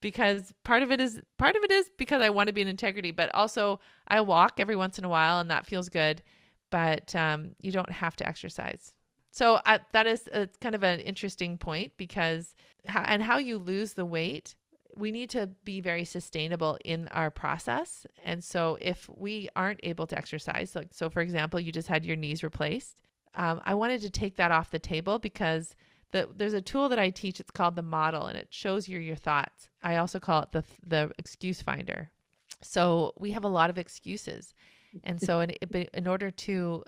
because 0.00 0.52
part 0.62 0.82
of 0.82 0.92
it 0.92 1.00
is 1.00 1.20
part 1.38 1.56
of 1.56 1.64
it 1.64 1.72
is 1.72 1.90
because 1.96 2.20
I 2.20 2.30
want 2.30 2.48
to 2.48 2.52
be 2.52 2.60
in 2.60 2.68
integrity, 2.68 3.10
but 3.10 3.34
also 3.34 3.80
I 4.06 4.20
walk 4.20 4.60
every 4.60 4.76
once 4.76 4.98
in 4.98 5.04
a 5.04 5.08
while 5.08 5.40
and 5.40 5.50
that 5.50 5.66
feels 5.66 5.88
good, 5.88 6.22
but 6.70 7.14
um, 7.16 7.56
you 7.60 7.72
don't 7.72 7.90
have 7.90 8.14
to 8.16 8.28
exercise. 8.28 8.92
So 9.30 9.54
uh, 9.64 9.78
that 9.92 10.06
is 10.06 10.28
a, 10.32 10.48
kind 10.60 10.74
of 10.74 10.82
an 10.84 11.00
interesting 11.00 11.56
point 11.58 11.92
because 11.96 12.54
and 12.84 13.22
how 13.22 13.38
you 13.38 13.56
lose 13.58 13.94
the 13.94 14.04
weight 14.04 14.54
we 14.96 15.12
need 15.12 15.30
to 15.30 15.48
be 15.64 15.80
very 15.80 16.04
sustainable 16.04 16.78
in 16.84 17.08
our 17.08 17.30
process. 17.30 18.06
And 18.24 18.42
so 18.42 18.78
if 18.80 19.08
we 19.14 19.48
aren't 19.54 19.80
able 19.82 20.06
to 20.08 20.18
exercise, 20.18 20.74
like 20.74 20.88
so 20.92 21.10
for 21.10 21.20
example, 21.20 21.60
you 21.60 21.72
just 21.72 21.88
had 21.88 22.04
your 22.04 22.16
knees 22.16 22.42
replaced, 22.42 22.96
um, 23.34 23.60
I 23.64 23.74
wanted 23.74 24.00
to 24.02 24.10
take 24.10 24.36
that 24.36 24.50
off 24.50 24.70
the 24.70 24.78
table 24.78 25.18
because 25.18 25.74
the, 26.10 26.28
there's 26.34 26.54
a 26.54 26.62
tool 26.62 26.88
that 26.88 26.98
I 26.98 27.10
teach. 27.10 27.38
It's 27.38 27.50
called 27.50 27.76
the 27.76 27.82
model, 27.82 28.26
and 28.26 28.38
it 28.38 28.48
shows 28.50 28.88
you 28.88 28.98
your 28.98 29.16
thoughts. 29.16 29.68
I 29.82 29.96
also 29.96 30.18
call 30.18 30.42
it 30.42 30.52
the 30.52 30.64
the 30.86 31.12
excuse 31.18 31.60
finder. 31.60 32.10
So 32.62 33.12
we 33.18 33.32
have 33.32 33.44
a 33.44 33.48
lot 33.48 33.70
of 33.70 33.78
excuses, 33.78 34.54
and 35.04 35.20
so 35.20 35.40
in 35.40 35.50
in 35.92 36.06
order 36.06 36.30
to 36.30 36.84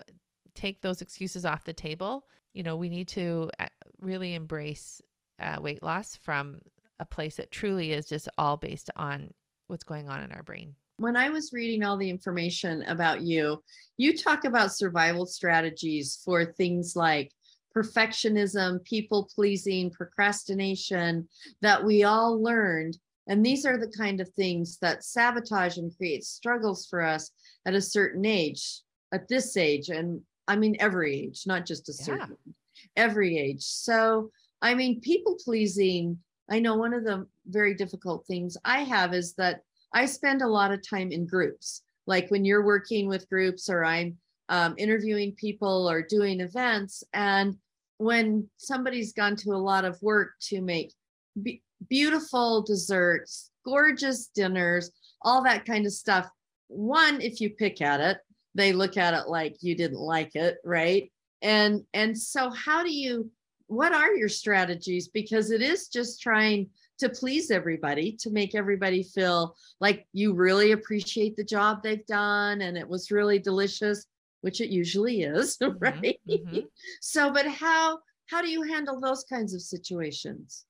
take 0.55 0.81
those 0.81 1.01
excuses 1.01 1.45
off 1.45 1.63
the 1.63 1.73
table, 1.73 2.25
you 2.53 2.63
know, 2.63 2.75
we 2.75 2.89
need 2.89 3.07
to 3.09 3.49
uh, 3.59 3.67
really 3.99 4.33
embrace 4.33 5.01
uh, 5.39 5.57
weight 5.61 5.83
loss 5.83 6.15
from 6.15 6.59
a 7.01 7.05
place 7.05 7.35
that 7.37 7.51
truly 7.51 7.91
is 7.91 8.07
just 8.07 8.29
all 8.37 8.55
based 8.55 8.89
on 8.95 9.33
what's 9.67 9.83
going 9.83 10.07
on 10.07 10.21
in 10.21 10.31
our 10.31 10.43
brain. 10.43 10.75
When 10.97 11.17
I 11.17 11.29
was 11.29 11.51
reading 11.51 11.83
all 11.83 11.97
the 11.97 12.09
information 12.09 12.83
about 12.83 13.21
you, 13.21 13.63
you 13.97 14.15
talk 14.15 14.45
about 14.45 14.71
survival 14.71 15.25
strategies 15.25 16.21
for 16.23 16.45
things 16.45 16.95
like 16.95 17.31
perfectionism, 17.75 18.83
people 18.83 19.27
pleasing, 19.33 19.89
procrastination 19.89 21.27
that 21.61 21.83
we 21.83 22.03
all 22.03 22.41
learned. 22.41 22.97
And 23.27 23.43
these 23.43 23.65
are 23.65 23.77
the 23.77 23.91
kind 23.97 24.21
of 24.21 24.29
things 24.29 24.77
that 24.79 25.03
sabotage 25.03 25.77
and 25.77 25.95
create 25.97 26.23
struggles 26.23 26.85
for 26.87 27.01
us 27.01 27.31
at 27.65 27.73
a 27.73 27.81
certain 27.81 28.25
age, 28.25 28.81
at 29.11 29.27
this 29.27 29.57
age. 29.57 29.89
And 29.89 30.21
I 30.47 30.55
mean, 30.55 30.75
every 30.79 31.21
age, 31.21 31.43
not 31.47 31.65
just 31.65 31.89
a 31.89 31.93
certain, 31.93 32.37
yeah. 32.45 32.53
every 32.95 33.39
age. 33.39 33.63
So, 33.63 34.29
I 34.61 34.75
mean, 34.75 35.01
people 35.01 35.37
pleasing 35.43 36.19
I 36.49 36.59
know 36.59 36.75
one 36.75 36.93
of 36.93 37.03
the 37.03 37.27
very 37.47 37.73
difficult 37.75 38.25
things 38.25 38.57
I 38.65 38.79
have 38.83 39.13
is 39.13 39.33
that 39.35 39.61
I 39.93 40.05
spend 40.05 40.41
a 40.41 40.47
lot 40.47 40.71
of 40.71 40.87
time 40.87 41.11
in 41.11 41.25
groups. 41.25 41.83
Like 42.07 42.29
when 42.29 42.45
you're 42.45 42.65
working 42.65 43.07
with 43.07 43.29
groups 43.29 43.69
or 43.69 43.85
I'm 43.85 44.17
um, 44.51 44.75
interviewing 44.77 45.33
people 45.33 45.89
or 45.89 46.01
doing 46.01 46.41
events. 46.41 47.03
And 47.13 47.55
when 47.97 48.47
somebody's 48.57 49.13
gone 49.13 49.37
to 49.37 49.51
a 49.51 49.57
lot 49.57 49.85
of 49.85 50.01
work 50.01 50.31
to 50.49 50.61
make 50.61 50.93
be- 51.41 51.63
beautiful 51.89 52.61
desserts, 52.61 53.49
gorgeous 53.65 54.27
dinners, 54.27 54.91
all 55.21 55.41
that 55.43 55.65
kind 55.65 55.85
of 55.85 55.93
stuff, 55.93 56.29
one, 56.67 57.21
if 57.21 57.39
you 57.39 57.49
pick 57.51 57.81
at 57.81 58.01
it, 58.01 58.17
they 58.53 58.73
look 58.73 58.97
at 58.97 59.13
it 59.13 59.29
like 59.29 59.55
you 59.61 59.75
didn't 59.75 59.99
like 59.99 60.35
it, 60.35 60.57
right? 60.65 61.09
And 61.41 61.83
and 61.93 62.17
so 62.17 62.49
how 62.49 62.83
do 62.83 62.93
you 62.93 63.31
what 63.71 63.93
are 63.93 64.13
your 64.13 64.27
strategies? 64.27 65.07
Because 65.07 65.49
it 65.49 65.61
is 65.61 65.87
just 65.87 66.21
trying 66.21 66.69
to 66.99 67.07
please 67.07 67.49
everybody, 67.49 68.17
to 68.19 68.29
make 68.29 68.53
everybody 68.53 69.01
feel 69.01 69.55
like 69.79 70.05
you 70.11 70.33
really 70.33 70.73
appreciate 70.73 71.37
the 71.37 71.43
job 71.43 71.81
they've 71.81 72.05
done 72.05 72.61
and 72.61 72.77
it 72.77 72.87
was 72.87 73.11
really 73.11 73.39
delicious, 73.39 74.07
which 74.41 74.59
it 74.59 74.69
usually 74.69 75.21
is, 75.21 75.57
mm-hmm, 75.63 75.77
right? 75.79 76.19
Mm-hmm. 76.29 76.59
so, 76.99 77.31
but 77.31 77.47
how 77.47 77.99
how 78.25 78.41
do 78.41 78.49
you 78.49 78.61
handle 78.61 78.99
those 78.99 79.23
kinds 79.23 79.53
of 79.53 79.61
situations? 79.61 80.65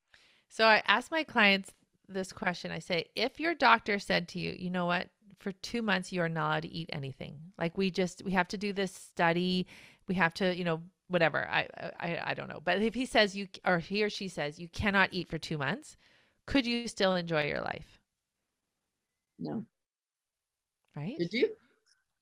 So 0.47 0.65
I 0.65 0.83
ask 0.87 1.11
my 1.11 1.23
clients 1.23 1.71
this 2.07 2.31
question. 2.31 2.71
I 2.71 2.79
say, 2.79 3.05
if 3.15 3.39
your 3.39 3.55
doctor 3.55 3.97
said 3.97 4.27
to 4.29 4.39
you, 4.39 4.55
you 4.57 4.69
know 4.69 4.85
what, 4.85 5.09
for 5.39 5.51
two 5.53 5.81
months 5.81 6.11
you 6.11 6.21
are 6.21 6.29
not 6.29 6.47
allowed 6.47 6.63
to 6.63 6.71
eat 6.71 6.89
anything. 6.93 7.39
Like 7.57 7.77
we 7.79 7.89
just 7.89 8.23
we 8.23 8.31
have 8.33 8.47
to 8.49 8.57
do 8.57 8.73
this 8.73 8.93
study. 8.93 9.65
We 10.07 10.15
have 10.15 10.35
to, 10.35 10.55
you 10.55 10.63
know, 10.63 10.81
whatever. 11.11 11.47
I, 11.47 11.67
I 11.99 12.19
I 12.27 12.33
don't 12.33 12.49
know. 12.49 12.61
But 12.63 12.81
if 12.81 12.93
he 12.95 13.05
says 13.05 13.35
you 13.35 13.47
or 13.65 13.79
he 13.79 14.03
or 14.03 14.09
she 14.09 14.27
says 14.27 14.59
you 14.59 14.67
cannot 14.69 15.09
eat 15.11 15.29
for 15.29 15.37
2 15.37 15.57
months, 15.57 15.97
could 16.47 16.65
you 16.65 16.87
still 16.87 17.15
enjoy 17.15 17.47
your 17.47 17.61
life? 17.61 17.99
No. 19.37 19.65
Right? 20.95 21.17
Did 21.19 21.33
you? 21.33 21.49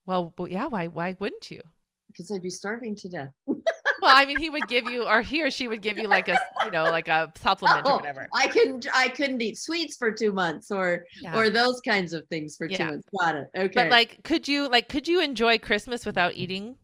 Well, 0.06 0.34
yeah, 0.48 0.68
why 0.68 0.88
why 0.88 1.16
wouldn't 1.20 1.50
you? 1.52 1.62
Because 2.08 2.32
I'd 2.32 2.42
be 2.42 2.50
starving 2.50 2.96
to 2.96 3.10
death. 3.10 3.30
well, 3.48 3.62
I 4.02 4.26
mean, 4.26 4.38
he 4.38 4.50
would 4.50 4.68
give 4.68 4.90
you, 4.90 5.04
or 5.08 5.22
he 5.22 5.44
or 5.44 5.52
she 5.52 5.68
would 5.68 5.82
give 5.82 6.00
you 6.00 6.08
like 6.08 6.28
a, 6.28 6.40
you 6.66 6.72
know, 6.72 6.86
like 6.86 7.08
a 7.08 7.32
supplement 7.40 7.86
or 7.86 7.92
Oh, 7.92 7.96
whatever. 7.98 8.28
I 8.34 8.48
couldn't 8.48 8.88
I 8.94 9.10
couldn't 9.10 9.42
eat 9.42 9.58
sweets 9.60 9.96
for 9.98 10.12
two 10.12 10.32
months 10.32 10.72
or 10.72 11.06
Yeah. 11.22 11.38
or 11.38 11.50
those 11.52 11.80
kinds 11.82 12.14
of 12.14 12.28
things 12.28 12.58
for 12.58 12.68
two 12.68 12.84
months. 12.84 13.08
Got 13.20 13.36
it. 13.36 13.48
Okay. 13.56 13.72
But 13.76 13.90
like, 13.92 14.24
could 14.24 14.48
you 14.48 14.68
like, 14.68 14.90
could 14.90 15.08
you 15.08 15.22
enjoy 15.22 15.60
Christmas 15.60 16.06
without 16.06 16.34
eating? 16.34 16.78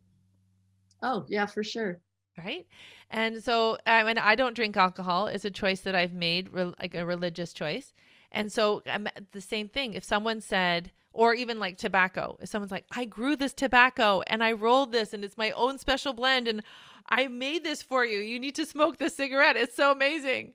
Oh 1.05 1.25
yeah, 1.29 1.45
for 1.45 1.63
sure. 1.63 2.01
Right. 2.37 2.65
And 3.09 3.41
so, 3.41 3.77
I 3.85 4.03
mean, 4.03 4.17
I 4.17 4.35
don't 4.35 4.55
drink 4.55 4.75
alcohol. 4.75 5.27
It's 5.27 5.45
a 5.45 5.51
choice 5.51 5.81
that 5.81 5.95
I've 5.95 6.13
made, 6.13 6.49
like 6.53 6.95
a 6.95 7.05
religious 7.05 7.53
choice. 7.53 7.93
And 8.31 8.51
so, 8.51 8.81
um, 8.87 9.07
the 9.31 9.39
same 9.39 9.69
thing. 9.69 9.93
If 9.93 10.03
someone 10.03 10.41
said, 10.41 10.91
or 11.13 11.33
even 11.33 11.59
like 11.59 11.77
tobacco, 11.77 12.37
if 12.41 12.49
someone's 12.49 12.73
like, 12.73 12.85
I 12.91 13.05
grew 13.05 13.37
this 13.37 13.53
tobacco 13.53 14.21
and 14.27 14.43
I 14.43 14.51
rolled 14.51 14.91
this 14.91 15.13
and 15.13 15.23
it's 15.23 15.37
my 15.37 15.51
own 15.51 15.77
special 15.77 16.11
blend 16.11 16.49
and 16.49 16.61
I 17.07 17.27
made 17.27 17.63
this 17.63 17.81
for 17.81 18.03
you. 18.03 18.19
You 18.19 18.37
need 18.39 18.55
to 18.55 18.65
smoke 18.65 18.97
this 18.97 19.15
cigarette. 19.15 19.55
It's 19.55 19.75
so 19.75 19.91
amazing. 19.93 20.53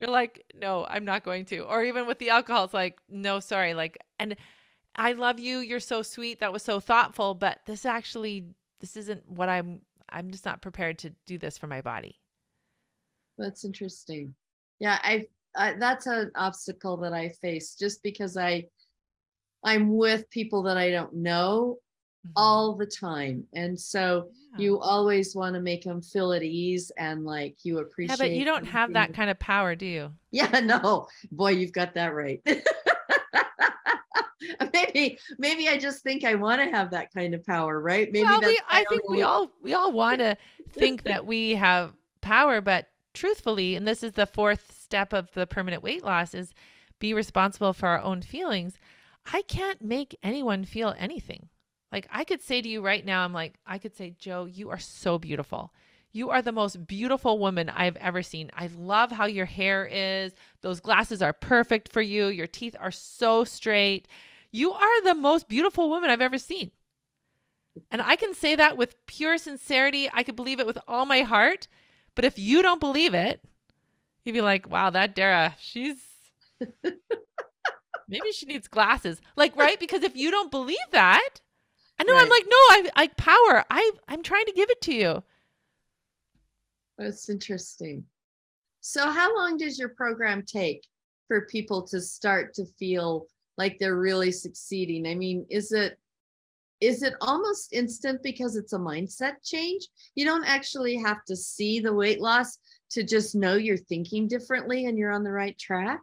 You're 0.00 0.10
like, 0.10 0.44
no, 0.54 0.86
I'm 0.88 1.04
not 1.04 1.24
going 1.24 1.44
to. 1.46 1.60
Or 1.60 1.84
even 1.84 2.06
with 2.06 2.18
the 2.18 2.30
alcohol, 2.30 2.64
it's 2.64 2.74
like, 2.74 2.98
no, 3.10 3.40
sorry. 3.40 3.74
Like, 3.74 3.98
and 4.18 4.36
I 4.96 5.12
love 5.12 5.38
you. 5.38 5.58
You're 5.58 5.80
so 5.80 6.00
sweet. 6.02 6.40
That 6.40 6.52
was 6.52 6.62
so 6.62 6.80
thoughtful. 6.80 7.34
But 7.34 7.58
this 7.66 7.84
actually, 7.84 8.46
this 8.84 8.98
isn't 8.98 9.26
what 9.30 9.48
I'm, 9.48 9.80
I'm 10.10 10.30
just 10.30 10.44
not 10.44 10.60
prepared 10.60 10.98
to 10.98 11.10
do 11.26 11.38
this 11.38 11.56
for 11.56 11.66
my 11.66 11.80
body. 11.80 12.20
That's 13.38 13.64
interesting. 13.64 14.34
Yeah, 14.78 14.98
I, 15.02 15.26
I 15.56 15.72
that's 15.78 16.06
an 16.06 16.30
obstacle 16.34 16.98
that 16.98 17.14
I 17.14 17.30
face 17.30 17.76
just 17.76 18.02
because 18.02 18.36
I 18.36 18.66
I'm 19.64 19.96
with 19.96 20.28
people 20.28 20.62
that 20.64 20.76
I 20.76 20.90
don't 20.90 21.14
know 21.14 21.78
Mhm. 22.26 22.32
all 22.36 22.76
the 22.76 22.84
time. 22.86 23.44
And 23.54 23.80
so 23.80 24.28
Yeah. 24.52 24.64
you 24.64 24.80
always 24.80 25.34
want 25.34 25.54
to 25.54 25.62
make 25.62 25.84
them 25.84 26.02
feel 26.02 26.34
at 26.34 26.42
ease 26.42 26.92
and 26.98 27.24
like 27.24 27.56
you 27.64 27.78
appreciate 27.78 28.18
Yeah, 28.20 28.28
but 28.28 28.34
you 28.34 28.44
don't 28.44 28.66
have 28.66 28.92
that 28.92 29.14
kind 29.14 29.30
of 29.30 29.38
power, 29.38 29.74
do 29.74 29.86
you? 29.86 30.12
Yeah, 30.30 30.60
no. 30.60 31.08
Boy, 31.32 31.52
you've 31.52 31.72
got 31.72 31.94
that 31.94 32.14
right. 32.14 32.42
maybe 34.74 35.18
maybe 35.38 35.68
I 35.68 35.78
just 35.78 36.02
think 36.02 36.24
I 36.24 36.34
want 36.34 36.60
to 36.60 36.76
have 36.76 36.90
that 36.90 37.12
kind 37.14 37.34
of 37.34 37.44
power, 37.46 37.80
right? 37.80 38.10
Maybe 38.12 38.24
well, 38.24 38.40
that's 38.40 38.52
we, 38.52 38.60
I 38.68 38.84
think 38.84 39.08
we 39.08 39.22
all 39.22 39.50
we 39.62 39.72
all 39.72 39.92
want 39.92 40.18
to 40.18 40.36
think 40.70 41.04
that 41.04 41.24
we 41.24 41.54
have 41.54 41.92
power, 42.20 42.60
but 42.60 42.88
truthfully, 43.14 43.76
and 43.76 43.86
this 43.86 44.02
is 44.02 44.12
the 44.12 44.26
fourth 44.26 44.72
step 44.78 45.12
of 45.12 45.32
the 45.32 45.46
permanent 45.46 45.82
weight 45.82 46.04
loss, 46.04 46.34
is 46.34 46.52
be 46.98 47.14
responsible 47.14 47.72
for 47.72 47.88
our 47.88 48.00
own 48.00 48.22
feelings. 48.22 48.78
I 49.32 49.42
can't 49.42 49.80
make 49.80 50.18
anyone 50.22 50.64
feel 50.64 50.94
anything. 50.98 51.48
Like 51.90 52.08
I 52.10 52.24
could 52.24 52.42
say 52.42 52.60
to 52.60 52.68
you 52.68 52.82
right 52.82 53.04
now, 53.04 53.24
I'm 53.24 53.32
like, 53.32 53.54
I 53.66 53.78
could 53.78 53.96
say, 53.96 54.14
Jo, 54.18 54.46
you 54.46 54.70
are 54.70 54.78
so 54.78 55.18
beautiful. 55.18 55.72
You 56.12 56.30
are 56.30 56.42
the 56.42 56.52
most 56.52 56.86
beautiful 56.86 57.38
woman 57.38 57.68
I've 57.68 57.96
ever 57.96 58.22
seen. 58.22 58.50
I 58.54 58.68
love 58.76 59.10
how 59.10 59.26
your 59.26 59.46
hair 59.46 59.84
is. 59.90 60.32
Those 60.60 60.80
glasses 60.80 61.22
are 61.22 61.32
perfect 61.32 61.92
for 61.92 62.02
you. 62.02 62.26
Your 62.26 62.46
teeth 62.46 62.76
are 62.78 62.92
so 62.92 63.42
straight. 63.42 64.06
You 64.54 64.70
are 64.70 65.02
the 65.02 65.16
most 65.16 65.48
beautiful 65.48 65.90
woman 65.90 66.10
I've 66.10 66.20
ever 66.20 66.38
seen. 66.38 66.70
And 67.90 68.00
I 68.00 68.14
can 68.14 68.34
say 68.34 68.54
that 68.54 68.76
with 68.76 69.04
pure 69.04 69.36
sincerity. 69.36 70.08
I 70.12 70.22
could 70.22 70.36
believe 70.36 70.60
it 70.60 70.66
with 70.66 70.78
all 70.86 71.06
my 71.06 71.22
heart. 71.22 71.66
But 72.14 72.24
if 72.24 72.38
you 72.38 72.62
don't 72.62 72.78
believe 72.78 73.14
it, 73.14 73.42
you'd 74.24 74.32
be 74.32 74.40
like, 74.42 74.70
wow, 74.70 74.90
that 74.90 75.16
Dara, 75.16 75.56
she's 75.58 75.96
maybe 78.08 78.30
she 78.32 78.46
needs 78.46 78.68
glasses. 78.68 79.20
Like, 79.34 79.56
right? 79.56 79.80
Because 79.80 80.04
if 80.04 80.14
you 80.14 80.30
don't 80.30 80.52
believe 80.52 80.78
that, 80.92 81.40
I 81.98 82.04
know 82.04 82.16
I'm 82.16 82.28
like, 82.28 82.44
no, 82.46 82.56
I 82.56 82.90
like 82.96 83.16
power. 83.16 83.64
I 83.68 83.90
I'm 84.06 84.22
trying 84.22 84.46
to 84.46 84.52
give 84.52 84.70
it 84.70 84.80
to 84.82 84.94
you. 84.94 85.22
That's 86.96 87.28
interesting. 87.28 88.04
So, 88.82 89.10
how 89.10 89.34
long 89.34 89.56
does 89.56 89.80
your 89.80 89.88
program 89.88 90.44
take 90.46 90.86
for 91.26 91.46
people 91.46 91.82
to 91.88 92.00
start 92.00 92.54
to 92.54 92.66
feel 92.78 93.26
like 93.56 93.78
they're 93.78 93.96
really 93.96 94.32
succeeding? 94.32 95.06
I 95.06 95.14
mean, 95.14 95.46
is 95.50 95.72
it 95.72 95.98
is 96.80 97.02
it 97.02 97.14
almost 97.20 97.72
instant 97.72 98.22
because 98.22 98.56
it's 98.56 98.72
a 98.72 98.78
mindset 98.78 99.36
change? 99.44 99.88
You 100.14 100.24
don't 100.24 100.44
actually 100.44 100.96
have 100.96 101.24
to 101.26 101.36
see 101.36 101.80
the 101.80 101.94
weight 101.94 102.20
loss 102.20 102.58
to 102.90 103.02
just 103.02 103.34
know 103.34 103.54
you're 103.54 103.76
thinking 103.76 104.28
differently 104.28 104.86
and 104.86 104.98
you're 104.98 105.12
on 105.12 105.24
the 105.24 105.30
right 105.30 105.58
track. 105.58 106.00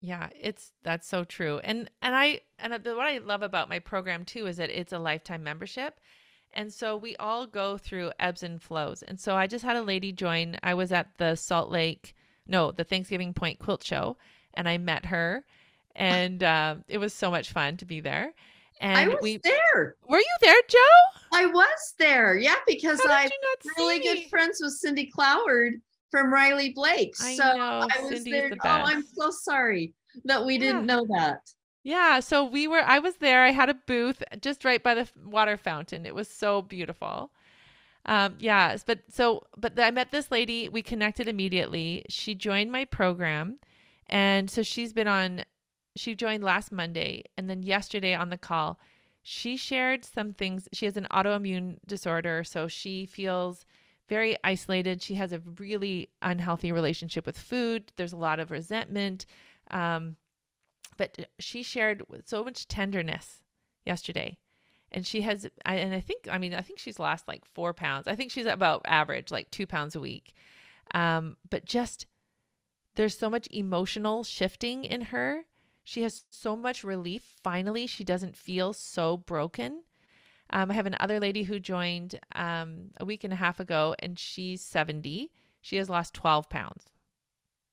Yeah, 0.00 0.28
it's 0.38 0.72
that's 0.82 1.08
so 1.08 1.24
true. 1.24 1.60
And 1.64 1.90
and 2.02 2.14
I 2.14 2.40
and 2.58 2.72
what 2.72 3.06
I 3.06 3.18
love 3.18 3.42
about 3.42 3.68
my 3.68 3.78
program 3.78 4.24
too 4.24 4.46
is 4.46 4.58
that 4.58 4.70
it's 4.70 4.92
a 4.92 4.98
lifetime 4.98 5.42
membership. 5.42 5.98
And 6.52 6.72
so 6.72 6.96
we 6.96 7.16
all 7.16 7.46
go 7.46 7.76
through 7.76 8.12
ebbs 8.20 8.42
and 8.42 8.62
flows. 8.62 9.02
And 9.02 9.18
so 9.18 9.34
I 9.34 9.46
just 9.46 9.64
had 9.64 9.76
a 9.76 9.82
lady 9.82 10.12
join. 10.12 10.56
I 10.62 10.74
was 10.74 10.92
at 10.92 11.08
the 11.18 11.34
Salt 11.34 11.70
Lake, 11.70 12.14
no, 12.46 12.70
the 12.70 12.84
Thanksgiving 12.84 13.34
Point 13.34 13.58
Quilt 13.58 13.82
Show, 13.82 14.16
and 14.54 14.68
I 14.68 14.78
met 14.78 15.06
her, 15.06 15.44
and 15.94 16.42
uh, 16.42 16.76
it 16.88 16.98
was 16.98 17.12
so 17.12 17.30
much 17.30 17.52
fun 17.52 17.76
to 17.78 17.84
be 17.84 18.00
there. 18.00 18.32
And 18.80 18.98
I 18.98 19.08
was 19.08 19.18
we 19.22 19.38
there. 19.38 19.96
were 20.08 20.18
you 20.18 20.36
there, 20.40 20.60
Jo? 20.68 20.78
I 21.32 21.46
was 21.46 21.94
there. 21.98 22.36
Yeah, 22.36 22.56
because 22.66 23.00
I'm 23.08 23.22
did 23.22 23.32
you 23.32 23.38
not 23.42 23.76
really 23.78 24.00
good 24.00 24.28
friends 24.28 24.58
with 24.60 24.72
Cindy 24.72 25.10
Cloward 25.16 25.80
from 26.10 26.32
Riley 26.32 26.70
Blake. 26.70 27.14
I 27.20 27.34
so 27.34 27.56
know, 27.56 27.88
I 27.90 28.02
was 28.02 28.14
Cindy 28.14 28.30
is 28.30 28.40
there. 28.40 28.48
the 28.50 28.56
Oh, 28.64 28.68
I'm 28.68 29.02
so 29.02 29.30
sorry 29.30 29.92
that 30.24 30.44
we 30.44 30.58
didn't 30.58 30.86
know 30.86 31.04
that. 31.08 31.40
Yeah, 31.82 32.20
so 32.20 32.44
we 32.44 32.66
were 32.66 32.82
I 32.82 32.98
was 32.98 33.16
there. 33.16 33.44
I 33.44 33.50
had 33.50 33.68
a 33.68 33.74
booth 33.74 34.22
just 34.40 34.64
right 34.64 34.82
by 34.82 34.94
the 34.94 35.08
water 35.24 35.56
fountain. 35.56 36.06
It 36.06 36.14
was 36.14 36.28
so 36.28 36.62
beautiful. 36.62 37.30
Um 38.06 38.36
yes, 38.38 38.84
but 38.86 39.00
so 39.10 39.44
but 39.56 39.78
I 39.78 39.90
met 39.90 40.10
this 40.10 40.30
lady, 40.30 40.68
we 40.68 40.82
connected 40.82 41.28
immediately. 41.28 42.04
She 42.08 42.34
joined 42.34 42.70
my 42.70 42.84
program 42.84 43.58
and 44.06 44.50
so 44.50 44.62
she's 44.62 44.92
been 44.92 45.08
on 45.08 45.44
she 45.96 46.14
joined 46.14 46.42
last 46.42 46.72
Monday 46.72 47.24
and 47.36 47.48
then 47.48 47.62
yesterday 47.62 48.14
on 48.14 48.30
the 48.30 48.38
call 48.38 48.78
she 49.26 49.56
shared 49.56 50.04
some 50.04 50.34
things. 50.34 50.68
She 50.74 50.84
has 50.84 50.98
an 50.98 51.06
autoimmune 51.10 51.78
disorder, 51.86 52.44
so 52.44 52.68
she 52.68 53.06
feels 53.06 53.64
very 54.06 54.36
isolated. 54.44 55.00
She 55.00 55.14
has 55.14 55.32
a 55.32 55.40
really 55.58 56.10
unhealthy 56.20 56.72
relationship 56.72 57.24
with 57.24 57.38
food. 57.38 57.90
There's 57.96 58.12
a 58.12 58.18
lot 58.18 58.38
of 58.38 58.50
resentment. 58.50 59.24
Um, 59.70 60.16
but 60.98 61.30
she 61.38 61.62
shared 61.62 62.02
so 62.26 62.44
much 62.44 62.68
tenderness 62.68 63.40
yesterday 63.86 64.36
and 64.92 65.04
she 65.04 65.22
has 65.22 65.48
and 65.64 65.92
i 65.92 66.00
think 66.00 66.28
i 66.30 66.38
mean 66.38 66.54
i 66.54 66.60
think 66.60 66.78
she's 66.78 67.00
lost 67.00 67.26
like 67.26 67.44
four 67.44 67.74
pounds 67.74 68.06
i 68.06 68.14
think 68.14 68.30
she's 68.30 68.46
about 68.46 68.80
average 68.86 69.32
like 69.32 69.50
two 69.50 69.66
pounds 69.66 69.96
a 69.96 70.00
week 70.00 70.32
um, 70.94 71.36
but 71.50 71.64
just 71.64 72.06
there's 72.94 73.18
so 73.18 73.28
much 73.28 73.48
emotional 73.50 74.22
shifting 74.22 74.84
in 74.84 75.00
her 75.00 75.44
she 75.84 76.02
has 76.02 76.24
so 76.30 76.56
much 76.56 76.82
relief 76.82 77.22
finally 77.42 77.86
she 77.86 78.04
doesn't 78.04 78.36
feel 78.36 78.72
so 78.72 79.16
broken. 79.16 79.82
Um, 80.50 80.70
i 80.70 80.74
have 80.74 80.86
another 80.86 81.20
lady 81.20 81.42
who 81.44 81.58
joined 81.58 82.18
um, 82.34 82.90
a 82.98 83.04
week 83.04 83.24
and 83.24 83.32
a 83.32 83.36
half 83.36 83.60
ago 83.60 83.94
and 83.98 84.18
she's 84.18 84.60
70 84.60 85.30
she 85.60 85.76
has 85.76 85.88
lost 85.88 86.12
12 86.12 86.50
pounds. 86.50 86.84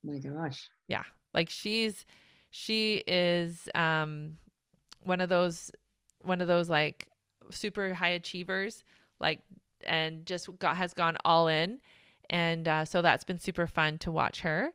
My 0.02 0.18
gosh. 0.18 0.70
yeah. 0.88 1.04
Like 1.34 1.50
she's 1.50 2.06
she 2.50 3.04
is 3.08 3.68
um 3.76 4.38
one 5.04 5.22
of 5.22 5.30
those 5.30 5.72
one 6.22 6.42
of 6.42 6.48
those 6.48 6.70
like 6.70 7.08
super 7.50 7.94
high 7.94 8.10
achievers 8.10 8.84
like 9.20 9.40
and 9.86 10.26
just 10.26 10.50
got 10.60 10.78
has 10.78 10.94
gone 10.94 11.18
all 11.26 11.48
in. 11.48 11.80
And 12.30 12.66
uh, 12.68 12.86
so 12.86 13.02
that's 13.02 13.26
been 13.26 13.40
super 13.40 13.68
fun 13.68 13.98
to 14.00 14.12
watch 14.12 14.40
her 14.42 14.72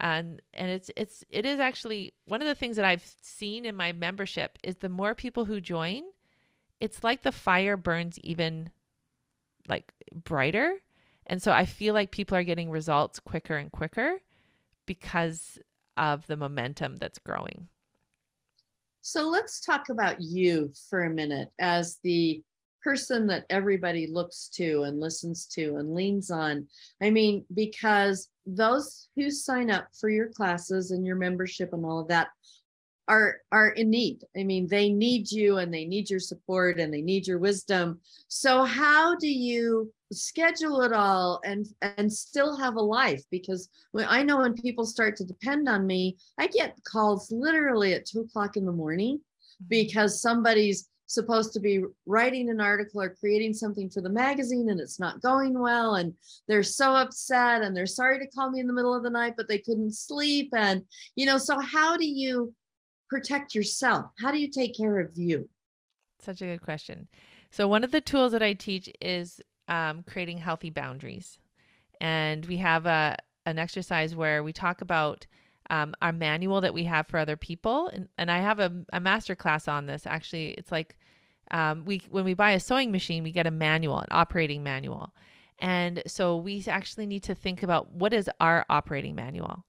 and 0.00 0.40
and 0.54 0.70
it's 0.70 0.90
it's 0.96 1.24
it 1.30 1.44
is 1.44 1.58
actually 1.58 2.12
one 2.26 2.40
of 2.40 2.48
the 2.48 2.54
things 2.54 2.76
that 2.76 2.84
i've 2.84 3.14
seen 3.20 3.64
in 3.64 3.74
my 3.74 3.92
membership 3.92 4.58
is 4.62 4.76
the 4.76 4.88
more 4.88 5.14
people 5.14 5.44
who 5.44 5.60
join 5.60 6.02
it's 6.80 7.02
like 7.02 7.22
the 7.22 7.32
fire 7.32 7.76
burns 7.76 8.18
even 8.20 8.70
like 9.68 9.92
brighter 10.14 10.74
and 11.26 11.42
so 11.42 11.52
i 11.52 11.64
feel 11.64 11.94
like 11.94 12.10
people 12.10 12.36
are 12.36 12.44
getting 12.44 12.70
results 12.70 13.18
quicker 13.18 13.56
and 13.56 13.72
quicker 13.72 14.18
because 14.86 15.58
of 15.98 16.26
the 16.26 16.36
momentum 16.36 16.96
that's 16.96 17.18
growing. 17.18 17.68
So 19.02 19.28
let's 19.28 19.60
talk 19.60 19.90
about 19.90 20.20
you 20.20 20.72
for 20.88 21.04
a 21.04 21.10
minute 21.10 21.50
as 21.58 21.98
the 22.02 22.42
person 22.82 23.26
that 23.26 23.44
everybody 23.50 24.06
looks 24.06 24.48
to 24.54 24.84
and 24.84 25.00
listens 25.00 25.46
to 25.46 25.76
and 25.76 25.94
leans 25.94 26.30
on. 26.30 26.66
I 27.02 27.10
mean, 27.10 27.44
because 27.54 28.28
those 28.54 29.08
who 29.16 29.30
sign 29.30 29.70
up 29.70 29.88
for 29.98 30.08
your 30.08 30.28
classes 30.28 30.90
and 30.90 31.06
your 31.06 31.16
membership 31.16 31.72
and 31.72 31.84
all 31.84 32.00
of 32.00 32.08
that 32.08 32.28
are 33.06 33.40
are 33.52 33.70
in 33.70 33.90
need. 33.90 34.24
I 34.36 34.44
mean, 34.44 34.66
they 34.66 34.90
need 34.90 35.30
you 35.30 35.58
and 35.58 35.72
they 35.72 35.84
need 35.84 36.10
your 36.10 36.20
support 36.20 36.78
and 36.78 36.92
they 36.92 37.02
need 37.02 37.26
your 37.26 37.38
wisdom. 37.38 38.00
So 38.28 38.64
how 38.64 39.16
do 39.16 39.28
you 39.28 39.92
schedule 40.12 40.80
it 40.82 40.92
all 40.92 41.40
and 41.44 41.66
and 41.82 42.10
still 42.10 42.56
have 42.56 42.76
a 42.76 42.80
life 42.80 43.22
because 43.30 43.68
when 43.92 44.06
i 44.08 44.22
know 44.22 44.38
when 44.38 44.54
people 44.54 44.86
start 44.86 45.14
to 45.14 45.22
depend 45.22 45.68
on 45.68 45.86
me 45.86 46.16
i 46.38 46.46
get 46.46 46.78
calls 46.84 47.30
literally 47.30 47.92
at 47.92 48.06
two 48.06 48.20
o'clock 48.20 48.56
in 48.56 48.64
the 48.64 48.72
morning 48.72 49.16
mm-hmm. 49.16 49.66
because 49.68 50.22
somebody's 50.22 50.88
supposed 51.08 51.52
to 51.54 51.60
be 51.60 51.82
writing 52.06 52.50
an 52.50 52.60
article 52.60 53.00
or 53.02 53.16
creating 53.18 53.52
something 53.52 53.90
for 53.90 54.00
the 54.00 54.08
magazine 54.08 54.68
and 54.68 54.78
it's 54.78 55.00
not 55.00 55.20
going 55.22 55.58
well 55.58 55.96
and 55.96 56.14
they're 56.46 56.62
so 56.62 56.94
upset 56.94 57.62
and 57.62 57.76
they're 57.76 57.86
sorry 57.86 58.18
to 58.18 58.26
call 58.28 58.50
me 58.50 58.60
in 58.60 58.66
the 58.66 58.72
middle 58.72 58.94
of 58.94 59.02
the 59.02 59.10
night 59.10 59.34
but 59.36 59.48
they 59.48 59.58
couldn't 59.58 59.94
sleep. 59.94 60.50
And 60.54 60.82
you 61.16 61.26
know 61.26 61.38
so 61.38 61.58
how 61.58 61.96
do 61.96 62.06
you 62.06 62.54
protect 63.08 63.54
yourself? 63.54 64.06
How 64.20 64.30
do 64.30 64.38
you 64.38 64.50
take 64.50 64.76
care 64.76 65.00
of 65.00 65.16
you? 65.16 65.48
Such 66.20 66.42
a 66.42 66.46
good 66.46 66.62
question. 66.62 67.08
So 67.50 67.66
one 67.66 67.84
of 67.84 67.90
the 67.90 68.02
tools 68.02 68.32
that 68.32 68.42
i 68.42 68.52
teach 68.52 68.90
is 69.00 69.40
um, 69.68 70.02
creating 70.02 70.38
healthy 70.38 70.70
boundaries. 70.70 71.38
And 72.00 72.44
we 72.46 72.58
have 72.58 72.86
a 72.86 73.16
an 73.46 73.58
exercise 73.58 74.14
where 74.14 74.42
we 74.42 74.52
talk 74.52 74.82
about 74.82 75.26
um, 75.70 75.94
our 76.00 76.12
manual 76.12 76.60
that 76.60 76.74
we 76.74 76.84
have 76.84 77.06
for 77.06 77.18
other 77.18 77.36
people. 77.36 77.88
And, 77.88 78.08
and 78.16 78.30
I 78.30 78.38
have 78.38 78.58
a, 78.58 78.72
a 78.92 79.00
master 79.00 79.34
class 79.34 79.68
on 79.68 79.86
this. 79.86 80.06
Actually, 80.06 80.50
it's 80.52 80.72
like 80.72 80.96
um, 81.50 81.84
we 81.84 82.02
when 82.10 82.24
we 82.24 82.34
buy 82.34 82.52
a 82.52 82.60
sewing 82.60 82.92
machine, 82.92 83.22
we 83.22 83.32
get 83.32 83.46
a 83.46 83.50
manual, 83.50 83.98
an 83.98 84.08
operating 84.10 84.62
manual. 84.62 85.12
And 85.58 86.02
so 86.06 86.36
we 86.36 86.64
actually 86.68 87.06
need 87.06 87.24
to 87.24 87.34
think 87.34 87.62
about 87.62 87.90
what 87.92 88.12
is 88.12 88.30
our 88.40 88.64
operating 88.70 89.14
manual? 89.14 89.64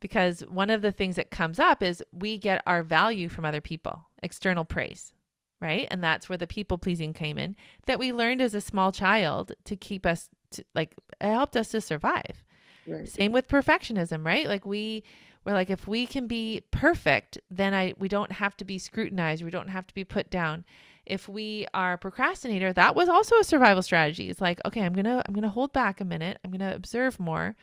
Because 0.00 0.40
one 0.40 0.68
of 0.68 0.82
the 0.82 0.92
things 0.92 1.16
that 1.16 1.30
comes 1.30 1.58
up 1.58 1.82
is 1.82 2.04
we 2.12 2.36
get 2.36 2.62
our 2.66 2.82
value 2.82 3.30
from 3.30 3.46
other 3.46 3.62
people, 3.62 4.06
external 4.22 4.66
praise, 4.66 5.14
right? 5.60 5.88
And 5.90 6.04
that's 6.04 6.28
where 6.28 6.36
the 6.36 6.46
people 6.46 6.76
pleasing 6.76 7.14
came 7.14 7.38
in 7.38 7.56
that 7.86 7.98
we 7.98 8.12
learned 8.12 8.42
as 8.42 8.54
a 8.54 8.60
small 8.60 8.92
child 8.92 9.52
to 9.64 9.76
keep 9.76 10.04
us 10.04 10.28
to, 10.50 10.64
like 10.74 10.94
it 11.22 11.30
helped 11.30 11.56
us 11.56 11.68
to 11.68 11.80
survive. 11.80 12.44
Right. 12.86 13.08
Same 13.08 13.32
with 13.32 13.48
perfectionism, 13.48 14.24
right? 14.24 14.46
Like 14.46 14.66
we 14.66 15.04
we're 15.44 15.52
like 15.52 15.70
if 15.70 15.86
we 15.86 16.06
can 16.06 16.26
be 16.26 16.62
perfect, 16.70 17.38
then 17.50 17.74
I 17.74 17.94
we 17.98 18.08
don't 18.08 18.32
have 18.32 18.56
to 18.58 18.64
be 18.64 18.78
scrutinized, 18.78 19.42
we 19.42 19.50
don't 19.50 19.68
have 19.68 19.86
to 19.86 19.94
be 19.94 20.04
put 20.04 20.30
down. 20.30 20.64
If 21.06 21.28
we 21.28 21.66
are 21.74 21.98
procrastinator, 21.98 22.72
that 22.72 22.94
was 22.96 23.08
also 23.08 23.38
a 23.38 23.44
survival 23.44 23.82
strategy. 23.82 24.30
It's 24.30 24.40
like, 24.40 24.60
okay, 24.64 24.82
I'm 24.82 24.94
going 24.94 25.04
to 25.04 25.22
I'm 25.26 25.34
going 25.34 25.42
to 25.42 25.50
hold 25.50 25.72
back 25.72 26.00
a 26.00 26.04
minute. 26.04 26.38
I'm 26.44 26.50
going 26.50 26.60
to 26.60 26.74
observe 26.74 27.20
more 27.20 27.56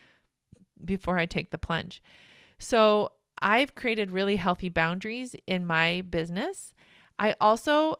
before 0.84 1.18
I 1.18 1.26
take 1.26 1.52
the 1.52 1.58
plunge. 1.58 2.04
So, 2.60 3.14
I've 3.42 3.74
created 3.74 4.12
really 4.12 4.36
healthy 4.36 4.70
boundaries 4.70 5.36
in 5.48 5.66
my 5.66 6.02
business. 6.02 6.76
I 7.18 7.36
also 7.42 7.96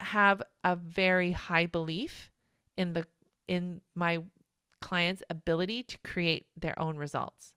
have 0.00 0.42
a 0.64 0.76
very 0.76 1.32
high 1.32 1.64
belief 1.64 2.30
in 2.76 2.92
the 2.92 3.06
in 3.48 3.80
my 3.94 4.22
clients' 4.82 5.22
ability 5.30 5.82
to 5.84 5.98
create 5.98 6.46
their 6.56 6.78
own 6.78 6.96
results. 6.96 7.54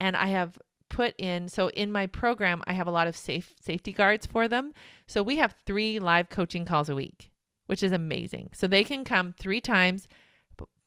And 0.00 0.16
I 0.16 0.26
have 0.28 0.58
put 0.88 1.14
in 1.18 1.48
so 1.48 1.68
in 1.68 1.90
my 1.90 2.06
program 2.06 2.62
I 2.66 2.72
have 2.74 2.86
a 2.86 2.92
lot 2.92 3.08
of 3.08 3.16
safe 3.16 3.54
safety 3.60 3.92
guards 3.92 4.26
for 4.26 4.48
them. 4.48 4.72
So 5.06 5.22
we 5.22 5.36
have 5.36 5.56
3 5.66 5.98
live 5.98 6.28
coaching 6.30 6.64
calls 6.64 6.88
a 6.88 6.94
week, 6.94 7.30
which 7.66 7.82
is 7.82 7.92
amazing. 7.92 8.50
So 8.52 8.66
they 8.66 8.84
can 8.84 9.04
come 9.04 9.34
3 9.38 9.60
times, 9.60 10.08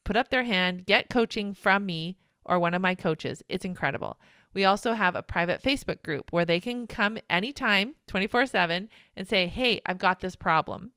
put 0.04 0.16
up 0.16 0.30
their 0.30 0.44
hand, 0.44 0.86
get 0.86 1.10
coaching 1.10 1.52
from 1.54 1.84
me 1.84 2.16
or 2.44 2.58
one 2.58 2.74
of 2.74 2.82
my 2.82 2.94
coaches. 2.94 3.42
It's 3.48 3.64
incredible. 3.64 4.18
We 4.54 4.64
also 4.64 4.94
have 4.94 5.14
a 5.14 5.22
private 5.22 5.62
Facebook 5.62 6.02
group 6.02 6.32
where 6.32 6.46
they 6.46 6.58
can 6.58 6.86
come 6.86 7.18
anytime, 7.28 7.94
24 8.06 8.46
7, 8.46 8.88
and 9.14 9.28
say, 9.28 9.46
Hey, 9.46 9.80
I've 9.84 9.98
got 9.98 10.20
this 10.20 10.36
problem. 10.36 10.92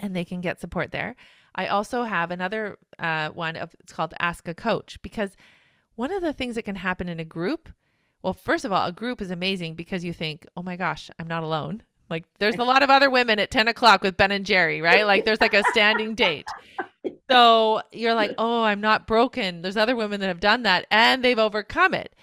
And 0.00 0.16
they 0.16 0.24
can 0.24 0.40
get 0.40 0.60
support 0.60 0.90
there. 0.90 1.14
I 1.54 1.66
also 1.66 2.04
have 2.04 2.30
another 2.30 2.78
uh, 2.98 3.30
one 3.30 3.56
of 3.56 3.74
it's 3.80 3.92
called 3.92 4.14
Ask 4.18 4.48
a 4.48 4.54
Coach 4.54 5.00
because 5.02 5.36
one 5.94 6.12
of 6.12 6.22
the 6.22 6.32
things 6.32 6.54
that 6.54 6.62
can 6.62 6.76
happen 6.76 7.08
in 7.08 7.20
a 7.20 7.24
group, 7.24 7.68
well, 8.22 8.32
first 8.32 8.64
of 8.64 8.72
all, 8.72 8.86
a 8.86 8.92
group 8.92 9.20
is 9.20 9.30
amazing 9.30 9.74
because 9.74 10.04
you 10.04 10.12
think, 10.12 10.46
oh 10.56 10.62
my 10.62 10.76
gosh, 10.76 11.10
I'm 11.18 11.26
not 11.26 11.42
alone. 11.42 11.82
Like 12.08 12.24
there's 12.38 12.56
a 12.56 12.64
lot 12.64 12.82
of 12.82 12.90
other 12.90 13.10
women 13.10 13.38
at 13.38 13.50
10 13.50 13.68
o'clock 13.68 14.02
with 14.02 14.16
Ben 14.16 14.30
and 14.30 14.46
Jerry, 14.46 14.80
right? 14.80 15.06
Like 15.06 15.24
there's 15.24 15.40
like 15.40 15.54
a 15.54 15.64
standing 15.70 16.14
date. 16.14 16.46
So 17.30 17.82
you're 17.92 18.14
like, 18.14 18.34
oh, 18.38 18.62
I'm 18.62 18.80
not 18.80 19.06
broken. 19.06 19.62
There's 19.62 19.76
other 19.76 19.96
women 19.96 20.20
that 20.20 20.28
have 20.28 20.40
done 20.40 20.62
that 20.62 20.86
and 20.90 21.24
they've 21.24 21.38
overcome 21.38 21.94
it. 21.94 22.14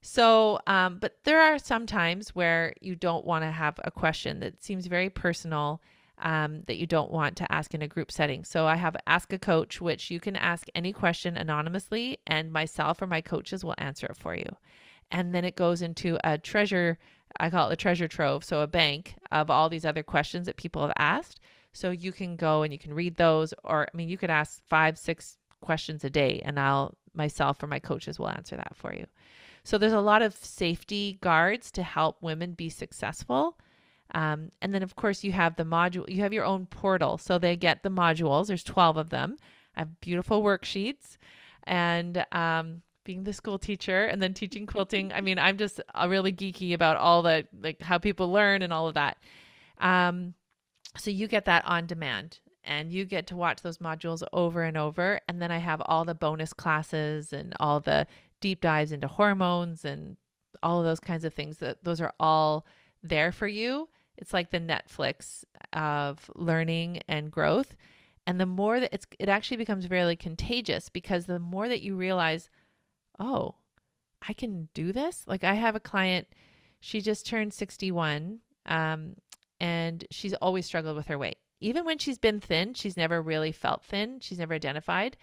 So, 0.00 0.60
um, 0.66 0.98
but 0.98 1.16
there 1.24 1.40
are 1.40 1.58
some 1.58 1.86
times 1.86 2.34
where 2.34 2.74
you 2.80 2.94
don't 2.94 3.24
want 3.24 3.44
to 3.44 3.50
have 3.50 3.80
a 3.84 3.90
question 3.90 4.40
that 4.40 4.62
seems 4.62 4.86
very 4.86 5.10
personal 5.10 5.80
um, 6.20 6.62
that 6.66 6.76
you 6.76 6.86
don't 6.86 7.10
want 7.10 7.36
to 7.36 7.52
ask 7.52 7.74
in 7.74 7.82
a 7.82 7.88
group 7.88 8.10
setting. 8.10 8.44
So 8.44 8.66
I 8.66 8.76
have 8.76 8.96
Ask 9.06 9.32
a 9.32 9.38
Coach, 9.38 9.80
which 9.80 10.10
you 10.10 10.20
can 10.20 10.36
ask 10.36 10.66
any 10.74 10.92
question 10.92 11.36
anonymously, 11.36 12.18
and 12.26 12.52
myself 12.52 13.00
or 13.00 13.06
my 13.06 13.20
coaches 13.20 13.64
will 13.64 13.74
answer 13.78 14.06
it 14.06 14.16
for 14.16 14.34
you. 14.34 14.48
And 15.10 15.34
then 15.34 15.44
it 15.44 15.56
goes 15.56 15.80
into 15.82 16.18
a 16.24 16.38
treasure, 16.38 16.98
I 17.38 17.50
call 17.50 17.70
it 17.70 17.74
a 17.74 17.76
treasure 17.76 18.08
trove, 18.08 18.44
so 18.44 18.60
a 18.60 18.66
bank 18.66 19.14
of 19.32 19.50
all 19.50 19.68
these 19.68 19.84
other 19.84 20.02
questions 20.02 20.46
that 20.46 20.56
people 20.56 20.82
have 20.82 20.92
asked. 20.98 21.40
So 21.72 21.90
you 21.90 22.12
can 22.12 22.36
go 22.36 22.62
and 22.62 22.72
you 22.72 22.78
can 22.78 22.94
read 22.94 23.16
those, 23.16 23.54
or 23.64 23.88
I 23.92 23.96
mean, 23.96 24.08
you 24.08 24.18
could 24.18 24.30
ask 24.30 24.60
five, 24.68 24.98
six 24.98 25.38
questions 25.60 26.04
a 26.04 26.10
day, 26.10 26.42
and 26.44 26.58
I'll 26.58 26.96
myself 27.14 27.62
or 27.62 27.66
my 27.66 27.78
coaches 27.78 28.18
will 28.18 28.28
answer 28.28 28.56
that 28.56 28.76
for 28.76 28.92
you. 28.94 29.06
So 29.64 29.76
there's 29.76 29.92
a 29.92 30.00
lot 30.00 30.22
of 30.22 30.34
safety 30.34 31.18
guards 31.20 31.70
to 31.72 31.82
help 31.82 32.22
women 32.22 32.52
be 32.52 32.68
successful. 32.68 33.58
Um, 34.14 34.50
and 34.62 34.74
then, 34.74 34.82
of 34.82 34.96
course, 34.96 35.22
you 35.22 35.32
have 35.32 35.56
the 35.56 35.64
module, 35.64 36.08
you 36.08 36.22
have 36.22 36.32
your 36.32 36.44
own 36.44 36.66
portal. 36.66 37.18
So 37.18 37.38
they 37.38 37.56
get 37.56 37.82
the 37.82 37.90
modules, 37.90 38.46
there's 38.46 38.64
12 38.64 38.96
of 38.96 39.10
them. 39.10 39.36
I 39.76 39.80
have 39.80 40.00
beautiful 40.00 40.42
worksheets. 40.42 41.18
And 41.64 42.24
um, 42.32 42.82
being 43.04 43.24
the 43.24 43.32
school 43.32 43.58
teacher 43.58 44.06
and 44.06 44.22
then 44.22 44.32
teaching 44.32 44.66
quilting, 44.66 45.12
I 45.12 45.20
mean, 45.20 45.38
I'm 45.38 45.58
just 45.58 45.80
really 46.06 46.32
geeky 46.32 46.72
about 46.72 46.96
all 46.96 47.22
the, 47.22 47.46
like 47.60 47.82
how 47.82 47.98
people 47.98 48.32
learn 48.32 48.62
and 48.62 48.72
all 48.72 48.88
of 48.88 48.94
that. 48.94 49.18
Um, 49.78 50.34
so 50.96 51.10
you 51.10 51.28
get 51.28 51.44
that 51.44 51.64
on 51.66 51.86
demand 51.86 52.38
and 52.64 52.90
you 52.90 53.04
get 53.04 53.26
to 53.28 53.36
watch 53.36 53.60
those 53.60 53.78
modules 53.78 54.22
over 54.32 54.62
and 54.62 54.76
over. 54.76 55.20
And 55.28 55.40
then 55.40 55.50
I 55.50 55.58
have 55.58 55.82
all 55.84 56.04
the 56.04 56.14
bonus 56.14 56.52
classes 56.54 57.32
and 57.32 57.54
all 57.60 57.80
the 57.80 58.06
deep 58.40 58.62
dives 58.62 58.92
into 58.92 59.08
hormones 59.08 59.84
and 59.84 60.16
all 60.62 60.78
of 60.78 60.86
those 60.86 61.00
kinds 61.00 61.24
of 61.24 61.34
things 61.34 61.58
that 61.58 61.84
those 61.84 62.00
are 62.00 62.12
all 62.18 62.66
there 63.02 63.30
for 63.30 63.46
you 63.46 63.88
it's 64.18 64.34
like 64.34 64.50
the 64.50 64.60
Netflix 64.60 65.44
of 65.72 66.30
learning 66.34 67.00
and 67.08 67.30
growth. 67.30 67.74
And 68.26 68.38
the 68.38 68.46
more 68.46 68.78
that 68.80 68.92
it's, 68.92 69.06
it 69.18 69.28
actually 69.28 69.56
becomes 69.56 69.90
really 69.90 70.16
contagious 70.16 70.88
because 70.90 71.24
the 71.24 71.38
more 71.38 71.68
that 71.68 71.82
you 71.82 71.96
realize, 71.96 72.50
oh, 73.18 73.54
I 74.26 74.32
can 74.32 74.68
do 74.74 74.92
this. 74.92 75.24
Like 75.26 75.44
I 75.44 75.54
have 75.54 75.76
a 75.76 75.80
client, 75.80 76.26
she 76.80 77.00
just 77.00 77.26
turned 77.26 77.54
61, 77.54 78.40
um, 78.66 79.14
and 79.60 80.04
she's 80.10 80.34
always 80.34 80.66
struggled 80.66 80.96
with 80.96 81.06
her 81.06 81.18
weight. 81.18 81.38
Even 81.60 81.84
when 81.84 81.98
she's 81.98 82.18
been 82.18 82.40
thin, 82.40 82.74
she's 82.74 82.96
never 82.96 83.22
really 83.22 83.52
felt 83.52 83.84
thin. 83.84 84.20
She's 84.20 84.38
never 84.38 84.54
identified 84.54 85.16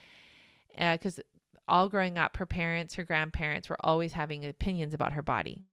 because 0.74 1.20
uh, 1.20 1.24
all 1.68 1.90
growing 1.90 2.18
up, 2.18 2.38
her 2.38 2.46
parents, 2.46 2.96
her 2.96 3.04
grandparents 3.04 3.70
were 3.70 3.78
always 3.80 4.14
having 4.14 4.46
opinions 4.46 4.94
about 4.94 5.14
her 5.14 5.22
body. 5.22 5.64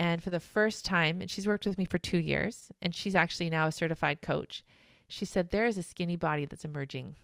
And 0.00 0.22
for 0.22 0.30
the 0.30 0.40
first 0.40 0.86
time, 0.86 1.20
and 1.20 1.30
she's 1.30 1.46
worked 1.46 1.66
with 1.66 1.76
me 1.76 1.84
for 1.84 1.98
two 1.98 2.16
years, 2.16 2.72
and 2.80 2.94
she's 2.94 3.14
actually 3.14 3.50
now 3.50 3.66
a 3.66 3.72
certified 3.72 4.22
coach. 4.22 4.64
She 5.08 5.26
said, 5.26 5.50
There 5.50 5.66
is 5.66 5.76
a 5.76 5.82
skinny 5.82 6.16
body 6.16 6.46
that's 6.46 6.64
emerging. 6.64 7.16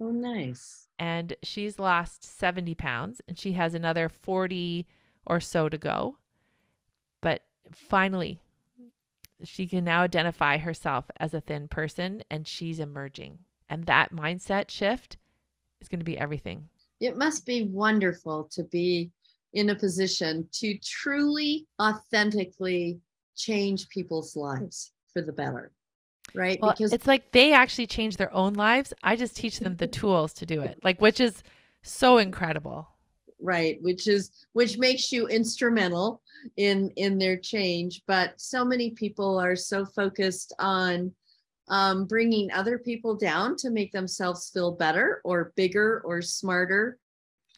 Oh, 0.00 0.10
nice. 0.10 0.88
And 0.98 1.36
she's 1.42 1.78
lost 1.78 2.24
70 2.24 2.74
pounds, 2.74 3.20
and 3.28 3.38
she 3.38 3.52
has 3.52 3.74
another 3.74 4.08
40 4.08 4.86
or 5.26 5.40
so 5.40 5.68
to 5.68 5.76
go. 5.76 6.16
But 7.20 7.42
finally, 7.70 8.40
she 9.44 9.66
can 9.66 9.84
now 9.84 10.04
identify 10.04 10.56
herself 10.56 11.10
as 11.20 11.34
a 11.34 11.42
thin 11.42 11.68
person, 11.68 12.22
and 12.30 12.48
she's 12.48 12.80
emerging. 12.80 13.40
And 13.68 13.84
that 13.84 14.10
mindset 14.10 14.70
shift 14.70 15.18
is 15.82 15.88
going 15.88 16.00
to 16.00 16.04
be 16.04 16.16
everything. 16.16 16.70
It 16.98 17.18
must 17.18 17.44
be 17.44 17.64
wonderful 17.64 18.44
to 18.52 18.62
be 18.64 19.10
in 19.52 19.70
a 19.70 19.74
position 19.74 20.48
to 20.52 20.76
truly, 20.78 21.66
authentically 21.80 23.00
change 23.36 23.88
people's 23.88 24.36
lives 24.36 24.92
for 25.12 25.22
the 25.22 25.32
better. 25.32 25.72
Right. 26.34 26.58
Well, 26.60 26.72
because 26.72 26.92
it's 26.92 27.06
like 27.06 27.32
they 27.32 27.52
actually 27.52 27.86
change 27.86 28.18
their 28.18 28.32
own 28.34 28.54
lives. 28.54 28.92
I 29.02 29.16
just 29.16 29.36
teach 29.36 29.60
them 29.60 29.76
the 29.76 29.86
tools 29.86 30.34
to 30.34 30.46
do 30.46 30.60
it, 30.60 30.78
like, 30.84 31.00
which 31.00 31.20
is 31.20 31.42
so 31.82 32.18
incredible. 32.18 32.88
Right. 33.40 33.78
Which 33.80 34.08
is, 34.08 34.30
which 34.52 34.76
makes 34.76 35.10
you 35.10 35.26
instrumental 35.28 36.20
in, 36.56 36.90
in 36.96 37.18
their 37.18 37.38
change. 37.38 38.02
But 38.06 38.38
so 38.38 38.64
many 38.64 38.90
people 38.90 39.38
are 39.38 39.56
so 39.56 39.86
focused 39.86 40.52
on, 40.58 41.12
um, 41.68 42.06
bringing 42.06 42.50
other 42.52 42.78
people 42.78 43.14
down 43.14 43.56
to 43.56 43.70
make 43.70 43.92
themselves 43.92 44.50
feel 44.50 44.72
better 44.72 45.20
or 45.24 45.52
bigger 45.54 46.02
or 46.04 46.20
smarter 46.20 46.98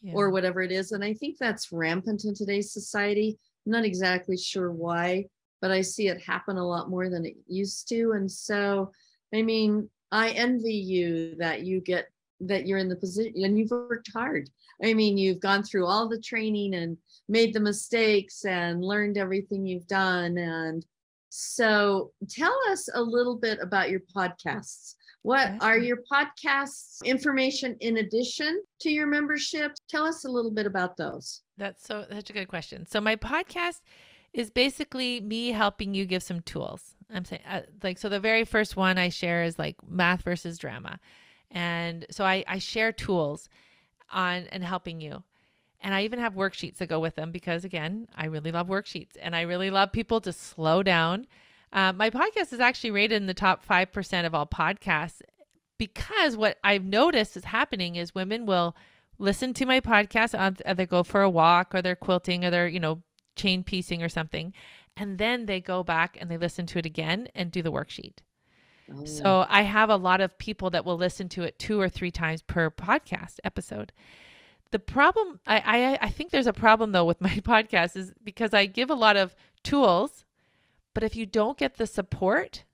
yeah. 0.02 0.12
or 0.14 0.30
whatever 0.30 0.62
it 0.62 0.72
is. 0.72 0.92
And 0.92 1.04
I 1.04 1.14
think 1.14 1.38
that's 1.38 1.72
rampant 1.72 2.24
in 2.24 2.34
today's 2.34 2.72
society. 2.72 3.38
I'm 3.66 3.72
not 3.72 3.84
exactly 3.84 4.36
sure 4.36 4.72
why, 4.72 5.26
but 5.60 5.70
I 5.70 5.82
see 5.82 6.08
it 6.08 6.22
happen 6.22 6.56
a 6.56 6.66
lot 6.66 6.90
more 6.90 7.08
than 7.08 7.26
it 7.26 7.34
used 7.46 7.88
to. 7.88 8.12
And 8.12 8.30
so, 8.30 8.92
I 9.34 9.42
mean, 9.42 9.90
I 10.10 10.30
envy 10.30 10.74
you 10.74 11.36
that 11.36 11.62
you 11.62 11.80
get 11.80 12.08
that 12.40 12.66
you're 12.66 12.78
in 12.78 12.88
the 12.88 12.96
position 12.96 13.44
and 13.44 13.58
you've 13.58 13.70
worked 13.70 14.10
hard. 14.12 14.48
I 14.82 14.94
mean, 14.94 15.18
you've 15.18 15.40
gone 15.40 15.62
through 15.62 15.86
all 15.86 16.08
the 16.08 16.20
training 16.20 16.74
and 16.74 16.96
made 17.28 17.52
the 17.52 17.60
mistakes 17.60 18.44
and 18.46 18.82
learned 18.82 19.18
everything 19.18 19.66
you've 19.66 19.86
done. 19.86 20.38
And 20.38 20.84
So 21.28 22.12
tell 22.28 22.56
us 22.70 22.88
a 22.92 23.02
little 23.02 23.36
bit 23.36 23.58
about 23.60 23.90
your 23.90 24.00
podcasts. 24.00 24.94
What 25.22 25.62
are 25.62 25.78
your 25.78 25.98
podcasts 26.10 27.04
information 27.04 27.76
in 27.80 27.98
addition 27.98 28.62
to 28.80 28.90
your 28.90 29.06
membership? 29.06 29.72
Tell 29.88 30.06
us 30.06 30.24
a 30.24 30.30
little 30.30 30.50
bit 30.50 30.66
about 30.66 30.96
those. 30.96 31.42
That's 31.58 31.86
so 31.86 32.06
such 32.10 32.30
a 32.30 32.32
good 32.32 32.48
question. 32.48 32.86
So 32.86 33.00
my 33.00 33.16
podcast 33.16 33.80
is 34.32 34.50
basically 34.50 35.20
me 35.20 35.48
helping 35.50 35.92
you 35.94 36.06
give 36.06 36.22
some 36.22 36.40
tools. 36.40 36.94
I'm 37.12 37.24
saying 37.24 37.42
uh, 37.48 37.62
like 37.82 37.98
so 37.98 38.08
the 38.08 38.20
very 38.20 38.44
first 38.44 38.76
one 38.76 38.96
I 38.96 39.10
share 39.10 39.42
is 39.42 39.58
like 39.58 39.76
math 39.86 40.22
versus 40.22 40.56
drama. 40.56 40.98
And 41.50 42.06
so 42.10 42.24
I 42.24 42.44
I 42.48 42.58
share 42.58 42.92
tools 42.92 43.48
on 44.10 44.46
and 44.52 44.64
helping 44.64 45.00
you. 45.00 45.22
And 45.82 45.94
I 45.94 46.02
even 46.02 46.18
have 46.18 46.34
worksheets 46.34 46.76
that 46.76 46.88
go 46.88 47.00
with 47.00 47.16
them 47.16 47.32
because, 47.32 47.64
again, 47.64 48.06
I 48.14 48.26
really 48.26 48.52
love 48.52 48.68
worksheets 48.68 49.16
and 49.20 49.34
I 49.34 49.42
really 49.42 49.70
love 49.70 49.92
people 49.92 50.20
to 50.22 50.32
slow 50.32 50.82
down. 50.82 51.26
Uh, 51.72 51.92
my 51.92 52.10
podcast 52.10 52.52
is 52.52 52.60
actually 52.60 52.90
rated 52.90 53.20
in 53.20 53.26
the 53.26 53.34
top 53.34 53.64
5% 53.64 54.26
of 54.26 54.34
all 54.34 54.46
podcasts 54.46 55.20
because 55.78 56.36
what 56.36 56.58
I've 56.64 56.84
noticed 56.84 57.36
is 57.36 57.44
happening 57.44 57.96
is 57.96 58.14
women 58.14 58.44
will 58.44 58.76
listen 59.18 59.54
to 59.54 59.66
my 59.66 59.80
podcast 59.80 60.38
on 60.38 60.56
they 60.76 60.86
go 60.86 61.02
for 61.02 61.22
a 61.22 61.30
walk 61.30 61.74
or 61.74 61.80
they're 61.80 61.96
quilting 61.96 62.44
or 62.44 62.50
they're, 62.50 62.68
you 62.68 62.80
know, 62.80 63.02
chain 63.36 63.62
piecing 63.62 64.02
or 64.02 64.08
something. 64.08 64.52
And 64.96 65.18
then 65.18 65.46
they 65.46 65.60
go 65.60 65.82
back 65.82 66.18
and 66.20 66.30
they 66.30 66.36
listen 66.36 66.66
to 66.66 66.78
it 66.78 66.86
again 66.86 67.28
and 67.34 67.52
do 67.52 67.62
the 67.62 67.72
worksheet. 67.72 68.18
Oh. 68.92 69.04
So 69.04 69.46
I 69.48 69.62
have 69.62 69.90
a 69.90 69.96
lot 69.96 70.20
of 70.20 70.36
people 70.38 70.70
that 70.70 70.84
will 70.84 70.96
listen 70.96 71.28
to 71.30 71.42
it 71.44 71.58
two 71.58 71.80
or 71.80 71.88
three 71.88 72.10
times 72.10 72.42
per 72.42 72.70
podcast 72.70 73.38
episode. 73.44 73.92
The 74.72 74.78
problem, 74.78 75.40
I, 75.46 75.58
I, 75.58 76.06
I 76.06 76.08
think 76.10 76.30
there's 76.30 76.46
a 76.46 76.52
problem 76.52 76.92
though 76.92 77.04
with 77.04 77.20
my 77.22 77.36
podcast 77.36 77.96
is 77.96 78.12
because 78.22 78.52
I 78.52 78.66
give 78.66 78.90
a 78.90 78.94
lot 78.94 79.16
of 79.16 79.34
tools, 79.62 80.24
but 81.00 81.06
if 81.06 81.16
you 81.16 81.24
don't 81.24 81.56
get 81.56 81.78
the 81.78 81.86
support, 81.86 82.64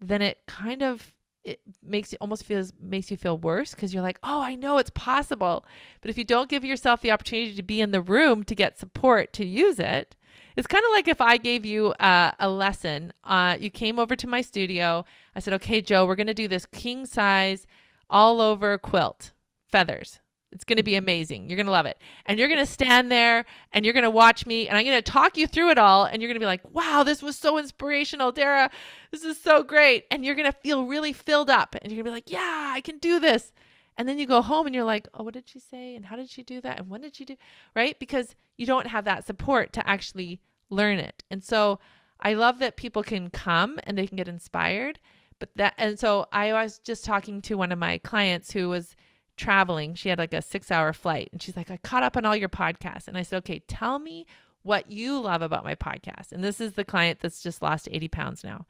then 0.00 0.22
it 0.22 0.38
kind 0.48 0.82
of 0.82 1.12
it 1.44 1.60
makes 1.84 2.10
you 2.10 2.18
almost 2.20 2.42
feels 2.42 2.72
makes 2.80 3.12
you 3.12 3.16
feel 3.16 3.38
worse 3.38 3.76
because 3.76 3.94
you're 3.94 4.02
like, 4.02 4.18
oh, 4.24 4.42
I 4.42 4.56
know 4.56 4.78
it's 4.78 4.90
possible, 4.90 5.64
but 6.00 6.10
if 6.10 6.18
you 6.18 6.24
don't 6.24 6.50
give 6.50 6.64
yourself 6.64 7.00
the 7.00 7.12
opportunity 7.12 7.54
to 7.54 7.62
be 7.62 7.80
in 7.80 7.92
the 7.92 8.02
room 8.02 8.42
to 8.42 8.56
get 8.56 8.76
support 8.76 9.32
to 9.34 9.44
use 9.44 9.78
it, 9.78 10.16
it's 10.56 10.66
kind 10.66 10.84
of 10.84 10.90
like 10.90 11.06
if 11.06 11.20
I 11.20 11.36
gave 11.36 11.64
you 11.64 11.92
uh, 11.92 12.32
a 12.40 12.50
lesson. 12.50 13.12
Uh, 13.22 13.56
you 13.60 13.70
came 13.70 14.00
over 14.00 14.16
to 14.16 14.26
my 14.26 14.40
studio. 14.40 15.04
I 15.36 15.38
said, 15.38 15.54
okay, 15.54 15.80
Jo, 15.80 16.06
we're 16.06 16.16
going 16.16 16.26
to 16.26 16.34
do 16.34 16.48
this 16.48 16.66
king 16.66 17.06
size 17.06 17.68
all 18.10 18.40
over 18.40 18.78
quilt 18.78 19.30
feathers. 19.68 20.18
It's 20.52 20.64
going 20.64 20.78
to 20.78 20.82
be 20.82 20.96
amazing. 20.96 21.48
You're 21.48 21.56
going 21.56 21.66
to 21.66 21.72
love 21.72 21.86
it. 21.86 21.98
And 22.26 22.38
you're 22.38 22.48
going 22.48 22.58
to 22.58 22.66
stand 22.66 23.10
there 23.10 23.44
and 23.72 23.84
you're 23.84 23.94
going 23.94 24.04
to 24.04 24.10
watch 24.10 24.46
me 24.46 24.68
and 24.68 24.76
I'm 24.76 24.84
going 24.84 24.96
to 24.96 25.02
talk 25.02 25.36
you 25.36 25.46
through 25.46 25.70
it 25.70 25.78
all. 25.78 26.04
And 26.04 26.20
you're 26.20 26.28
going 26.28 26.40
to 26.40 26.40
be 26.40 26.46
like, 26.46 26.68
wow, 26.72 27.04
this 27.04 27.22
was 27.22 27.36
so 27.36 27.56
inspirational, 27.56 28.32
Dara. 28.32 28.70
This 29.12 29.24
is 29.24 29.40
so 29.40 29.62
great. 29.62 30.06
And 30.10 30.24
you're 30.24 30.34
going 30.34 30.50
to 30.50 30.58
feel 30.58 30.86
really 30.86 31.12
filled 31.12 31.50
up 31.50 31.76
and 31.80 31.92
you're 31.92 32.02
going 32.02 32.04
to 32.06 32.10
be 32.10 32.14
like, 32.14 32.32
yeah, 32.32 32.72
I 32.74 32.80
can 32.80 32.98
do 32.98 33.20
this. 33.20 33.52
And 33.96 34.08
then 34.08 34.18
you 34.18 34.26
go 34.26 34.42
home 34.42 34.66
and 34.66 34.74
you're 34.74 34.84
like, 34.84 35.08
oh, 35.14 35.24
what 35.24 35.34
did 35.34 35.48
she 35.48 35.60
say? 35.60 35.94
And 35.94 36.06
how 36.06 36.16
did 36.16 36.30
she 36.30 36.42
do 36.42 36.60
that? 36.62 36.80
And 36.80 36.88
when 36.88 37.02
did 37.02 37.14
she 37.14 37.24
do? 37.24 37.36
Right? 37.76 37.98
Because 37.98 38.34
you 38.56 38.66
don't 38.66 38.86
have 38.86 39.04
that 39.04 39.26
support 39.26 39.72
to 39.74 39.88
actually 39.88 40.40
learn 40.68 40.98
it. 40.98 41.22
And 41.30 41.44
so 41.44 41.78
I 42.18 42.34
love 42.34 42.58
that 42.58 42.76
people 42.76 43.02
can 43.02 43.30
come 43.30 43.78
and 43.84 43.96
they 43.96 44.06
can 44.06 44.16
get 44.16 44.28
inspired. 44.28 44.98
But 45.38 45.50
that, 45.56 45.74
and 45.78 45.98
so 45.98 46.26
I 46.32 46.52
was 46.52 46.78
just 46.78 47.04
talking 47.04 47.40
to 47.42 47.56
one 47.56 47.72
of 47.72 47.78
my 47.78 47.98
clients 47.98 48.52
who 48.52 48.68
was, 48.68 48.96
traveling. 49.40 49.94
She 49.94 50.08
had 50.08 50.18
like 50.18 50.34
a 50.34 50.42
six 50.42 50.70
hour 50.70 50.92
flight. 50.92 51.30
And 51.32 51.42
she's 51.42 51.56
like, 51.56 51.70
I 51.70 51.78
caught 51.78 52.02
up 52.02 52.16
on 52.16 52.24
all 52.24 52.36
your 52.36 52.48
podcasts. 52.48 53.08
And 53.08 53.16
I 53.16 53.22
said, 53.22 53.38
okay, 53.38 53.60
tell 53.66 53.98
me 53.98 54.26
what 54.62 54.90
you 54.90 55.18
love 55.20 55.42
about 55.42 55.64
my 55.64 55.74
podcast. 55.74 56.32
And 56.32 56.44
this 56.44 56.60
is 56.60 56.74
the 56.74 56.84
client 56.84 57.20
that's 57.20 57.42
just 57.42 57.62
lost 57.62 57.88
80 57.90 58.08
pounds 58.08 58.44
now. 58.44 58.66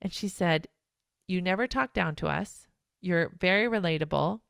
And 0.00 0.12
she 0.12 0.28
said, 0.28 0.66
You 1.26 1.42
never 1.42 1.66
talk 1.66 1.92
down 1.92 2.14
to 2.16 2.26
us. 2.26 2.66
You're 3.02 3.32
very 3.38 3.68
relatable. 3.68 4.40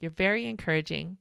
You're 0.00 0.12
very 0.12 0.46
encouraging. 0.46 1.18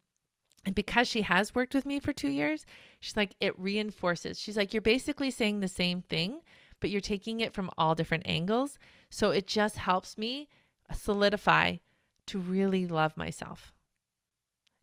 And 0.64 0.76
because 0.76 1.08
she 1.08 1.24
has 1.24 1.56
worked 1.56 1.74
with 1.74 1.88
me 1.88 2.00
for 2.00 2.14
two 2.14 2.30
years, 2.30 2.66
she's 3.00 3.18
like, 3.18 3.36
it 3.40 3.58
reinforces. 3.58 4.40
She's 4.40 4.58
like, 4.58 4.74
you're 4.74 4.82
basically 4.82 5.32
saying 5.32 5.60
the 5.60 5.68
same 5.68 6.04
thing, 6.04 6.42
but 6.80 6.92
you're 6.92 7.02
taking 7.02 7.40
it 7.40 7.54
from 7.54 7.72
all 7.80 7.96
different 7.96 8.28
angles. 8.28 8.78
So 9.10 9.32
it 9.32 9.48
just 9.48 9.78
helps 9.78 10.20
me 10.20 10.50
solidify 10.94 11.78
to 12.28 12.40
really 12.40 12.88
love 12.88 13.18
myself 13.18 13.74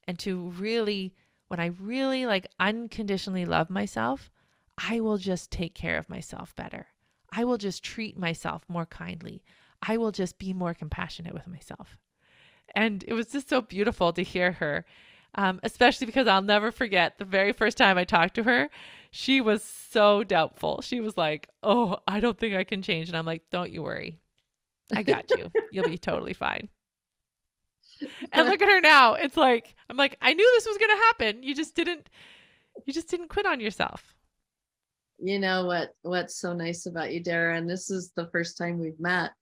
and 0.08 0.18
to 0.20 0.48
really, 0.58 1.14
when 1.48 1.60
I 1.60 1.66
really 1.66 2.26
like 2.26 2.46
unconditionally 2.58 3.44
love 3.44 3.68
myself, 3.68 4.30
I 4.78 5.00
will 5.00 5.18
just 5.18 5.50
take 5.50 5.74
care 5.74 5.98
of 5.98 6.08
myself 6.08 6.56
better. 6.56 6.86
I 7.30 7.44
will 7.44 7.58
just 7.58 7.84
treat 7.84 8.18
myself 8.18 8.64
more 8.68 8.86
kindly. 8.86 9.44
I 9.82 9.98
will 9.98 10.10
just 10.10 10.38
be 10.38 10.54
more 10.54 10.72
compassionate 10.72 11.34
with 11.34 11.46
myself. 11.46 11.98
And 12.74 13.04
it 13.06 13.12
was 13.12 13.28
just 13.28 13.50
so 13.50 13.60
beautiful 13.60 14.14
to 14.14 14.22
hear 14.22 14.52
her, 14.52 14.86
um, 15.34 15.60
especially 15.62 16.06
because 16.06 16.26
I'll 16.26 16.42
never 16.42 16.72
forget 16.72 17.18
the 17.18 17.26
very 17.26 17.52
first 17.52 17.76
time 17.76 17.98
I 17.98 18.04
talked 18.04 18.34
to 18.36 18.44
her. 18.44 18.70
She 19.10 19.42
was 19.42 19.62
so 19.62 20.24
doubtful. 20.24 20.80
She 20.80 21.00
was 21.00 21.18
like, 21.18 21.48
Oh, 21.62 21.98
I 22.08 22.20
don't 22.20 22.38
think 22.38 22.54
I 22.54 22.64
can 22.64 22.80
change. 22.80 23.08
And 23.08 23.16
I'm 23.16 23.26
like, 23.26 23.42
Don't 23.50 23.70
you 23.70 23.82
worry. 23.82 24.20
I 24.94 25.02
got 25.02 25.30
you. 25.30 25.50
You'll 25.70 25.88
be 25.88 25.98
totally 25.98 26.32
fine 26.32 26.70
and 28.32 28.48
look 28.48 28.62
at 28.62 28.68
her 28.68 28.80
now. 28.80 29.14
It's 29.14 29.36
like 29.36 29.74
I'm 29.88 29.96
like 29.96 30.16
I 30.20 30.32
knew 30.32 30.52
this 30.54 30.66
was 30.66 30.78
going 30.78 30.90
to 30.90 31.04
happen. 31.06 31.42
You 31.42 31.54
just 31.54 31.74
didn't 31.74 32.08
you 32.86 32.92
just 32.92 33.08
didn't 33.08 33.28
quit 33.28 33.46
on 33.46 33.60
yourself. 33.60 34.14
You 35.18 35.38
know 35.38 35.66
what 35.66 35.94
what's 36.02 36.36
so 36.36 36.52
nice 36.52 36.86
about 36.86 37.12
you, 37.12 37.20
Dara, 37.20 37.56
and 37.56 37.68
this 37.68 37.90
is 37.90 38.12
the 38.14 38.28
first 38.28 38.56
time 38.56 38.78
we've 38.78 39.00
met 39.00 39.32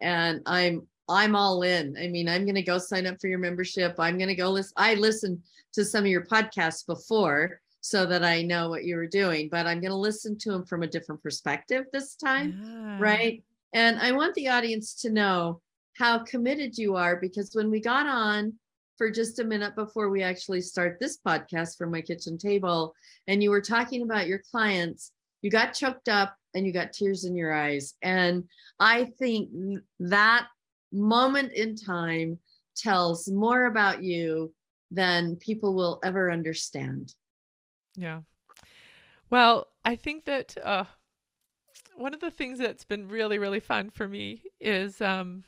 and 0.00 0.42
I'm 0.46 0.86
I'm 1.08 1.36
all 1.36 1.62
in. 1.62 1.96
I 1.96 2.08
mean, 2.08 2.28
I'm 2.28 2.44
going 2.44 2.56
to 2.56 2.62
go 2.62 2.78
sign 2.78 3.06
up 3.06 3.20
for 3.20 3.28
your 3.28 3.38
membership. 3.38 3.94
I'm 3.98 4.18
going 4.18 4.28
to 4.28 4.34
go 4.34 4.50
listen 4.50 4.74
I 4.76 4.94
listened 4.94 5.40
to 5.74 5.84
some 5.84 6.04
of 6.04 6.10
your 6.10 6.26
podcasts 6.26 6.84
before 6.84 7.60
so 7.80 8.04
that 8.06 8.24
I 8.24 8.42
know 8.42 8.68
what 8.68 8.84
you 8.84 8.96
were 8.96 9.06
doing, 9.06 9.48
but 9.48 9.66
I'm 9.66 9.80
going 9.80 9.92
to 9.92 9.96
listen 9.96 10.36
to 10.38 10.50
them 10.50 10.64
from 10.64 10.82
a 10.82 10.88
different 10.88 11.22
perspective 11.22 11.84
this 11.92 12.16
time, 12.16 12.60
yeah. 12.60 12.98
right? 12.98 13.44
And 13.72 13.98
I 14.00 14.10
want 14.12 14.34
the 14.34 14.48
audience 14.48 14.94
to 15.02 15.10
know 15.10 15.60
how 15.98 16.18
committed 16.20 16.76
you 16.76 16.96
are 16.96 17.16
because 17.16 17.50
when 17.54 17.70
we 17.70 17.80
got 17.80 18.06
on 18.06 18.52
for 18.98 19.10
just 19.10 19.38
a 19.38 19.44
minute 19.44 19.74
before 19.74 20.08
we 20.08 20.22
actually 20.22 20.60
start 20.60 20.98
this 20.98 21.18
podcast 21.26 21.76
from 21.76 21.90
my 21.90 22.00
kitchen 22.00 22.38
table 22.38 22.94
and 23.26 23.42
you 23.42 23.50
were 23.50 23.60
talking 23.60 24.02
about 24.02 24.26
your 24.26 24.40
clients 24.50 25.12
you 25.42 25.50
got 25.50 25.74
choked 25.74 26.08
up 26.08 26.36
and 26.54 26.66
you 26.66 26.72
got 26.72 26.92
tears 26.92 27.24
in 27.24 27.36
your 27.36 27.52
eyes. 27.52 27.94
And 28.02 28.44
i 28.80 29.04
think 29.18 29.50
that 30.00 30.48
moment 30.92 31.52
in 31.52 31.76
time 31.76 32.38
tells 32.76 33.28
more 33.28 33.66
about 33.66 34.02
you 34.02 34.52
than 34.90 35.36
people 35.36 35.74
will 35.74 35.98
ever 36.04 36.30
understand. 36.30 37.14
Yeah. 37.94 38.20
Well 39.30 39.68
i 39.84 39.94
think 39.94 40.24
that 40.24 40.56
uh 40.62 40.84
one 41.94 42.12
of 42.12 42.20
the 42.20 42.30
things 42.30 42.58
that's 42.58 42.84
been 42.84 43.08
really 43.08 43.38
really 43.38 43.60
fun 43.60 43.90
for 43.90 44.08
me 44.08 44.42
is 44.60 45.00
um 45.00 45.44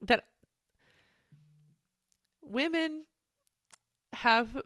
that 0.00 0.24
women 2.42 3.04
have 4.12 4.62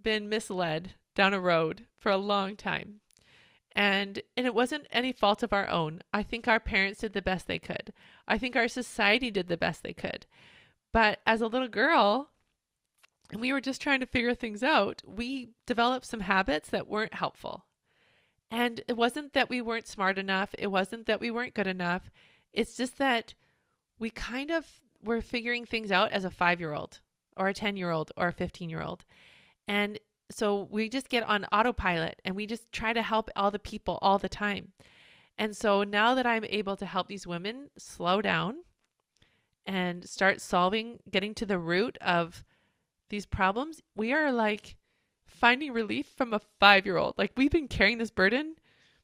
been 0.00 0.28
misled 0.28 0.94
down 1.14 1.34
a 1.34 1.40
road 1.40 1.86
for 1.98 2.10
a 2.10 2.16
long 2.16 2.56
time. 2.56 3.00
And 3.74 4.20
and 4.36 4.46
it 4.46 4.54
wasn't 4.54 4.86
any 4.90 5.12
fault 5.12 5.42
of 5.42 5.52
our 5.52 5.68
own. 5.68 6.00
I 6.12 6.22
think 6.22 6.46
our 6.46 6.60
parents 6.60 7.00
did 7.00 7.14
the 7.14 7.22
best 7.22 7.46
they 7.46 7.58
could. 7.58 7.92
I 8.28 8.36
think 8.36 8.54
our 8.54 8.68
society 8.68 9.30
did 9.30 9.48
the 9.48 9.56
best 9.56 9.82
they 9.82 9.94
could. 9.94 10.26
But 10.92 11.20
as 11.26 11.40
a 11.40 11.46
little 11.46 11.68
girl, 11.68 12.28
and 13.30 13.40
we 13.40 13.50
were 13.50 13.62
just 13.62 13.80
trying 13.80 14.00
to 14.00 14.06
figure 14.06 14.34
things 14.34 14.62
out, 14.62 15.00
we 15.06 15.48
developed 15.66 16.04
some 16.04 16.20
habits 16.20 16.68
that 16.68 16.86
weren't 16.86 17.14
helpful. 17.14 17.64
And 18.50 18.82
it 18.86 18.98
wasn't 18.98 19.32
that 19.32 19.48
we 19.48 19.62
weren't 19.62 19.88
smart 19.88 20.18
enough, 20.18 20.54
it 20.58 20.66
wasn't 20.66 21.06
that 21.06 21.20
we 21.20 21.30
weren't 21.30 21.54
good 21.54 21.66
enough. 21.66 22.10
It's 22.52 22.76
just 22.76 22.98
that 22.98 23.32
we 24.02 24.10
kind 24.10 24.50
of 24.50 24.66
were 25.04 25.20
figuring 25.20 25.64
things 25.64 25.92
out 25.92 26.10
as 26.10 26.24
a 26.24 26.30
five 26.30 26.58
year 26.58 26.74
old 26.74 26.98
or 27.36 27.46
a 27.46 27.54
10 27.54 27.76
year 27.76 27.92
old 27.92 28.10
or 28.16 28.28
a 28.28 28.32
15 28.32 28.68
year 28.68 28.82
old. 28.82 29.04
And 29.68 29.98
so 30.28 30.66
we 30.70 30.88
just 30.88 31.08
get 31.08 31.22
on 31.22 31.44
autopilot 31.52 32.20
and 32.24 32.34
we 32.34 32.46
just 32.46 32.72
try 32.72 32.92
to 32.92 33.00
help 33.00 33.30
all 33.36 33.52
the 33.52 33.60
people 33.60 34.00
all 34.02 34.18
the 34.18 34.28
time. 34.28 34.72
And 35.38 35.56
so 35.56 35.84
now 35.84 36.16
that 36.16 36.26
I'm 36.26 36.44
able 36.44 36.76
to 36.76 36.84
help 36.84 37.06
these 37.06 37.28
women 37.28 37.70
slow 37.78 38.20
down 38.20 38.64
and 39.66 40.04
start 40.08 40.40
solving, 40.40 40.98
getting 41.08 41.32
to 41.36 41.46
the 41.46 41.58
root 41.60 41.96
of 42.00 42.44
these 43.08 43.24
problems, 43.24 43.80
we 43.94 44.12
are 44.12 44.32
like 44.32 44.74
finding 45.26 45.72
relief 45.72 46.08
from 46.16 46.34
a 46.34 46.40
five 46.58 46.86
year 46.86 46.96
old. 46.96 47.14
Like 47.18 47.34
we've 47.36 47.52
been 47.52 47.68
carrying 47.68 47.98
this 47.98 48.10
burden 48.10 48.56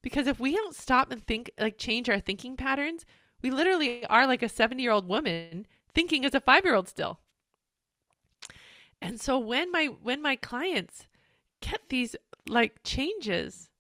because 0.03 0.26
if 0.26 0.40
we 0.40 0.57
don't 0.57 0.74
stop 0.74 1.12
and 1.12 1.24
think, 1.24 1.53
like 1.59 1.78
change 1.78 2.09
our 2.09 2.18
thinking 2.18 2.57
patterns, 2.57 3.05
we 3.43 3.51
literally 3.51 4.05
are 4.07 4.26
like 4.26 4.43
a 4.43 4.49
70 4.49 4.82
year 4.82 4.93
old 4.93 5.09
woman 5.09 5.66
thinking 5.95 6.24
as 6.24 6.34
a 6.34 6.41
five 6.41 6.64
year 6.64 6.74
old 6.74 6.89
still. 6.89 7.20
And 9.01 9.20
so 9.20 9.39
when 9.39 9.70
my 9.70 9.86
when 9.86 10.20
my 10.20 10.36
clients 10.36 11.07
get 11.61 11.80
these 11.89 12.16
like 12.49 12.82
changes, 12.82 13.70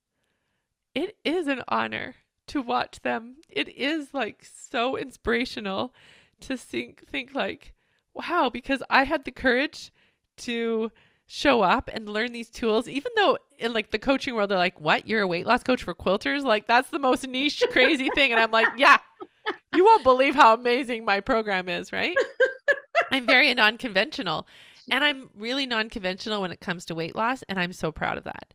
it 0.94 1.16
is 1.24 1.48
an 1.48 1.62
honor 1.68 2.16
to 2.48 2.62
watch 2.62 3.00
them. 3.02 3.36
It 3.48 3.68
is 3.68 4.14
like 4.14 4.44
so 4.44 4.96
inspirational 4.96 5.94
to 6.40 6.56
think 6.56 7.06
think 7.08 7.34
like, 7.34 7.74
wow, 8.14 8.50
because 8.52 8.82
I 8.88 9.04
had 9.04 9.24
the 9.24 9.30
courage 9.30 9.92
to 10.38 10.92
show 11.26 11.62
up 11.62 11.90
and 11.92 12.08
learn 12.08 12.32
these 12.32 12.48
tools, 12.48 12.88
even 12.88 13.12
though 13.16 13.38
in 13.58 13.72
like 13.72 13.90
the 13.90 13.98
coaching 13.98 14.34
world, 14.34 14.50
they're 14.50 14.58
like, 14.58 14.80
what? 14.80 15.06
You're 15.06 15.22
a 15.22 15.26
weight 15.26 15.46
loss 15.46 15.62
coach 15.62 15.82
for 15.82 15.94
quilters? 15.94 16.42
Like 16.42 16.66
that's 16.66 16.90
the 16.90 16.98
most 16.98 17.26
niche, 17.26 17.62
crazy 17.70 18.08
thing. 18.14 18.32
And 18.32 18.40
I'm 18.40 18.50
like, 18.50 18.68
yeah, 18.76 18.98
you 19.74 19.84
won't 19.84 20.04
believe 20.04 20.34
how 20.34 20.54
amazing 20.54 21.04
my 21.04 21.20
program 21.20 21.68
is, 21.68 21.92
right? 21.92 22.16
I'm 23.10 23.26
very 23.26 23.52
non 23.54 23.78
conventional. 23.78 24.46
And 24.90 25.04
I'm 25.04 25.30
really 25.36 25.66
non 25.66 25.90
conventional 25.90 26.40
when 26.40 26.52
it 26.52 26.60
comes 26.60 26.84
to 26.86 26.94
weight 26.94 27.14
loss. 27.14 27.42
And 27.48 27.58
I'm 27.58 27.72
so 27.72 27.92
proud 27.92 28.18
of 28.18 28.24
that 28.24 28.54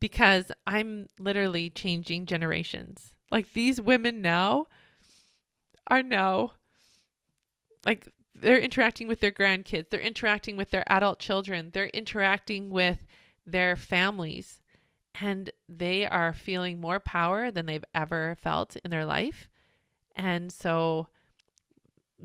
because 0.00 0.50
I'm 0.66 1.08
literally 1.18 1.70
changing 1.70 2.26
generations. 2.26 3.12
Like 3.30 3.52
these 3.52 3.80
women 3.80 4.22
now 4.22 4.66
are 5.88 6.02
now 6.02 6.52
like 7.84 8.08
they're 8.34 8.58
interacting 8.58 9.08
with 9.08 9.20
their 9.20 9.30
grandkids, 9.30 9.90
they're 9.90 10.00
interacting 10.00 10.56
with 10.56 10.70
their 10.70 10.84
adult 10.92 11.18
children, 11.18 11.70
they're 11.72 11.86
interacting 11.86 12.70
with 12.70 12.98
their 13.46 13.76
families, 13.76 14.60
and 15.20 15.50
they 15.68 16.06
are 16.06 16.32
feeling 16.32 16.80
more 16.80 17.00
power 17.00 17.50
than 17.50 17.66
they've 17.66 17.84
ever 17.94 18.36
felt 18.42 18.76
in 18.84 18.90
their 18.90 19.06
life. 19.06 19.48
And 20.16 20.50
so, 20.50 21.08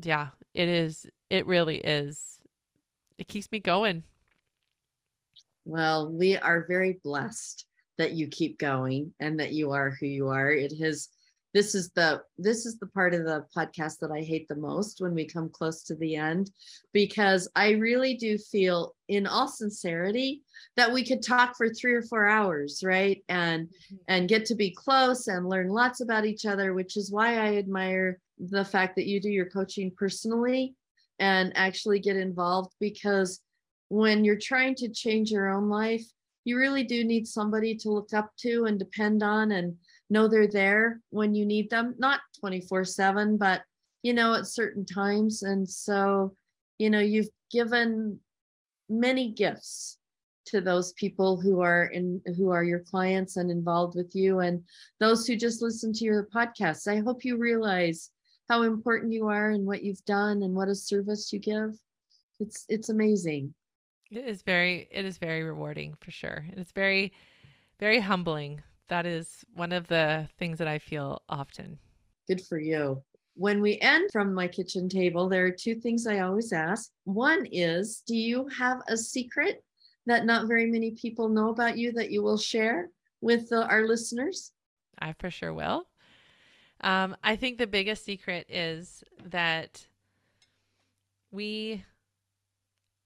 yeah, 0.02 0.28
it 0.54 0.68
is, 0.68 1.06
it 1.30 1.46
really 1.46 1.78
is, 1.78 2.40
it 3.18 3.28
keeps 3.28 3.50
me 3.52 3.60
going. 3.60 4.02
Well, 5.64 6.10
we 6.10 6.36
are 6.36 6.66
very 6.66 6.98
blessed 7.04 7.66
that 7.98 8.12
you 8.12 8.26
keep 8.26 8.58
going 8.58 9.12
and 9.20 9.38
that 9.38 9.52
you 9.52 9.70
are 9.70 9.90
who 9.90 10.06
you 10.06 10.28
are. 10.28 10.50
It 10.50 10.72
has 10.80 11.08
this 11.54 11.74
is 11.74 11.90
the 11.90 12.22
this 12.38 12.64
is 12.64 12.78
the 12.78 12.86
part 12.86 13.14
of 13.14 13.24
the 13.24 13.44
podcast 13.54 13.98
that 14.00 14.10
I 14.10 14.22
hate 14.22 14.48
the 14.48 14.56
most 14.56 15.00
when 15.00 15.14
we 15.14 15.26
come 15.26 15.50
close 15.50 15.82
to 15.84 15.94
the 15.94 16.16
end 16.16 16.50
because 16.92 17.48
I 17.54 17.72
really 17.72 18.16
do 18.16 18.38
feel 18.38 18.94
in 19.08 19.26
all 19.26 19.48
sincerity 19.48 20.42
that 20.76 20.92
we 20.92 21.04
could 21.04 21.22
talk 21.22 21.56
for 21.56 21.68
3 21.68 21.92
or 21.94 22.02
4 22.02 22.26
hours 22.26 22.82
right 22.84 23.22
and 23.28 23.68
mm-hmm. 23.68 23.96
and 24.08 24.28
get 24.28 24.44
to 24.46 24.54
be 24.54 24.70
close 24.70 25.28
and 25.28 25.48
learn 25.48 25.68
lots 25.68 26.00
about 26.00 26.24
each 26.24 26.46
other 26.46 26.74
which 26.74 26.96
is 26.96 27.10
why 27.10 27.38
I 27.38 27.56
admire 27.56 28.18
the 28.38 28.64
fact 28.64 28.96
that 28.96 29.06
you 29.06 29.20
do 29.20 29.30
your 29.30 29.50
coaching 29.50 29.92
personally 29.96 30.74
and 31.18 31.52
actually 31.54 32.00
get 32.00 32.16
involved 32.16 32.72
because 32.80 33.40
when 33.88 34.24
you're 34.24 34.38
trying 34.38 34.74
to 34.76 34.88
change 34.88 35.30
your 35.30 35.50
own 35.50 35.68
life 35.68 36.04
you 36.44 36.56
really 36.58 36.82
do 36.82 37.04
need 37.04 37.26
somebody 37.26 37.76
to 37.76 37.90
look 37.90 38.12
up 38.12 38.30
to 38.36 38.64
and 38.64 38.78
depend 38.78 39.22
on 39.22 39.52
and 39.52 39.76
know 40.10 40.28
they're 40.28 40.46
there 40.46 41.00
when 41.10 41.34
you 41.34 41.46
need 41.46 41.70
them 41.70 41.94
not 41.98 42.20
24 42.40 42.84
7 42.84 43.36
but 43.36 43.62
you 44.02 44.12
know 44.12 44.34
at 44.34 44.46
certain 44.46 44.84
times 44.84 45.42
and 45.42 45.68
so 45.68 46.34
you 46.78 46.90
know 46.90 47.00
you've 47.00 47.30
given 47.50 48.18
many 48.88 49.32
gifts 49.32 49.98
to 50.46 50.60
those 50.60 50.92
people 50.94 51.40
who 51.40 51.60
are 51.60 51.84
in 51.86 52.20
who 52.36 52.50
are 52.50 52.64
your 52.64 52.80
clients 52.80 53.36
and 53.36 53.50
involved 53.50 53.96
with 53.96 54.14
you 54.14 54.40
and 54.40 54.62
those 55.00 55.26
who 55.26 55.36
just 55.36 55.62
listen 55.62 55.92
to 55.92 56.04
your 56.04 56.28
podcasts 56.34 56.86
i 56.88 57.00
hope 57.00 57.24
you 57.24 57.36
realize 57.36 58.10
how 58.48 58.62
important 58.62 59.12
you 59.12 59.28
are 59.28 59.50
and 59.50 59.64
what 59.64 59.82
you've 59.82 60.04
done 60.04 60.42
and 60.42 60.54
what 60.54 60.68
a 60.68 60.74
service 60.74 61.32
you 61.32 61.38
give 61.38 61.78
it's 62.40 62.64
it's 62.68 62.88
amazing 62.88 63.54
it 64.12 64.26
is 64.26 64.42
very 64.42 64.88
it 64.90 65.06
is 65.06 65.16
very 65.16 65.42
rewarding 65.42 65.94
for 66.00 66.10
sure. 66.10 66.44
It's 66.50 66.72
very 66.72 67.12
very 67.80 67.98
humbling. 67.98 68.62
That 68.88 69.06
is 69.06 69.42
one 69.54 69.72
of 69.72 69.88
the 69.88 70.28
things 70.38 70.58
that 70.58 70.68
I 70.68 70.78
feel 70.78 71.22
often. 71.30 71.78
Good 72.28 72.42
for 72.42 72.58
you. 72.58 73.02
When 73.34 73.62
we 73.62 73.80
end 73.80 74.10
from 74.12 74.34
my 74.34 74.46
kitchen 74.46 74.88
table, 74.88 75.28
there 75.28 75.46
are 75.46 75.50
two 75.50 75.76
things 75.76 76.06
I 76.06 76.18
always 76.18 76.52
ask. 76.52 76.90
One 77.04 77.46
is, 77.50 78.02
do 78.06 78.14
you 78.14 78.46
have 78.48 78.82
a 78.88 78.96
secret 78.98 79.64
that 80.06 80.24
not 80.24 80.48
very 80.48 80.66
many 80.66 80.92
people 80.92 81.28
know 81.28 81.50
about 81.50 81.78
you 81.78 81.92
that 81.92 82.10
you 82.10 82.22
will 82.22 82.38
share 82.38 82.90
with 83.20 83.52
uh, 83.52 83.66
our 83.70 83.86
listeners? 83.86 84.52
I 84.98 85.12
for 85.12 85.30
sure 85.30 85.52
will. 85.52 85.86
Um, 86.80 87.16
I 87.22 87.36
think 87.36 87.58
the 87.58 87.66
biggest 87.66 88.04
secret 88.04 88.46
is 88.48 89.04
that 89.24 89.86
we 91.30 91.84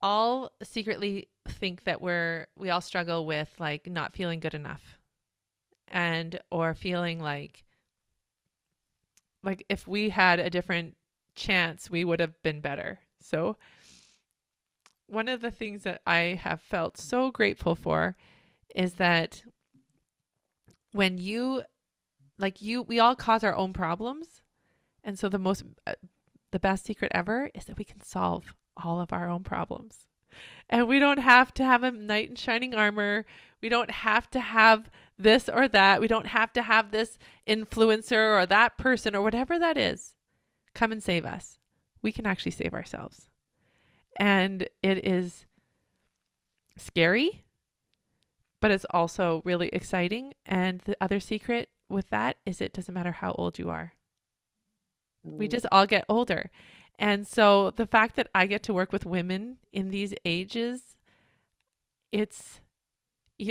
all 0.01 0.53
secretly 0.63 1.29
think 1.49 1.85
that 1.85 2.01
we're 2.01 2.47
we 2.57 2.71
all 2.71 2.81
struggle 2.81 3.27
with 3.27 3.53
like 3.59 3.87
not 3.87 4.15
feeling 4.15 4.41
good 4.41 4.55
enough 4.55 4.99
and 5.89 6.39
or 6.51 6.75
feeling 6.75 7.21
like 7.21 7.65
like 9.43 9.65
if 9.69 9.87
we 9.87 10.11
had 10.11 10.39
a 10.39 10.51
different 10.51 10.97
chance 11.35 11.91
we 11.91 12.05
would 12.05 12.21
have 12.21 12.43
been 12.43 12.61
better 12.61 12.99
so 13.21 13.57
one 15.07 15.29
of 15.29 15.41
the 15.41 15.51
things 15.51 15.83
that 15.83 16.01
i 16.07 16.39
have 16.43 16.61
felt 16.61 16.97
so 16.97 17.31
grateful 17.31 17.75
for 17.75 18.17
is 18.75 18.95
that 18.95 19.43
when 20.93 21.19
you 21.19 21.63
like 22.39 22.61
you 22.61 22.83
we 22.83 22.99
all 22.99 23.17
cause 23.17 23.45
our 23.45 23.55
own 23.55 23.73
problems 23.73 24.43
and 25.05 25.19
so 25.19 25.29
the 25.29 25.39
most 25.39 25.63
uh, 25.87 25.93
the 26.51 26.59
best 26.59 26.85
secret 26.85 27.13
ever 27.15 27.51
is 27.55 27.65
that 27.67 27.79
we 27.79 27.85
can 27.85 28.01
solve 28.03 28.55
all 28.77 29.01
of 29.01 29.13
our 29.13 29.29
own 29.29 29.43
problems. 29.43 30.07
And 30.69 30.89
we 30.89 30.99
don't 30.99 31.19
have 31.19 31.55
to 31.55 31.65
have 31.65 31.83
a 31.83 31.91
knight 31.91 32.31
in 32.31 32.37
shining 32.37 32.75
armor. 32.75 33.25
We 33.63 33.69
don't 33.69 33.91
have 33.91 34.31
to 34.31 34.41
have 34.41 34.91
this 35.19 35.49
or 35.49 35.69
that. 35.69 36.01
We 36.01 36.09
don't 36.09 36.27
have 36.27 36.53
to 36.55 36.63
have 36.63 36.91
this 36.91 37.19
influencer 37.49 38.41
or 38.41 38.47
that 38.47 38.77
person 38.77 39.15
or 39.15 39.23
whatever 39.23 39.59
that 39.59 39.79
is 39.79 40.15
come 40.75 40.93
and 40.93 41.03
save 41.03 41.25
us. 41.25 41.59
We 42.03 42.13
can 42.13 42.27
actually 42.27 42.53
save 42.53 42.75
ourselves. 42.75 43.29
And 44.17 44.69
it 44.83 45.07
is 45.07 45.47
scary, 46.77 47.45
but 48.61 48.71
it's 48.71 48.87
also 48.91 49.43
really 49.45 49.69
exciting. 49.69 50.35
And 50.45 50.81
the 50.81 50.97
other 51.01 51.21
secret 51.21 51.69
with 51.89 52.11
that 52.11 52.39
is 52.45 52.61
it 52.61 52.73
doesn't 52.73 52.95
matter 52.95 53.13
how 53.13 53.33
old 53.33 53.59
you 53.59 53.71
are. 53.71 53.93
We 55.23 55.49
just 55.49 55.67
all 55.73 55.87
get 55.87 56.05
older. 56.09 56.51
And 56.99 57.27
so 57.27 57.73
the 57.73 57.87
fact 57.87 58.17
that 58.17 58.29
I 58.35 58.47
get 58.47 58.63
to 58.65 58.75
work 58.75 58.93
with 58.93 59.05
women 59.05 59.59
in 59.73 59.91
these 59.91 60.15
ages, 60.25 60.97
it's, 62.13 62.61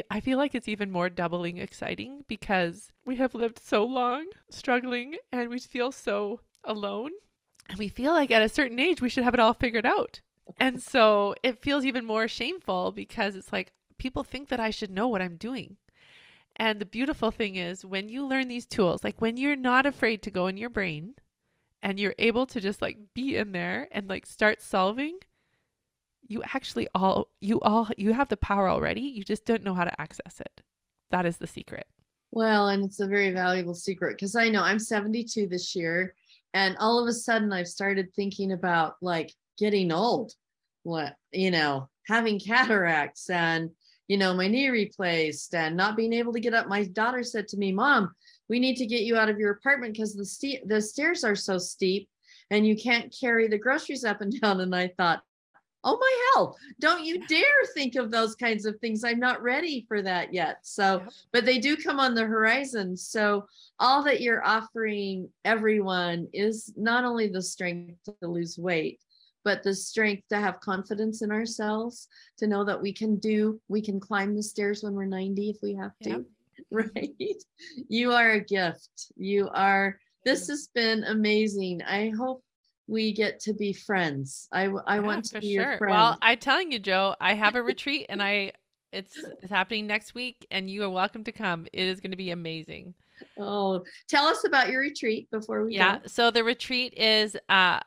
I 0.10 0.20
feel 0.20 0.38
like 0.38 0.56
it's 0.56 0.68
even 0.68 0.90
more 0.90 1.10
doubling 1.10 1.58
exciting 1.58 2.24
because 2.28 2.92
we 3.06 3.18
have 3.18 3.36
lived 3.36 3.60
so 3.60 3.84
long 3.84 4.26
struggling 4.50 5.16
and 5.32 5.50
we 5.50 5.60
feel 5.60 5.92
so 5.92 6.40
alone. 6.64 7.12
And 7.70 7.78
we 7.78 7.90
feel 7.90 8.14
like 8.14 8.32
at 8.32 8.42
a 8.42 8.50
certain 8.50 8.80
age 8.80 9.02
we 9.02 9.10
should 9.10 9.24
have 9.24 9.34
it 9.34 9.40
all 9.40 9.54
figured 9.54 9.86
out. 9.86 10.22
And 10.58 10.82
so 10.82 11.36
it 11.44 11.62
feels 11.62 11.86
even 11.86 12.06
more 12.06 12.28
shameful 12.28 12.92
because 12.92 13.36
it's 13.36 13.52
like 13.52 13.72
people 13.98 14.24
think 14.24 14.50
that 14.50 14.60
I 14.60 14.70
should 14.70 14.92
know 14.92 15.08
what 15.08 15.22
I'm 15.22 15.38
doing. 15.38 15.78
And 16.58 16.80
the 16.80 16.86
beautiful 16.86 17.32
thing 17.32 17.56
is 17.56 17.84
when 17.84 18.08
you 18.08 18.26
learn 18.26 18.48
these 18.48 18.66
tools, 18.66 19.04
like 19.04 19.22
when 19.22 19.38
you're 19.38 19.56
not 19.56 19.86
afraid 19.86 20.22
to 20.24 20.32
go 20.32 20.48
in 20.48 20.58
your 20.58 20.70
brain 20.70 21.16
and 21.82 22.00
you're 22.00 22.16
able 22.18 22.46
to 22.48 22.62
just 22.62 22.82
like 22.82 22.98
be 23.14 23.36
in 23.36 23.52
there 23.52 23.88
and 23.92 24.08
like 24.08 24.26
start 24.26 24.62
solving 24.62 25.20
you 26.28 26.42
actually 26.54 26.88
all 26.96 27.28
you 27.40 27.60
all 27.62 27.90
you 27.98 28.14
have 28.14 28.30
the 28.30 28.38
power 28.38 28.70
already. 28.70 29.02
You 29.02 29.24
just 29.24 29.46
don't 29.46 29.64
know 29.64 29.74
how 29.74 29.84
to 29.84 30.02
access 30.02 30.40
it. 30.40 30.62
That 31.12 31.26
is 31.26 31.38
the 31.38 31.48
secret. 31.48 31.88
Well 32.32 32.70
and 32.70 32.84
it's 32.84 33.00
a 33.00 33.08
very 33.08 33.32
valuable 33.32 33.74
secret 33.74 34.18
because 34.18 34.36
i 34.36 34.50
know 34.50 34.62
i'm 34.62 34.80
72 34.80 35.48
this 35.48 35.74
year 35.74 36.14
and 36.54 36.76
all 36.82 37.02
of 37.02 37.08
a 37.08 37.14
sudden 37.14 37.54
i've 37.54 37.68
started 37.68 38.14
thinking 38.14 38.52
about 38.52 38.98
like 39.02 39.32
getting 39.58 39.92
old. 39.92 40.34
What 40.84 41.16
you 41.32 41.52
know 41.52 41.90
having 42.08 42.40
cataracts 42.40 43.30
and 43.30 43.72
you 44.08 44.18
know 44.18 44.34
my 44.34 44.48
knee 44.48 44.70
replaced 44.70 45.56
and 45.56 45.76
not 45.76 45.98
being 45.98 46.14
able 46.14 46.34
to 46.34 46.40
get 46.40 46.54
up. 46.54 46.68
My 46.68 46.84
daughter 46.86 47.24
said 47.24 47.48
to 47.50 47.58
me 47.58 47.72
mom 47.72 48.12
we 48.48 48.60
need 48.60 48.78
to 48.78 48.86
get 48.86 49.02
you 49.02 49.18
out 49.18 49.30
of 49.30 49.40
your 49.40 49.52
apartment 49.52 49.94
because 49.94 50.16
the 50.16 50.26
st- 50.26 50.68
the 50.68 50.82
stairs 50.82 51.24
are 51.24 51.36
so 51.36 51.58
steep 51.58 52.10
and 52.52 52.68
you 52.68 52.76
can't 52.76 53.16
carry 53.20 53.48
the 53.48 53.58
groceries 53.58 54.06
up 54.06 54.22
and 54.22 54.40
down. 54.42 54.62
And 54.62 54.76
i 54.76 54.88
thought 54.98 55.22
oh 55.88 55.98
my 56.00 56.32
hell 56.34 56.58
don't 56.80 57.06
you 57.06 57.26
dare 57.28 57.46
think 57.76 57.96
of 57.96 58.10
those 58.10 58.36
kinds 58.36 58.66
of 58.66 58.78
things. 58.80 59.04
I'm 59.04 59.20
not 59.20 59.44
ready 59.44 59.86
for 59.88 60.02
that 60.02 60.34
yet. 60.34 60.60
So 60.64 61.04
but 61.32 61.46
they 61.46 61.60
do 61.60 61.78
come 61.78 62.00
on 62.00 62.14
the 62.14 62.26
horizon. 62.26 62.98
So 62.98 63.46
all 63.80 64.04
that 64.04 64.22
you're 64.22 64.46
offering 64.46 65.30
everyone 65.44 66.28
is 66.34 66.74
not 66.76 67.06
only 67.06 67.28
the 67.28 67.42
strength 67.42 68.00
to 68.06 68.28
lose 68.28 68.58
weight 68.58 69.00
but 69.46 69.64
the 69.64 69.74
strength 69.74 70.24
to 70.28 70.38
have 70.38 70.60
confidence 70.60 71.22
in 71.22 71.32
ourselves 71.32 72.10
to 72.38 72.48
know 72.48 72.66
that 72.66 72.82
we 72.82 72.92
can 72.92 73.16
do 73.18 73.62
we 73.70 73.82
can 73.82 74.00
climb 74.00 74.36
the 74.36 74.44
stairs 74.44 74.84
when 74.84 74.94
we're 74.94 75.06
90 75.06 75.50
if 75.50 75.58
we 75.64 75.74
have 75.76 75.94
to 76.04 76.10
yep. 76.10 76.22
right? 76.72 77.44
You 77.88 78.12
are 78.12 78.32
a 78.32 78.40
gift. 78.40 79.12
You 79.16 79.50
are, 79.54 80.00
this 80.24 80.48
has 80.48 80.70
been 80.74 81.04
amazing. 81.04 81.82
I 81.84 82.12
hope 82.18 82.44
we 82.88 83.14
get 83.14 83.40
to 83.42 83.54
be 83.54 83.74
friends. 83.74 84.48
I, 84.52 84.66
I 84.88 84.96
yeah, 84.96 85.02
want 85.02 85.26
to 85.26 85.40
be 85.40 85.54
sure. 85.54 85.70
your 85.70 85.78
friend. 85.78 85.92
Well, 85.92 86.18
I'm 86.22 86.38
telling 86.38 86.72
you, 86.72 86.80
Jo, 86.80 87.16
I 87.20 87.34
have 87.44 87.56
a 87.56 87.64
retreat 87.64 88.06
and 88.10 88.22
I, 88.22 88.54
it's, 88.92 89.18
it's 89.42 89.52
happening 89.52 89.88
next 89.88 90.16
week 90.16 90.46
and 90.52 90.70
you 90.70 90.84
are 90.84 90.90
welcome 90.90 91.24
to 91.26 91.32
come. 91.32 91.68
It 91.74 91.88
is 91.88 92.00
going 92.00 92.12
to 92.12 92.18
be 92.18 92.32
amazing. 92.32 92.94
Oh, 93.40 93.84
tell 94.10 94.26
us 94.26 94.46
about 94.46 94.70
your 94.70 94.82
retreat 94.82 95.30
before 95.32 95.66
we 95.66 95.76
Yeah. 95.76 96.00
go. 96.00 96.08
So 96.08 96.32
the 96.32 96.44
retreat 96.44 96.94
is 96.98 97.38
uh 97.50 97.80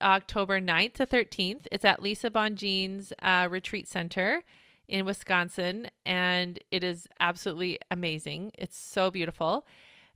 October 0.00 0.60
9th 0.60 0.94
to 0.94 1.06
13th. 1.06 1.66
It's 1.70 1.84
at 1.84 2.02
Lisa 2.02 2.30
Bongean's 2.30 3.12
uh, 3.22 3.48
Retreat 3.50 3.88
Center 3.88 4.42
in 4.88 5.04
Wisconsin, 5.04 5.88
and 6.04 6.58
it 6.70 6.82
is 6.82 7.06
absolutely 7.20 7.78
amazing. 7.90 8.52
It's 8.58 8.78
so 8.78 9.10
beautiful. 9.10 9.66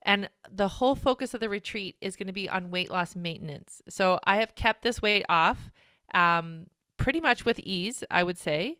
And 0.02 0.28
the 0.50 0.68
whole 0.68 0.94
focus 0.94 1.32
of 1.32 1.40
the 1.40 1.48
retreat 1.48 1.96
is 2.00 2.16
going 2.16 2.26
to 2.26 2.32
be 2.32 2.48
on 2.48 2.70
weight 2.70 2.90
loss 2.90 3.16
maintenance. 3.16 3.80
So 3.88 4.18
I 4.24 4.36
have 4.36 4.54
kept 4.54 4.82
this 4.82 5.00
weight 5.00 5.24
off 5.28 5.70
um, 6.12 6.66
pretty 6.96 7.20
much 7.20 7.44
with 7.44 7.58
ease, 7.60 8.04
I 8.10 8.22
would 8.22 8.38
say, 8.38 8.78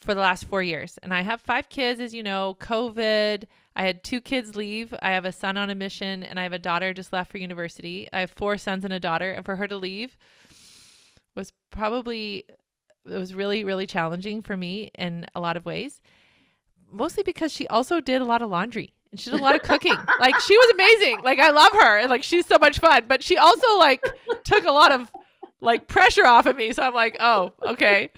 for 0.00 0.14
the 0.14 0.20
last 0.20 0.44
four 0.44 0.62
years. 0.62 0.98
And 1.02 1.14
I 1.14 1.22
have 1.22 1.40
five 1.40 1.68
kids, 1.68 2.00
as 2.00 2.12
you 2.14 2.22
know, 2.22 2.56
COVID. 2.60 3.44
I 3.76 3.82
had 3.82 4.02
two 4.02 4.20
kids 4.20 4.56
leave. 4.56 4.94
I 5.02 5.10
have 5.10 5.26
a 5.26 5.32
son 5.32 5.56
on 5.56 5.70
a 5.70 5.74
mission, 5.74 6.22
and 6.22 6.40
I 6.40 6.42
have 6.44 6.54
a 6.54 6.58
daughter 6.58 6.94
just 6.94 7.12
left 7.12 7.30
for 7.30 7.38
university. 7.38 8.08
I 8.12 8.20
have 8.20 8.30
four 8.30 8.56
sons 8.56 8.84
and 8.84 8.92
a 8.92 8.98
daughter, 8.98 9.30
and 9.30 9.44
for 9.44 9.56
her 9.56 9.68
to 9.68 9.76
leave 9.76 10.16
was 11.36 11.52
probably 11.70 12.44
it 13.04 13.18
was 13.18 13.34
really 13.34 13.62
really 13.62 13.86
challenging 13.86 14.42
for 14.42 14.56
me 14.56 14.90
in 14.98 15.26
a 15.34 15.40
lot 15.40 15.56
of 15.56 15.64
ways. 15.64 16.00
Mostly 16.90 17.22
because 17.22 17.52
she 17.52 17.68
also 17.68 18.00
did 18.00 18.22
a 18.22 18.24
lot 18.24 18.42
of 18.42 18.50
laundry 18.50 18.94
and 19.10 19.20
she 19.20 19.30
did 19.30 19.40
a 19.40 19.42
lot 19.42 19.54
of 19.54 19.62
cooking. 19.62 19.94
like 20.20 20.38
she 20.40 20.56
was 20.56 20.70
amazing. 20.70 21.20
Like 21.22 21.38
I 21.38 21.50
love 21.50 21.72
her 21.72 21.98
and 21.98 22.10
like 22.10 22.22
she's 22.22 22.46
so 22.46 22.58
much 22.58 22.78
fun, 22.78 23.04
but 23.06 23.22
she 23.22 23.36
also 23.36 23.78
like 23.78 24.02
took 24.44 24.64
a 24.64 24.72
lot 24.72 24.92
of 24.92 25.10
like 25.60 25.88
pressure 25.88 26.26
off 26.26 26.46
of 26.46 26.56
me. 26.56 26.72
So 26.72 26.82
I'm 26.82 26.94
like, 26.94 27.16
oh, 27.20 27.52
okay. 27.66 28.10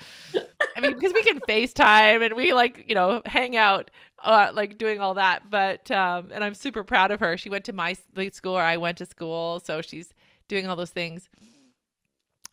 I 0.77 0.81
mean, 0.81 0.95
because 0.95 1.13
we 1.13 1.23
can 1.23 1.41
FaceTime 1.41 2.25
and 2.25 2.35
we 2.35 2.53
like, 2.53 2.85
you 2.89 2.95
know, 2.95 3.23
hang 3.27 3.57
out, 3.57 3.91
uh, 4.23 4.51
like 4.53 4.79
doing 4.79 5.01
all 5.01 5.15
that. 5.15 5.51
But, 5.51 5.91
um, 5.91 6.31
and 6.33 6.43
I'm 6.43 6.55
super 6.55 6.85
proud 6.85 7.11
of 7.11 7.21
her. 7.21 7.37
She 7.37 7.51
went 7.51 7.65
to 7.67 7.73
my 7.73 7.97
school 8.31 8.57
or 8.57 8.63
I 8.63 8.77
went 8.77 8.99
to 8.99 9.07
school. 9.07 9.61
So 9.65 9.83
she's 9.83 10.13
doing 10.49 10.67
all 10.67 10.77
those 10.77 10.91
things. 10.91 11.29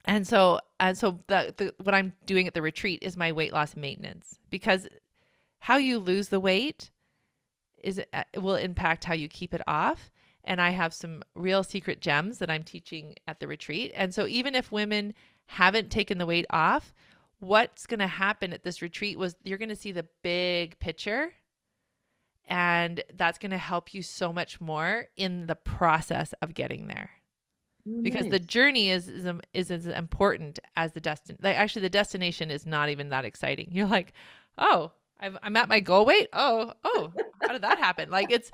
And 0.06 0.28
so, 0.28 0.60
and 0.80 0.98
so 0.98 1.20
the, 1.28 1.54
the, 1.58 1.74
what 1.84 1.96
I'm 1.96 2.14
doing 2.26 2.48
at 2.48 2.54
the 2.54 2.62
retreat 2.62 3.00
is 3.02 3.18
my 3.18 3.32
weight 3.32 3.54
loss 3.54 3.76
maintenance 3.76 4.38
because 4.52 4.88
how 5.60 5.78
you 5.78 5.98
lose 5.98 6.30
the 6.30 6.40
weight 6.40 6.92
is, 7.82 8.00
uh, 8.14 8.24
will 8.38 8.56
impact 8.56 9.04
how 9.04 9.16
you 9.16 9.28
keep 9.28 9.54
it 9.54 9.62
off 9.68 10.12
and 10.46 10.62
I 10.62 10.70
have 10.70 10.94
some 10.94 11.24
real 11.34 11.64
secret 11.64 12.02
gems 12.02 12.38
that 12.38 12.50
I'm 12.50 12.64
teaching 12.64 13.16
at 13.28 13.40
the 13.40 13.48
retreat. 13.48 13.92
And 13.96 14.14
so 14.14 14.28
even 14.28 14.56
if 14.56 14.72
women 14.72 15.14
haven't 15.48 15.90
taken 15.90 16.18
the 16.18 16.26
weight 16.26 16.46
off, 16.52 16.94
what's 17.40 17.86
going 17.86 18.00
to 18.00 18.08
happen 18.08 18.54
at 18.54 18.64
this 18.64 18.82
retreat 18.82 19.18
was 19.18 19.36
you're 19.44 19.58
going 19.58 19.70
to 19.70 19.76
see 19.76 19.92
the 19.92 20.06
big 20.24 20.80
picture 20.80 21.32
and 22.48 23.04
that's 23.16 23.38
going 23.38 23.52
to 23.52 23.58
help 23.58 23.94
you 23.94 24.02
so 24.02 24.32
much 24.32 24.62
more 24.62 25.08
in 25.18 25.48
the 25.48 25.56
process 25.56 26.34
of 26.42 26.54
getting 26.54 26.88
there. 26.88 27.10
Because 28.02 28.28
the 28.30 28.40
journey 28.40 28.90
is 28.90 29.08
is, 29.08 29.28
um, 29.28 29.42
is 29.54 29.70
as 29.70 29.86
important 29.86 30.58
as 30.76 30.94
the 30.94 31.00
destin 31.00 31.38
like 31.44 31.56
actually 31.56 31.84
the 31.84 31.90
destination 31.90 32.50
is 32.50 32.66
not 32.66 32.90
even 32.90 33.10
that 33.10 33.26
exciting. 33.26 33.70
You're 33.72 33.86
like 33.86 34.14
oh 34.58 34.92
I've, 35.20 35.38
i'm 35.44 35.56
at 35.56 35.70
my 35.70 35.80
goal 35.80 36.06
weight? 36.06 36.28
Oh 36.34 36.74
oh 36.84 37.14
how 37.42 37.54
did 37.54 37.62
that 37.62 37.78
happen? 37.78 38.10
Like 38.10 38.32
it's 38.32 38.52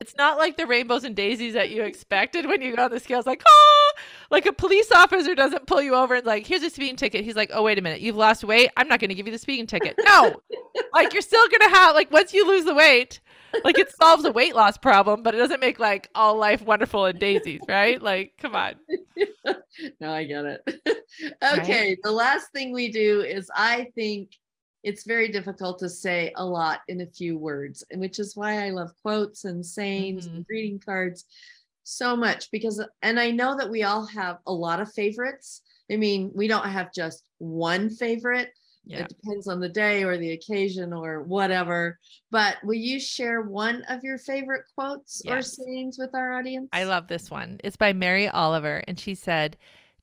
it's 0.00 0.14
not 0.16 0.38
like 0.38 0.56
the 0.56 0.66
rainbows 0.66 1.04
and 1.04 1.16
daisies 1.16 1.54
that 1.54 1.70
you 1.70 1.82
expected 1.82 2.46
when 2.46 2.62
you 2.62 2.76
go 2.76 2.84
on 2.84 2.90
the 2.90 3.00
scales 3.00 3.26
like 3.26 3.42
oh 3.46 3.92
like 4.30 4.46
a 4.46 4.52
police 4.52 4.90
officer 4.92 5.34
doesn't 5.34 5.66
pull 5.66 5.82
you 5.82 5.94
over 5.94 6.14
and 6.16 6.26
like 6.26 6.46
here's 6.46 6.62
a 6.62 6.70
speeding 6.70 6.96
ticket. 6.96 7.24
He's 7.24 7.36
like 7.36 7.50
oh 7.52 7.62
wait 7.62 7.78
a 7.78 7.82
minute. 7.82 8.00
You've 8.00 8.16
lost 8.16 8.44
weight? 8.44 8.70
I'm 8.76 8.88
not 8.88 9.00
going 9.00 9.10
to 9.10 9.14
give 9.14 9.26
you 9.26 9.32
the 9.32 9.38
speeding 9.38 9.66
ticket. 9.66 9.96
No! 10.04 10.40
Like 10.92 11.12
you're 11.12 11.22
still 11.22 11.46
going 11.48 11.60
to 11.60 11.76
have 11.76 11.94
like 11.94 12.10
once 12.10 12.32
you 12.32 12.46
lose 12.46 12.64
the 12.64 12.74
weight 12.74 13.20
like 13.64 13.78
it 13.78 13.92
solves 13.92 14.24
a 14.24 14.30
weight 14.30 14.54
loss 14.54 14.76
problem 14.76 15.22
but 15.22 15.34
it 15.34 15.38
doesn't 15.38 15.60
make 15.60 15.80
like 15.80 16.08
all 16.14 16.36
life 16.36 16.62
wonderful 16.62 17.04
and 17.06 17.18
daisies 17.18 17.60
right? 17.68 18.00
Like 18.00 18.34
come 18.38 18.54
on. 18.54 18.74
No, 20.00 20.12
I 20.12 20.24
get 20.24 20.44
it. 20.44 21.04
okay, 21.58 21.96
the 22.02 22.10
last 22.10 22.52
thing 22.52 22.72
we 22.72 22.90
do 22.90 23.20
is 23.20 23.50
I 23.54 23.86
think 23.94 24.36
it's 24.82 25.04
very 25.04 25.28
difficult 25.28 25.78
to 25.80 25.88
say 25.88 26.32
a 26.36 26.44
lot 26.44 26.80
in 26.88 27.00
a 27.02 27.06
few 27.06 27.36
words, 27.36 27.84
and 27.90 28.00
which 28.00 28.18
is 28.18 28.36
why 28.36 28.66
I 28.66 28.70
love 28.70 28.90
quotes 29.02 29.44
and 29.44 29.64
sayings 29.64 30.26
Mhm. 30.26 30.36
and 30.36 30.46
greeting 30.46 30.78
cards 30.78 31.26
so 31.82 32.16
much 32.16 32.50
because 32.50 32.82
and 33.02 33.18
I 33.18 33.30
know 33.30 33.56
that 33.56 33.70
we 33.70 33.82
all 33.82 34.06
have 34.06 34.38
a 34.46 34.52
lot 34.52 34.80
of 34.80 34.92
favorites. 34.92 35.62
I 35.90 35.96
mean, 35.96 36.30
we 36.34 36.46
don't 36.46 36.68
have 36.68 36.92
just 36.92 37.24
one 37.38 37.90
favorite. 37.90 38.52
Yeah. 38.84 39.00
It 39.00 39.08
depends 39.08 39.46
on 39.48 39.60
the 39.60 39.68
day 39.68 40.04
or 40.04 40.16
the 40.16 40.32
occasion 40.32 40.92
or 40.92 41.22
whatever. 41.22 41.98
But 42.30 42.56
will 42.64 42.74
you 42.74 42.98
share 42.98 43.42
one 43.42 43.82
of 43.88 44.02
your 44.02 44.18
favorite 44.18 44.64
quotes 44.74 45.22
or 45.26 45.42
sayings 45.42 45.98
with 45.98 46.14
our 46.14 46.32
audience? 46.32 46.68
I 46.72 46.84
love 46.84 47.06
this 47.06 47.30
one. 47.30 47.60
It's 47.62 47.76
by 47.76 47.92
Mary 47.92 48.28
Oliver, 48.28 48.82
and 48.88 48.98
she 48.98 49.14
said, 49.14 49.56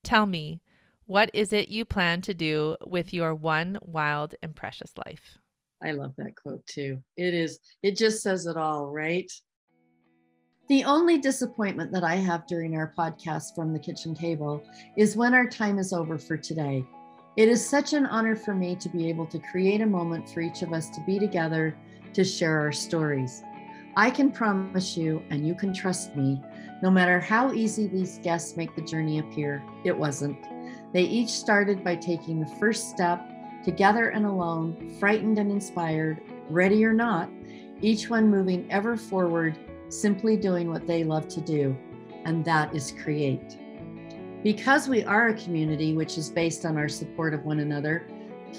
Tell 0.04 0.26
me, 0.26 0.62
what 1.08 1.32
is 1.34 1.54
it 1.54 1.70
you 1.70 1.86
plan 1.86 2.22
to 2.22 2.34
do 2.34 2.76
with 2.86 3.14
your 3.14 3.34
one 3.34 3.80
wild 3.82 4.36
and 4.44 4.56
precious 4.56 4.92
life? 5.06 5.38
I 5.82 5.92
love 5.92 6.14
that 6.18 6.36
quote 6.36 6.66
too. 6.66 7.02
It 7.16 7.34
is, 7.34 7.60
it 7.82 7.98
just 7.98 8.22
says 8.22 8.46
it 8.46 8.58
all, 8.58 8.92
right? 8.92 9.32
The 10.68 10.84
only 10.84 11.18
disappointment 11.18 11.94
that 11.94 12.04
I 12.04 12.16
have 12.16 12.46
during 12.46 12.76
our 12.76 12.94
podcast 12.98 13.56
from 13.56 13.72
the 13.72 13.80
kitchen 13.80 14.14
table 14.14 14.62
is 14.98 15.16
when 15.16 15.34
our 15.34 15.48
time 15.48 15.80
is 15.80 15.94
over 15.94 16.18
for 16.18 16.36
today. 16.36 16.86
It 17.38 17.48
is 17.48 17.66
such 17.66 17.94
an 17.94 18.06
honor 18.08 18.36
for 18.36 18.54
me 18.54 18.76
to 18.76 18.90
be 18.90 19.08
able 19.08 19.28
to 19.28 19.40
create 19.40 19.80
a 19.80 19.86
moment 19.86 20.30
for 20.30 20.42
each 20.42 20.62
of 20.62 20.74
us 20.74 20.90
to 20.90 21.02
be 21.06 21.20
together 21.20 21.78
to 22.14 22.24
share 22.26 22.60
our 22.60 22.74
stories. 22.74 23.44
I 23.96 24.10
can 24.10 24.30
promise 24.30 24.98
you, 24.98 25.24
and 25.30 25.48
you 25.48 25.56
can 25.56 25.74
trust 25.74 26.18
me, 26.18 26.42
no 26.84 26.92
matter 26.92 27.20
how 27.20 27.54
easy 27.54 27.88
these 27.88 28.20
guests 28.20 28.58
make 28.58 28.76
the 28.76 28.82
journey 28.82 29.20
appear, 29.20 29.64
it 29.86 29.98
wasn't. 29.98 30.38
They 30.94 31.04
each 31.04 31.30
started 31.30 31.84
by 31.84 31.96
taking 31.96 32.40
the 32.40 32.56
first 32.60 32.90
step 32.90 33.22
together 33.64 34.10
and 34.10 34.26
alone, 34.26 34.96
frightened 35.00 35.38
and 35.38 35.52
inspired, 35.52 36.22
ready 36.50 36.86
or 36.86 36.94
not, 36.94 37.30
each 37.82 38.10
one 38.10 38.30
moving 38.30 38.66
ever 38.72 38.96
forward, 38.96 39.58
simply 39.90 40.38
doing 40.38 40.70
what 40.70 40.88
they 40.88 41.04
love 41.04 41.28
to 41.28 41.42
do, 41.42 41.78
and 42.26 42.44
that 42.46 42.74
is 42.76 42.94
create. 43.04 43.58
Because 44.44 44.88
we 44.88 45.04
are 45.04 45.28
a 45.28 45.34
community 45.34 45.94
which 45.94 46.18
is 46.18 46.30
based 46.30 46.66
on 46.66 46.78
our 46.78 46.88
support 46.88 47.34
of 47.34 47.44
one 47.44 47.60
another, 47.60 48.08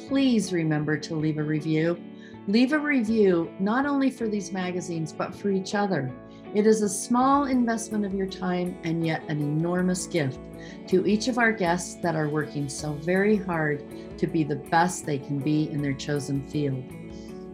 please 0.06 0.52
remember 0.52 0.98
to 0.98 1.14
leave 1.14 1.38
a 1.38 1.42
review. 1.42 1.98
Leave 2.46 2.72
a 2.72 2.78
review 2.78 3.50
not 3.58 3.86
only 3.86 4.10
for 4.10 4.28
these 4.28 4.52
magazines, 4.52 5.12
but 5.12 5.34
for 5.34 5.50
each 5.50 5.74
other. 5.74 6.12
It 6.54 6.66
is 6.66 6.80
a 6.80 6.88
small 6.88 7.44
investment 7.44 8.06
of 8.06 8.14
your 8.14 8.26
time 8.26 8.78
and 8.82 9.06
yet 9.06 9.22
an 9.28 9.38
enormous 9.38 10.06
gift 10.06 10.38
to 10.88 11.06
each 11.06 11.28
of 11.28 11.36
our 11.36 11.52
guests 11.52 11.96
that 11.96 12.16
are 12.16 12.30
working 12.30 12.70
so 12.70 12.94
very 12.94 13.36
hard 13.36 13.84
to 14.18 14.26
be 14.26 14.44
the 14.44 14.56
best 14.56 15.04
they 15.04 15.18
can 15.18 15.38
be 15.38 15.68
in 15.70 15.82
their 15.82 15.92
chosen 15.92 16.46
field. 16.48 16.82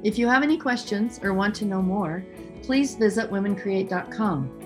If 0.05 0.17
you 0.17 0.29
have 0.29 0.45
any 0.45 0.57
questions 0.57 1.19
or 1.23 1.35
want 1.35 1.57
to 1.57 1.65
know 1.65 1.83
more, 1.83 2.25
please 2.63 2.95
visit 2.95 3.31
womencreate.com. 3.33 4.61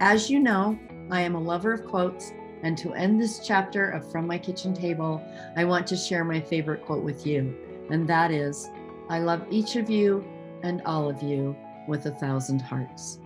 As 0.00 0.28
you 0.28 0.40
know, 0.40 0.76
I 1.10 1.20
am 1.20 1.36
a 1.36 1.40
lover 1.40 1.72
of 1.72 1.86
quotes, 1.86 2.32
and 2.62 2.76
to 2.78 2.92
end 2.92 3.20
this 3.20 3.38
chapter 3.46 3.90
of 3.90 4.10
From 4.10 4.26
My 4.26 4.36
Kitchen 4.36 4.74
Table, 4.74 5.22
I 5.56 5.64
want 5.64 5.86
to 5.86 5.96
share 5.96 6.24
my 6.24 6.40
favorite 6.40 6.84
quote 6.84 7.04
with 7.04 7.24
you, 7.24 7.54
and 7.90 8.08
that 8.08 8.32
is 8.32 8.68
I 9.08 9.20
love 9.20 9.46
each 9.48 9.76
of 9.76 9.88
you 9.88 10.24
and 10.62 10.82
all 10.82 11.08
of 11.08 11.22
you 11.22 11.56
with 11.88 12.06
a 12.06 12.12
thousand 12.12 12.60
hearts. 12.60 13.18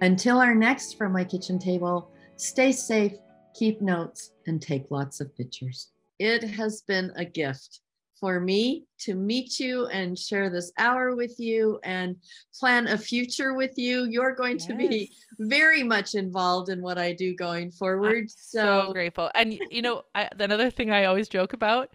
Until 0.00 0.38
our 0.38 0.54
next 0.54 0.98
From 0.98 1.12
My 1.12 1.24
Kitchen 1.24 1.58
Table, 1.58 2.10
stay 2.36 2.72
safe, 2.72 3.12
keep 3.54 3.80
notes, 3.80 4.32
and 4.46 4.60
take 4.60 4.90
lots 4.90 5.20
of 5.20 5.34
pictures. 5.36 5.92
It 6.18 6.42
has 6.42 6.82
been 6.82 7.12
a 7.16 7.24
gift 7.24 7.80
for 8.20 8.40
me 8.40 8.84
to 8.98 9.14
meet 9.14 9.60
you 9.60 9.86
and 9.86 10.18
share 10.18 10.50
this 10.50 10.72
hour 10.78 11.14
with 11.14 11.38
you 11.38 11.78
and 11.84 12.16
plan 12.58 12.88
a 12.88 12.98
future 12.98 13.54
with 13.54 13.78
you. 13.78 14.04
You're 14.04 14.34
going 14.34 14.58
to 14.58 14.74
be 14.74 15.12
very 15.38 15.84
much 15.84 16.14
involved 16.14 16.68
in 16.68 16.82
what 16.82 16.98
I 16.98 17.12
do 17.12 17.36
going 17.36 17.70
forward. 17.70 18.28
so 18.30 18.86
So, 18.86 18.92
grateful. 18.92 19.30
And 19.34 19.60
you 19.70 19.82
know, 19.82 20.02
I, 20.14 20.28
another 20.38 20.70
thing 20.70 20.90
I 20.90 21.04
always 21.04 21.28
joke 21.28 21.52
about, 21.52 21.90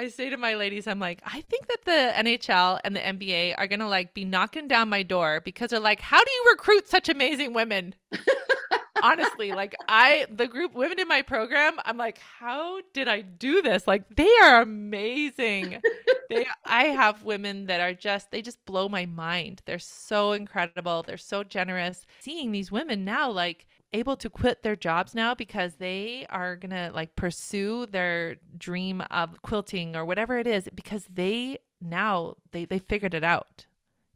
I 0.00 0.08
say 0.08 0.30
to 0.30 0.38
my 0.38 0.54
ladies, 0.54 0.86
I'm 0.86 0.98
like, 0.98 1.20
I 1.26 1.42
think 1.42 1.66
that 1.66 1.84
the 1.84 2.30
NHL 2.30 2.80
and 2.84 2.96
the 2.96 3.00
NBA 3.00 3.56
are 3.58 3.66
gonna 3.66 3.86
like 3.86 4.14
be 4.14 4.24
knocking 4.24 4.66
down 4.66 4.88
my 4.88 5.02
door 5.02 5.42
because 5.44 5.68
they're 5.68 5.78
like, 5.78 6.00
how 6.00 6.24
do 6.24 6.30
you 6.30 6.44
recruit 6.52 6.88
such 6.88 7.10
amazing 7.10 7.52
women? 7.52 7.94
Honestly, 9.02 9.52
like 9.52 9.76
I, 9.88 10.24
the 10.30 10.48
group 10.48 10.74
women 10.74 10.98
in 10.98 11.06
my 11.06 11.20
program, 11.20 11.74
I'm 11.84 11.98
like, 11.98 12.18
how 12.38 12.80
did 12.94 13.08
I 13.08 13.20
do 13.20 13.60
this? 13.60 13.86
Like 13.86 14.08
they 14.16 14.30
are 14.42 14.62
amazing. 14.62 15.82
they, 16.30 16.46
I 16.64 16.84
have 16.84 17.22
women 17.22 17.66
that 17.66 17.82
are 17.82 17.92
just, 17.92 18.30
they 18.30 18.40
just 18.40 18.64
blow 18.64 18.88
my 18.88 19.04
mind. 19.04 19.60
They're 19.66 19.78
so 19.78 20.32
incredible. 20.32 21.02
They're 21.02 21.18
so 21.18 21.44
generous. 21.44 22.06
Seeing 22.20 22.52
these 22.52 22.72
women 22.72 23.04
now, 23.04 23.30
like 23.30 23.66
able 23.92 24.16
to 24.16 24.30
quit 24.30 24.62
their 24.62 24.76
jobs 24.76 25.14
now 25.14 25.34
because 25.34 25.76
they 25.76 26.26
are 26.30 26.56
going 26.56 26.70
to 26.70 26.90
like 26.94 27.16
pursue 27.16 27.86
their 27.86 28.36
dream 28.56 29.02
of 29.10 29.40
quilting 29.42 29.96
or 29.96 30.04
whatever 30.04 30.38
it 30.38 30.46
is 30.46 30.68
because 30.74 31.06
they 31.12 31.58
now 31.80 32.36
they 32.52 32.64
they 32.64 32.78
figured 32.78 33.14
it 33.14 33.24
out. 33.24 33.66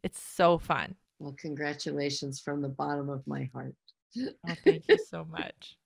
It's 0.03 0.21
so 0.21 0.57
fun. 0.57 0.95
Well, 1.19 1.35
congratulations 1.37 2.39
from 2.39 2.61
the 2.61 2.69
bottom 2.69 3.09
of 3.09 3.25
my 3.25 3.49
heart. 3.53 3.75
Oh, 4.17 4.55
thank 4.63 4.87
you 4.87 4.97
so 4.97 5.25
much. 5.31 5.77